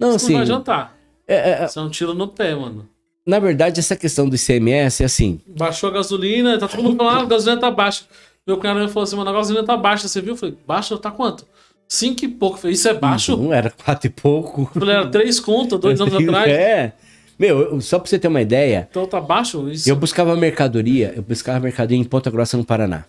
[0.00, 0.96] Não, Isso assim, não vai adiantar.
[1.28, 2.88] É, é, Isso é um tiro no pé, mano.
[3.26, 5.40] Na verdade, essa questão do ICMS é assim.
[5.46, 8.04] Baixou a gasolina, tá todo mundo falando, ah, a gasolina tá baixa.
[8.46, 10.34] Meu cunhado falou assim, mano, a gasolina tá baixa, você viu?
[10.34, 11.44] Eu falei, baixa, tá quanto?
[11.88, 12.58] Cinco e pouco.
[12.58, 13.36] falei, isso é baixo?
[13.36, 14.70] Não, era quatro e pouco.
[14.74, 16.48] Eu falei, era três contas, dois anos atrás.
[16.48, 16.92] É.
[17.38, 18.88] Meu, só pra você ter uma ideia.
[18.90, 19.88] Então tá baixo isso?
[19.88, 23.04] Eu buscava mercadoria, eu buscava mercadoria em Ponta Grossa, no Paraná.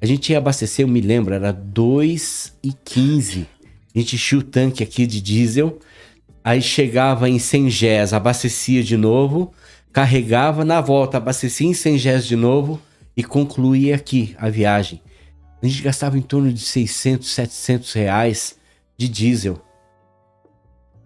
[0.00, 3.46] A gente ia abastecer, eu me lembro, era 2,15.
[3.94, 5.78] A gente enchia o tanque aqui de diesel
[6.44, 9.52] Aí chegava em Sengés, abastecia de novo,
[9.92, 12.80] carregava na volta, abastecia em Sengés de novo
[13.16, 15.00] e concluía aqui a viagem.
[15.62, 18.58] A gente gastava em torno de 600, 700 reais
[18.96, 19.62] de diesel.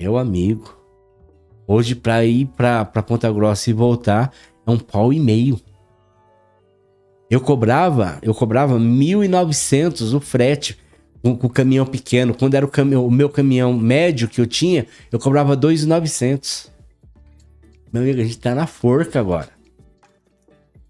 [0.00, 0.75] Meu amigo,
[1.66, 4.32] hoje para ir para Ponta Grossa e voltar
[4.66, 5.60] é um pau e meio.
[7.30, 10.78] Eu cobrava, eu cobrava 1.900 o frete
[11.22, 12.34] com, com o caminhão pequeno.
[12.34, 16.70] Quando era o, caminhão, o meu caminhão médio que eu tinha, eu cobrava 2,900.
[17.92, 19.48] Meu amigo, a gente tá na forca agora.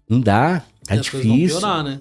[0.07, 1.59] Não dá, tá e difícil.
[1.59, 1.99] Piorar, né?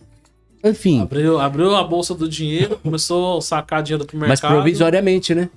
[0.62, 1.00] Enfim.
[1.00, 4.30] Abriu, abriu a bolsa do dinheiro, começou a sacar dinheiro pro mercado.
[4.30, 5.48] Mas provisoriamente, né?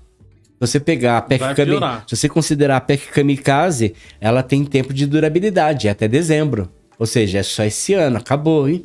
[0.60, 4.94] Se você pegar a PEC Kamikaze, se você considerar a PEC Kamikaze, ela tem tempo
[4.94, 6.70] de durabilidade, é até dezembro.
[6.98, 8.84] Ou seja, é só esse ano, acabou, hein?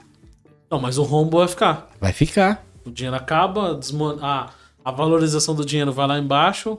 [0.70, 1.90] Não, mas o rombo vai ficar.
[2.00, 2.64] Vai ficar.
[2.86, 3.80] O dinheiro acaba,
[4.22, 4.50] a,
[4.84, 6.78] a valorização do dinheiro vai lá embaixo,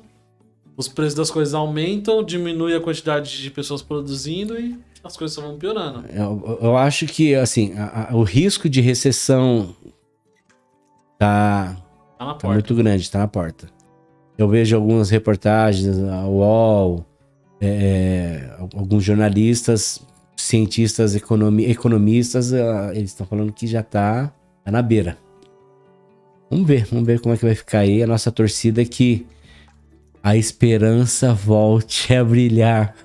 [0.77, 5.57] os preços das coisas aumentam, diminui a quantidade de pessoas produzindo e as coisas vão
[5.57, 6.05] piorando.
[6.07, 9.75] Eu, eu acho que, assim, a, a, o risco de recessão
[11.19, 11.75] tá,
[12.17, 13.74] tá, tá muito grande, tá na porta.
[14.37, 17.05] Eu vejo algumas reportagens, a UOL,
[17.61, 20.05] é, é alguns jornalistas,
[20.35, 22.51] cientistas, economi, economistas,
[22.93, 24.31] eles estão falando que já tá,
[24.63, 25.17] tá na beira.
[26.49, 28.03] Vamos ver, vamos ver como é que vai ficar aí.
[28.03, 29.25] A nossa torcida é que
[30.21, 32.95] a esperança volte a brilhar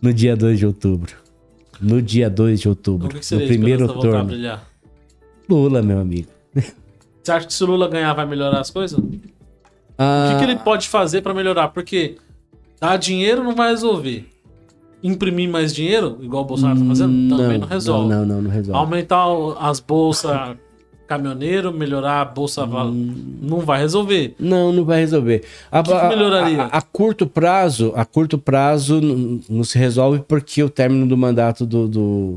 [0.00, 1.14] no dia 2 de outubro.
[1.80, 3.08] No dia 2 de outubro.
[3.08, 4.30] Que que no primeiro turno.
[5.48, 6.28] Lula, meu amigo.
[7.22, 8.98] Você acha que se o Lula ganhar vai melhorar as coisas?
[9.98, 10.28] Ah...
[10.28, 11.68] O que, que, ele pode fazer para melhorar?
[11.68, 12.16] Porque
[12.80, 14.28] dar dinheiro não vai resolver.
[15.02, 18.08] Imprimir mais dinheiro, igual o Bolsonaro tá fazendo, hum, também não, resolve.
[18.08, 18.78] Não, não, não, não resolve.
[18.78, 19.26] Aumentar
[19.60, 20.56] as bolsas
[21.08, 23.38] caminhoneiro, melhorar a bolsa hum.
[23.40, 24.34] não vai resolver.
[24.38, 25.42] Não, não vai resolver.
[25.72, 26.62] A, o que, que melhoraria?
[26.64, 31.16] A, a, a, curto prazo, a curto prazo não, se resolve porque o término do
[31.16, 32.36] mandato do, do,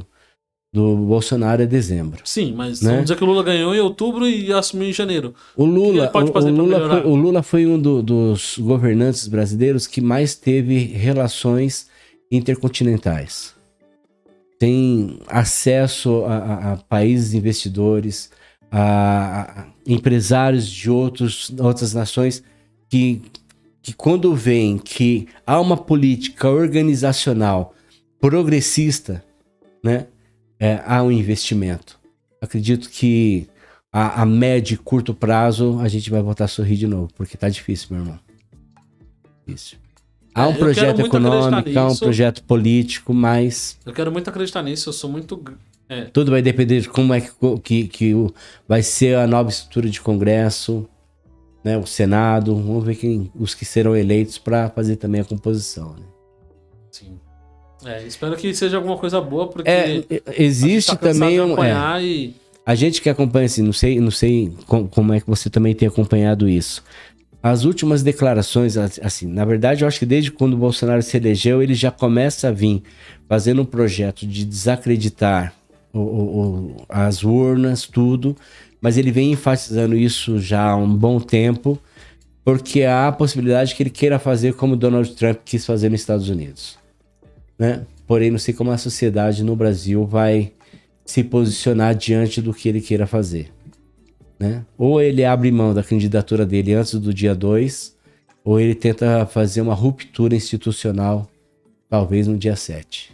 [0.73, 2.21] do Bolsonaro é dezembro.
[2.23, 2.91] Sim, mas Né?
[2.91, 5.33] vamos dizer que o Lula ganhou em outubro e assumiu em janeiro.
[5.55, 9.99] O Lula, o- o, Lula foi, o Lula foi um do- dos governantes brasileiros que
[9.99, 11.87] mais teve relações
[12.31, 13.53] intercontinentais.
[14.57, 18.31] Tem acesso a, a- a países investidores,
[18.71, 22.41] a, a empresários de outros, outras nações
[22.89, 23.21] que,
[23.81, 27.73] que quando veem que há uma política organizacional
[28.21, 29.21] progressista,
[29.83, 30.05] né,
[30.61, 31.99] é, há um investimento.
[32.39, 33.47] Acredito que
[33.91, 37.35] a, a médio e curto prazo a gente vai voltar a sorrir de novo, porque
[37.35, 38.19] tá difícil, meu irmão.
[39.45, 39.77] Difícil.
[40.33, 44.29] Há É, um eu quero projeto econômico, há um projeto político, mas Eu quero muito
[44.29, 45.43] acreditar nisso, eu sou muito.
[45.89, 47.29] É, tudo vai depender de como é que,
[47.63, 48.33] que, que o-
[48.65, 50.87] vai ser a nova estrutura de Congresso,
[51.65, 52.55] né, o Senado.
[52.55, 55.93] Vamos ver quem, os que serão eleitos para fazer também a composição.
[55.97, 56.05] né?
[57.85, 59.69] É, espero que seja alguma coisa boa, porque.
[59.69, 60.03] É,
[60.37, 61.43] existe tá cansado também um.
[61.43, 62.35] é, acompanhar e.
[62.65, 65.73] A gente que acompanha, assim, não sei, não sei com- como é que você também
[65.73, 66.83] tem acompanhado isso.
[67.41, 71.63] As últimas declarações, assim, na verdade, eu acho que desde quando o Bolsonaro se elegeu,
[71.63, 72.83] ele já começa a vir
[73.27, 75.51] fazendo um projeto de desacreditar
[75.91, 78.37] o- o- as urnas, tudo,
[78.79, 81.79] mas ele vem enfatizando isso já há um bom tempo,
[82.45, 86.29] porque há a possibilidade que ele queira fazer como Donald Trump quis fazer nos Estados
[86.29, 86.77] Unidos.
[87.61, 87.85] Né?
[88.07, 90.51] Porém, não sei como a sociedade no Brasil vai
[91.05, 93.53] se posicionar diante do que ele queira fazer.
[94.39, 94.65] Né?
[94.75, 97.95] Ou ele abre mão da candidatura dele antes do dia 2,
[98.43, 101.29] ou ele tenta fazer uma ruptura institucional,
[101.87, 103.13] talvez no dia 7.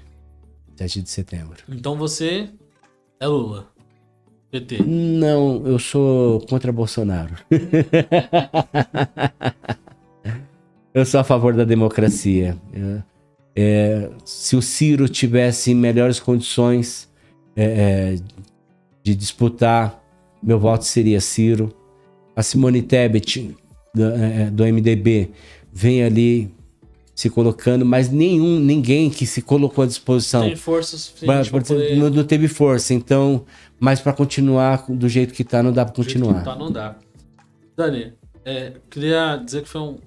[0.78, 1.58] 7 de setembro.
[1.68, 2.48] Então você
[3.20, 3.68] é Lula.
[4.50, 4.82] PT.
[4.82, 7.36] Não, eu sou contra Bolsonaro.
[10.94, 12.58] eu sou a favor da democracia.
[12.74, 13.02] É,
[13.60, 17.10] é, se o Ciro tivesse melhores condições
[17.56, 18.16] é, é,
[19.02, 20.00] de disputar,
[20.44, 21.74] meu voto seria Ciro.
[22.36, 23.56] A Simone Tebet,
[23.96, 25.32] do, é, do MDB,
[25.74, 26.54] vem ali
[27.16, 31.68] se colocando, mas nenhum, ninguém que se colocou à disposição Tem força suficiente pra pra-
[31.68, 31.98] poder...
[31.98, 33.44] não, não teve força, então,
[33.80, 36.42] mas para continuar do jeito que tá, não dá para do jeito continuar.
[36.42, 36.96] que Tá, não dá.
[37.76, 38.14] Dani,
[38.46, 39.98] é, queria dizer que foi um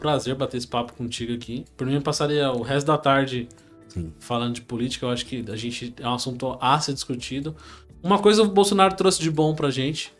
[0.00, 1.64] prazer bater esse papo contigo aqui.
[1.76, 3.46] Por mim, eu passaria o resto da tarde
[3.88, 4.12] Sim.
[4.18, 5.06] falando de política.
[5.06, 7.54] Eu acho que a gente é um assunto a ser discutido.
[8.02, 10.10] Uma coisa o Bolsonaro trouxe de bom pra gente,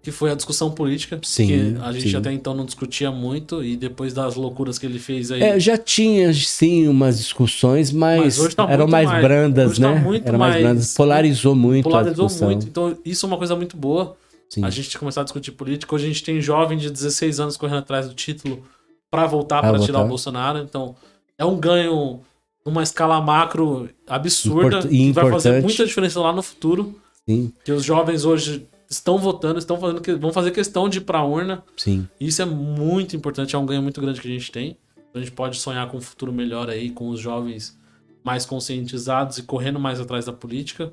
[0.00, 1.18] que foi a discussão política.
[1.24, 2.16] Sim, Que a gente sim.
[2.16, 5.42] até então não discutia muito, e depois das loucuras que ele fez aí.
[5.42, 9.80] É, já tinha sim umas discussões, mas, Mas tá eram muito mais, mais- brandas, hoje
[9.82, 10.00] tá né?
[10.00, 10.94] muito eram mais, mais- brandas.
[10.94, 12.48] Polarizou muito a polarizou discussão.
[12.50, 12.66] muito.
[12.68, 14.16] Então, isso é uma coisa muito boa.
[14.48, 14.64] Sim.
[14.64, 15.92] A gente começar a discutir política.
[15.92, 18.62] Hoje a gente tem jovem de 16 anos correndo atrás do título
[19.10, 20.58] pra voltar pra tirar o Bolsonaro.
[20.58, 20.94] Então,
[21.38, 22.20] é um ganho
[22.64, 27.00] numa escala macro absurda Import- que vai fazer muita diferença lá no futuro.
[27.28, 31.00] Sim, Que os jovens hoje estão votando, estão fazendo que vão fazer questão de ir
[31.02, 31.62] pra urna.
[31.76, 32.08] sim.
[32.20, 34.76] E isso é muito importante, é um ganho muito grande que a gente tem.
[35.14, 37.76] A gente pode sonhar com um futuro melhor aí, com os jovens
[38.22, 40.92] mais conscientizados e correndo mais atrás da política.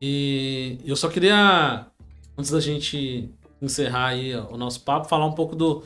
[0.00, 1.86] E eu só queria,
[2.36, 3.28] antes da gente
[3.60, 5.82] encerrar aí o nosso papo, falar um pouco do,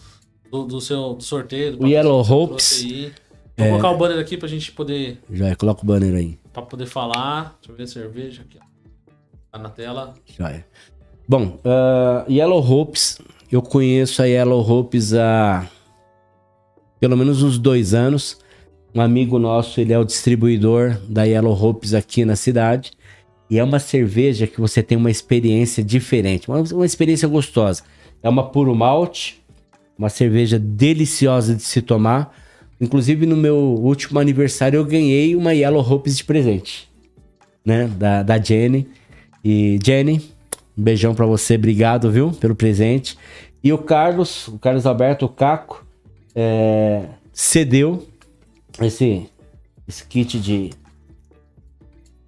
[0.53, 1.77] do, do seu do sorteio.
[1.79, 2.85] Do O Yellow Hopes.
[2.85, 3.13] aí.
[3.57, 6.39] Vou colocar o banner aqui pra gente poder, Já é, coloca o banner aí.
[6.53, 7.57] pra poder falar.
[7.61, 8.59] Deixa eu ver a cerveja aqui.
[8.61, 8.65] ó.
[9.51, 10.15] Tá na tela.
[10.39, 10.65] Já é.
[11.29, 13.19] Bom, ah, Yellow Hopes,
[13.51, 15.67] eu conheço a Yellow Hopes há
[17.01, 18.39] pelo menos uns dois anos.
[18.95, 22.91] Um amigo nosso, ele é o distribuidor da Yellow Hopes aqui na cidade.
[23.49, 27.83] E é uma cerveja que você tem uma experiência diferente, uma, uma experiência gostosa.
[28.23, 29.42] É uma puro malte,
[30.03, 32.37] uma cerveja deliciosa de se tomar.
[32.81, 36.91] Inclusive, no meu último aniversário, eu ganhei uma Yellow Hopes de presente,
[37.65, 37.87] né?
[37.87, 38.89] Da, da Jenny.
[39.45, 40.21] E Jenny,
[40.77, 43.17] um beijão pra você, obrigado, viu, pelo presente.
[43.63, 45.87] E o Carlos, o Carlos Alberto, o Caco,
[46.35, 48.09] é, cedeu
[48.81, 49.29] esse,
[49.87, 50.71] esse kit de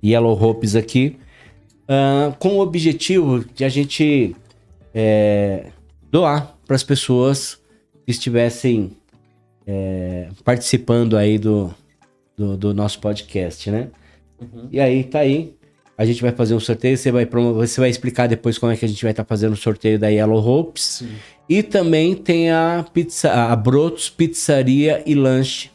[0.04, 1.16] Yellow Hopes aqui,
[1.88, 4.36] ah, com o objetivo de a gente
[4.94, 5.70] é,
[6.08, 7.63] doar para as pessoas
[8.06, 8.92] estivessem
[9.66, 11.74] é, participando aí do,
[12.36, 13.88] do, do nosso podcast, né?
[14.40, 14.68] Uhum.
[14.70, 15.54] E aí, tá aí.
[15.96, 18.84] A gente vai fazer um sorteio, você vai, você vai explicar depois como é que
[18.84, 20.82] a gente vai estar fazendo o sorteio da Yellow Hopes.
[20.82, 21.08] Sim.
[21.48, 25.70] E também tem a pizza, a Brotos Pizzaria e Lanche.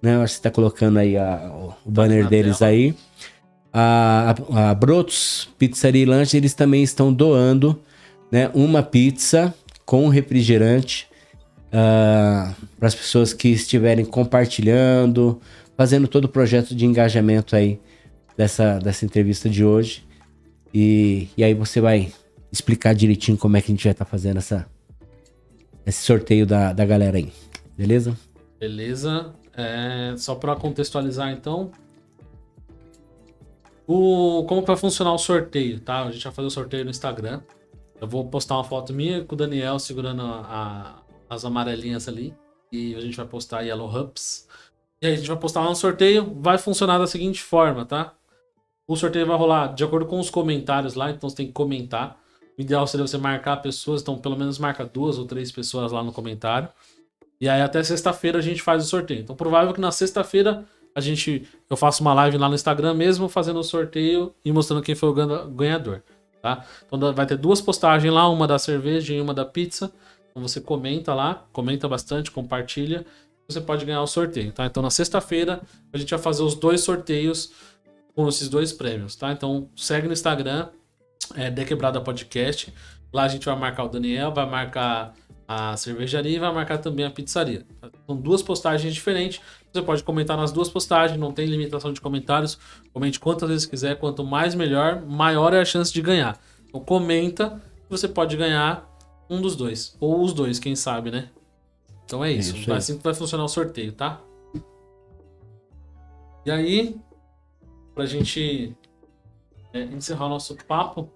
[0.00, 0.16] Né?
[0.18, 2.70] Acho que você tá colocando aí a- o- banner deles tela.
[2.70, 2.94] aí.
[3.72, 7.80] A, a, a Brotos Pizzaria e Lanche, eles também estão doando
[8.30, 9.52] né, uma pizza
[9.84, 11.07] com refrigerante
[11.70, 15.40] para as pessoas que estiverem compartilhando,
[15.76, 17.80] fazendo todo o projeto de engajamento aí
[18.36, 20.06] dessa, dessa entrevista de hoje.
[20.72, 22.12] E, e aí você vai
[22.52, 24.66] explicar direitinho como é que a gente vai estar tá fazendo essa,
[25.86, 27.32] esse sorteio da, da galera aí.
[27.76, 28.16] Beleza?
[28.58, 29.32] Beleza.
[29.54, 31.70] É, só para contextualizar então.
[33.86, 36.04] O, como vai funcionar o sorteio, tá?
[36.04, 37.40] A gente vai fazer o sorteio no Instagram.
[38.00, 42.34] Eu vou postar uma foto minha com o Daniel segurando a, as amarelinhas ali.
[42.70, 44.46] E a gente vai postar Yellow Hubs.
[45.00, 46.36] E aí a gente vai postar lá no sorteio.
[46.40, 48.14] Vai funcionar da seguinte forma, tá?
[48.86, 52.18] O sorteio vai rolar de acordo com os comentários lá, então você tem que comentar.
[52.56, 56.02] O ideal seria você marcar pessoas, então pelo menos marca duas ou três pessoas lá
[56.02, 56.70] no comentário.
[57.38, 59.20] E aí até sexta-feira a gente faz o sorteio.
[59.20, 60.64] Então provável que na sexta-feira
[60.94, 64.82] a gente eu faço uma live lá no Instagram mesmo fazendo o sorteio e mostrando
[64.82, 66.02] quem foi o ganhador,
[66.40, 66.64] tá?
[66.86, 69.92] Então vai ter duas postagens lá, uma da cerveja e uma da pizza.
[70.38, 73.04] Então você comenta lá, comenta bastante, compartilha,
[73.48, 74.66] você pode ganhar o sorteio, tá?
[74.66, 75.60] Então na sexta-feira
[75.92, 77.50] a gente vai fazer os dois sorteios
[78.14, 79.32] com esses dois prêmios, tá?
[79.32, 80.68] Então segue no Instagram,
[81.34, 82.72] é The Quebrada Podcast.
[83.12, 85.12] Lá a gente vai marcar o Daniel, vai marcar
[85.48, 87.66] a cervejaria e vai marcar também a pizzaria.
[88.06, 89.40] São duas postagens diferentes.
[89.72, 92.58] Você pode comentar nas duas postagens, não tem limitação de comentários.
[92.92, 96.38] Comente quantas vezes quiser, quanto mais melhor, maior é a chance de ganhar.
[96.68, 98.87] Então comenta, você pode ganhar
[99.28, 99.96] um dos dois.
[100.00, 101.30] Ou os dois, quem sabe, né?
[102.04, 102.56] Então é isso.
[102.56, 104.20] isso assim que vai funcionar o sorteio, tá?
[106.46, 106.96] E aí,
[107.94, 108.74] pra gente
[109.72, 111.10] é, encerrar o nosso papo,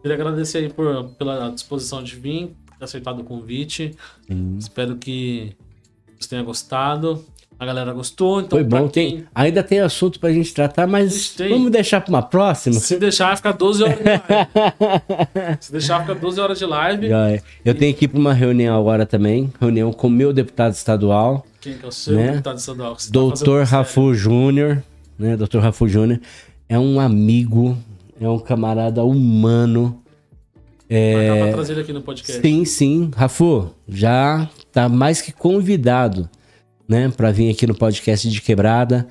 [0.00, 3.96] queria agradecer aí por, pela disposição de vir, ter aceitado o convite.
[4.26, 4.56] Sim.
[4.56, 5.56] Espero que
[6.18, 7.24] você tenha gostado.
[7.58, 8.58] A galera gostou, então.
[8.58, 9.10] Foi bom, quem...
[9.10, 11.48] tem, ainda tem assunto pra gente tratar, mas tem.
[11.48, 12.78] vamos deixar pra uma próxima.
[12.78, 15.56] Se deixar, fica 12 horas de live.
[15.60, 17.08] Se deixar, fica 12 horas de live.
[17.64, 21.46] Eu tenho que ir pra uma reunião agora também reunião com o meu deputado estadual.
[21.60, 22.32] Quem que é o seu né?
[22.32, 22.94] deputado estadual?
[22.94, 24.82] Tá Doutor tá Rafu Júnior
[25.18, 25.36] né?
[25.36, 25.58] Dr.
[25.58, 26.20] Rafa Júnior,
[26.68, 27.76] é um amigo,
[28.20, 30.02] é um camarada humano.
[30.88, 31.40] É...
[31.40, 32.40] Vai trazer ele aqui no podcast.
[32.40, 33.10] Sim, sim.
[33.14, 36.28] Rafu, já tá mais que convidado,
[36.88, 39.06] né, para vir aqui no podcast de Quebrada,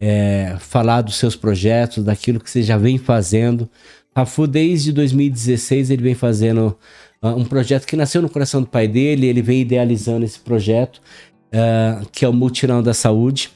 [0.00, 3.68] é, falar dos seus projetos, daquilo que você já vem fazendo.
[4.14, 6.76] Rafu, desde 2016, ele vem fazendo
[7.22, 11.00] uh, um projeto que nasceu no coração do pai dele, ele vem idealizando esse projeto,
[11.48, 13.50] uh, que é o Mutirão da Saúde,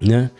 [0.00, 0.30] né?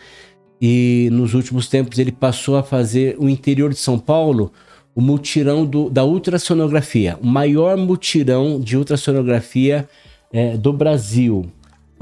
[0.61, 4.51] e nos últimos tempos ele passou a fazer o interior de São Paulo
[4.93, 9.87] o mutirão do, da ultrassonografia, o maior mutirão de ultrassonografia
[10.31, 11.49] é, do Brasil.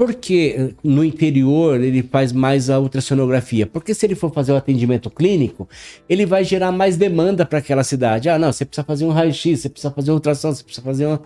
[0.00, 3.66] Por que eh, no interior ele faz mais a ultrassonografia?
[3.66, 5.68] Porque se ele for fazer o atendimento clínico,
[6.08, 8.26] ele vai gerar mais demanda para aquela cidade.
[8.30, 11.04] Ah, não, você precisa fazer um raio-x, você precisa fazer uma ultrassom, você precisa fazer
[11.04, 11.20] uma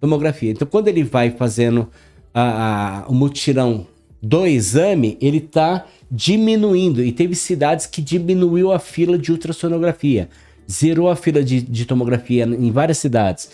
[0.00, 0.52] tomografia.
[0.52, 1.88] Então, quando ele vai fazendo
[2.32, 3.84] a, a, o mutirão
[4.22, 7.02] do exame, ele está diminuindo.
[7.02, 10.28] E teve cidades que diminuiu a fila de ultrassonografia.
[10.70, 13.50] Zerou a fila de, de tomografia em várias cidades.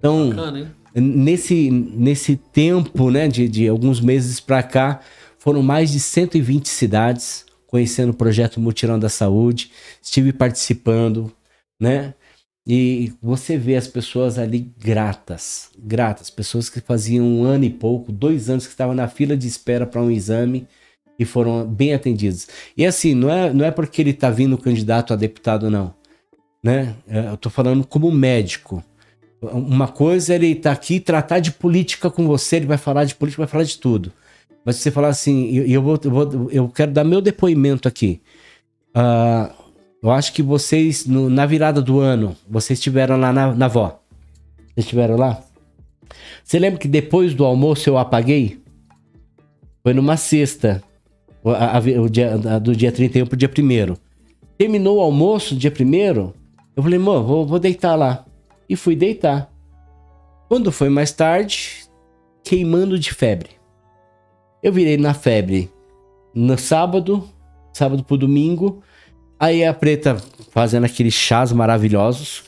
[0.00, 5.00] Então, Bacana, nesse, nesse tempo, né, de, de alguns meses para cá,
[5.38, 9.70] foram mais de 120 cidades conhecendo o projeto Mutirão da Saúde.
[10.02, 11.32] Estive participando,
[11.80, 12.14] né?
[12.66, 18.10] E você vê as pessoas ali gratas, gratas, pessoas que faziam um ano e pouco,
[18.10, 20.66] dois anos que estavam na fila de espera para um exame
[21.16, 22.48] e foram bem atendidos.
[22.76, 25.94] E assim, não é, não é porque ele está vindo candidato a deputado, não.
[26.60, 26.96] Né?
[27.06, 28.82] É, eu estou falando como médico.
[29.52, 33.14] Uma coisa é ele tá aqui tratar de política com você, ele vai falar de
[33.14, 34.12] política, vai falar de tudo.
[34.64, 37.86] Mas você falar assim, e eu, eu, vou, eu, vou, eu quero dar meu depoimento
[37.86, 38.20] aqui.
[38.96, 39.52] Uh,
[40.02, 44.00] eu acho que vocês, no, na virada do ano, vocês estiveram lá na, na avó.
[44.74, 45.40] Vocês estiveram lá?
[46.42, 48.60] Você lembra que depois do almoço eu apaguei?
[49.82, 50.82] Foi numa sexta.
[51.44, 53.96] A, a, o dia, a, do dia 31 pro dia 1
[54.58, 56.32] Terminou o almoço, dia 1
[56.76, 58.25] eu falei, mano, vou, vou deitar lá.
[58.68, 59.50] E fui deitar.
[60.48, 61.84] Quando foi mais tarde,
[62.44, 63.50] queimando de febre.
[64.62, 65.70] Eu virei na febre
[66.34, 67.28] no sábado,
[67.72, 68.82] sábado pro domingo.
[69.38, 70.16] Aí a preta
[70.50, 72.44] fazendo aqueles chás maravilhosos.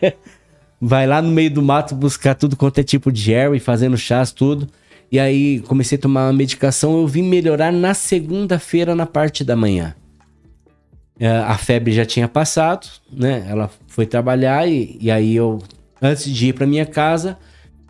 [0.80, 3.96] Vai lá no meio do mato buscar tudo quanto é tipo de erva e fazendo
[3.98, 4.68] chás, tudo.
[5.12, 9.56] E aí comecei a tomar uma medicação, eu vim melhorar na segunda-feira na parte da
[9.56, 9.94] manhã.
[11.18, 13.44] É, a febre já tinha passado, né?
[13.48, 15.58] Ela foi trabalhar e, e aí eu,
[16.00, 17.36] antes de ir para minha casa,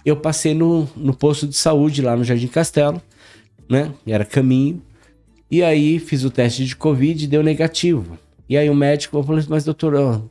[0.02, 3.00] eu passei no, no posto de saúde lá no Jardim Castelo,
[3.68, 3.92] né?
[4.06, 4.82] Era caminho.
[5.50, 8.18] E aí fiz o teste de Covid e deu negativo.
[8.48, 10.30] E aí o médico falou, mas doutor, eu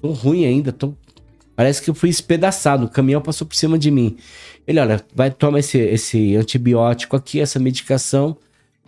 [0.00, 0.94] tô ruim ainda, tô...
[1.56, 4.16] parece que eu fui espedaçado, o caminhão passou por cima de mim.
[4.68, 8.36] Ele, olha, vai tomar esse, esse antibiótico aqui, essa medicação.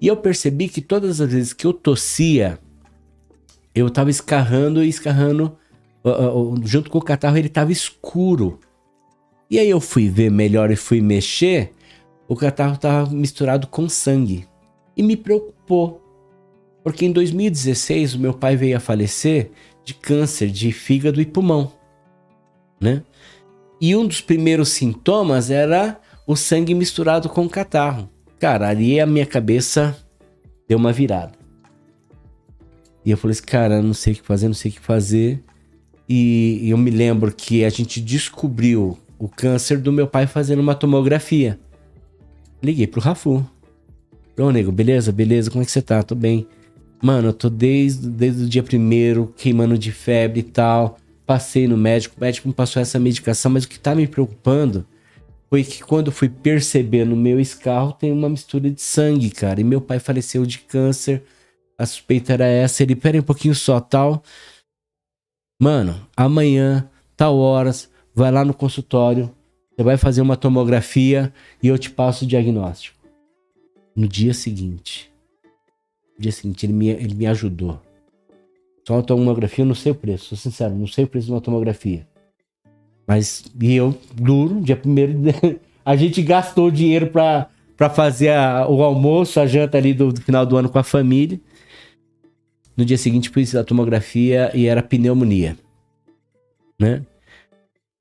[0.01, 2.57] E eu percebi que todas as vezes que eu tossia,
[3.75, 5.59] eu tava escarrando e escarrando.
[6.05, 8.59] Uh, uh, junto com o catarro, ele tava escuro.
[9.49, 11.73] E aí eu fui ver melhor e fui mexer.
[12.27, 14.47] O catarro tava misturado com sangue.
[14.97, 16.01] E me preocupou.
[16.83, 19.51] Porque em 2016 o meu pai veio a falecer
[19.85, 21.73] de câncer de fígado e pulmão,
[22.81, 23.03] né?
[23.81, 28.09] E um dos primeiros sintomas era o sangue misturado com catarro.
[28.39, 29.97] Cara, ali a minha cabeça
[30.69, 31.33] deu uma virada.
[33.05, 35.43] E eu falei assim, cara, não sei o que fazer, não sei o que fazer.
[36.09, 40.75] E eu me lembro que a gente descobriu o câncer do meu pai fazendo uma
[40.75, 41.59] tomografia.
[42.63, 43.45] Liguei pro Rafu.
[44.39, 46.03] Ô, nego, beleza, beleza, como é que você tá?
[46.03, 46.47] Tô bem.
[47.03, 50.99] Mano, eu tô desde, desde o dia primeiro queimando de febre e tal.
[51.27, 54.87] Passei no médico, o médico me passou essa medicação, mas o que tá me preocupando
[55.51, 59.61] foi que quando fui perceber no meu escarro tem uma mistura de sangue, cara.
[59.61, 61.23] E meu pai faleceu de câncer.
[61.77, 62.83] A suspeita era essa.
[62.83, 64.23] Ele, pera um pouquinho só, tal.
[65.63, 69.31] Mano, amanhã, tal horas, vai lá no consultório.
[69.71, 71.33] Você vai fazer uma tomografia
[71.63, 72.99] e eu te passo o diagnóstico.
[73.95, 75.09] No dia seguinte,
[76.19, 77.81] dia seguinte, ele me, ele me ajudou.
[78.85, 81.33] Só uma tomografia, eu não sei o preço, sou sincero, não sei o preço de
[81.33, 82.09] uma tomografia.
[83.07, 85.15] Mas, e eu, duro, dia primeiro,
[85.87, 90.45] a gente gastou dinheiro para fazer a, o almoço, a janta ali do, do, final
[90.45, 91.41] do ano com a família.
[92.77, 95.57] No dia seguinte fiz a tomografia e era pneumonia,
[96.79, 97.03] né?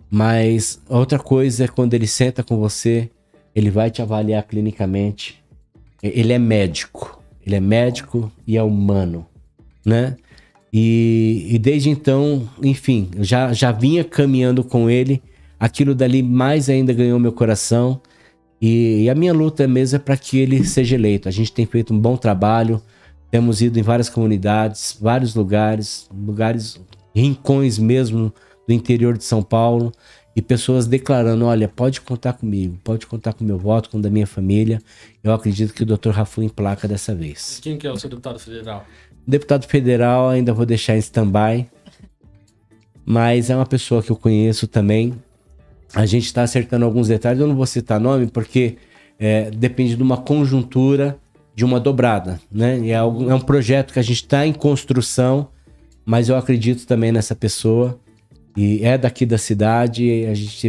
[0.09, 3.09] Mas outra coisa é quando ele senta com você,
[3.55, 5.41] ele vai te avaliar clinicamente.
[6.01, 9.25] Ele é médico, ele é médico e é humano,
[9.85, 10.17] né?
[10.73, 15.21] E, e desde então, enfim, já, já vinha caminhando com ele.
[15.59, 18.01] Aquilo dali mais ainda ganhou meu coração.
[18.61, 21.27] E, e a minha luta mesmo é para que ele seja eleito.
[21.27, 22.81] A gente tem feito um bom trabalho,
[23.31, 26.79] temos ido em várias comunidades, vários lugares, lugares,
[27.15, 28.31] rincões mesmo
[28.67, 29.91] do interior de São Paulo
[30.35, 34.01] e pessoas declarando: olha, pode contar comigo, pode contar com o meu voto, com o
[34.01, 34.81] da minha família.
[35.23, 36.09] Eu acredito que o Dr.
[36.09, 37.59] Rafu emplaca dessa vez.
[37.63, 38.85] Quem que é o seu deputado federal?
[39.25, 41.69] Deputado federal ainda vou deixar em stand-by,
[43.05, 45.13] mas é uma pessoa que eu conheço também.
[45.93, 48.77] A gente está acertando alguns detalhes, eu não vou citar nome porque
[49.19, 51.19] é, depende de uma conjuntura
[51.55, 52.79] de uma dobrada, né?
[52.87, 55.49] É, é um projeto que a gente está em construção,
[56.05, 57.99] mas eu acredito também nessa pessoa
[58.55, 60.25] e é daqui da cidade.
[60.25, 60.57] A gente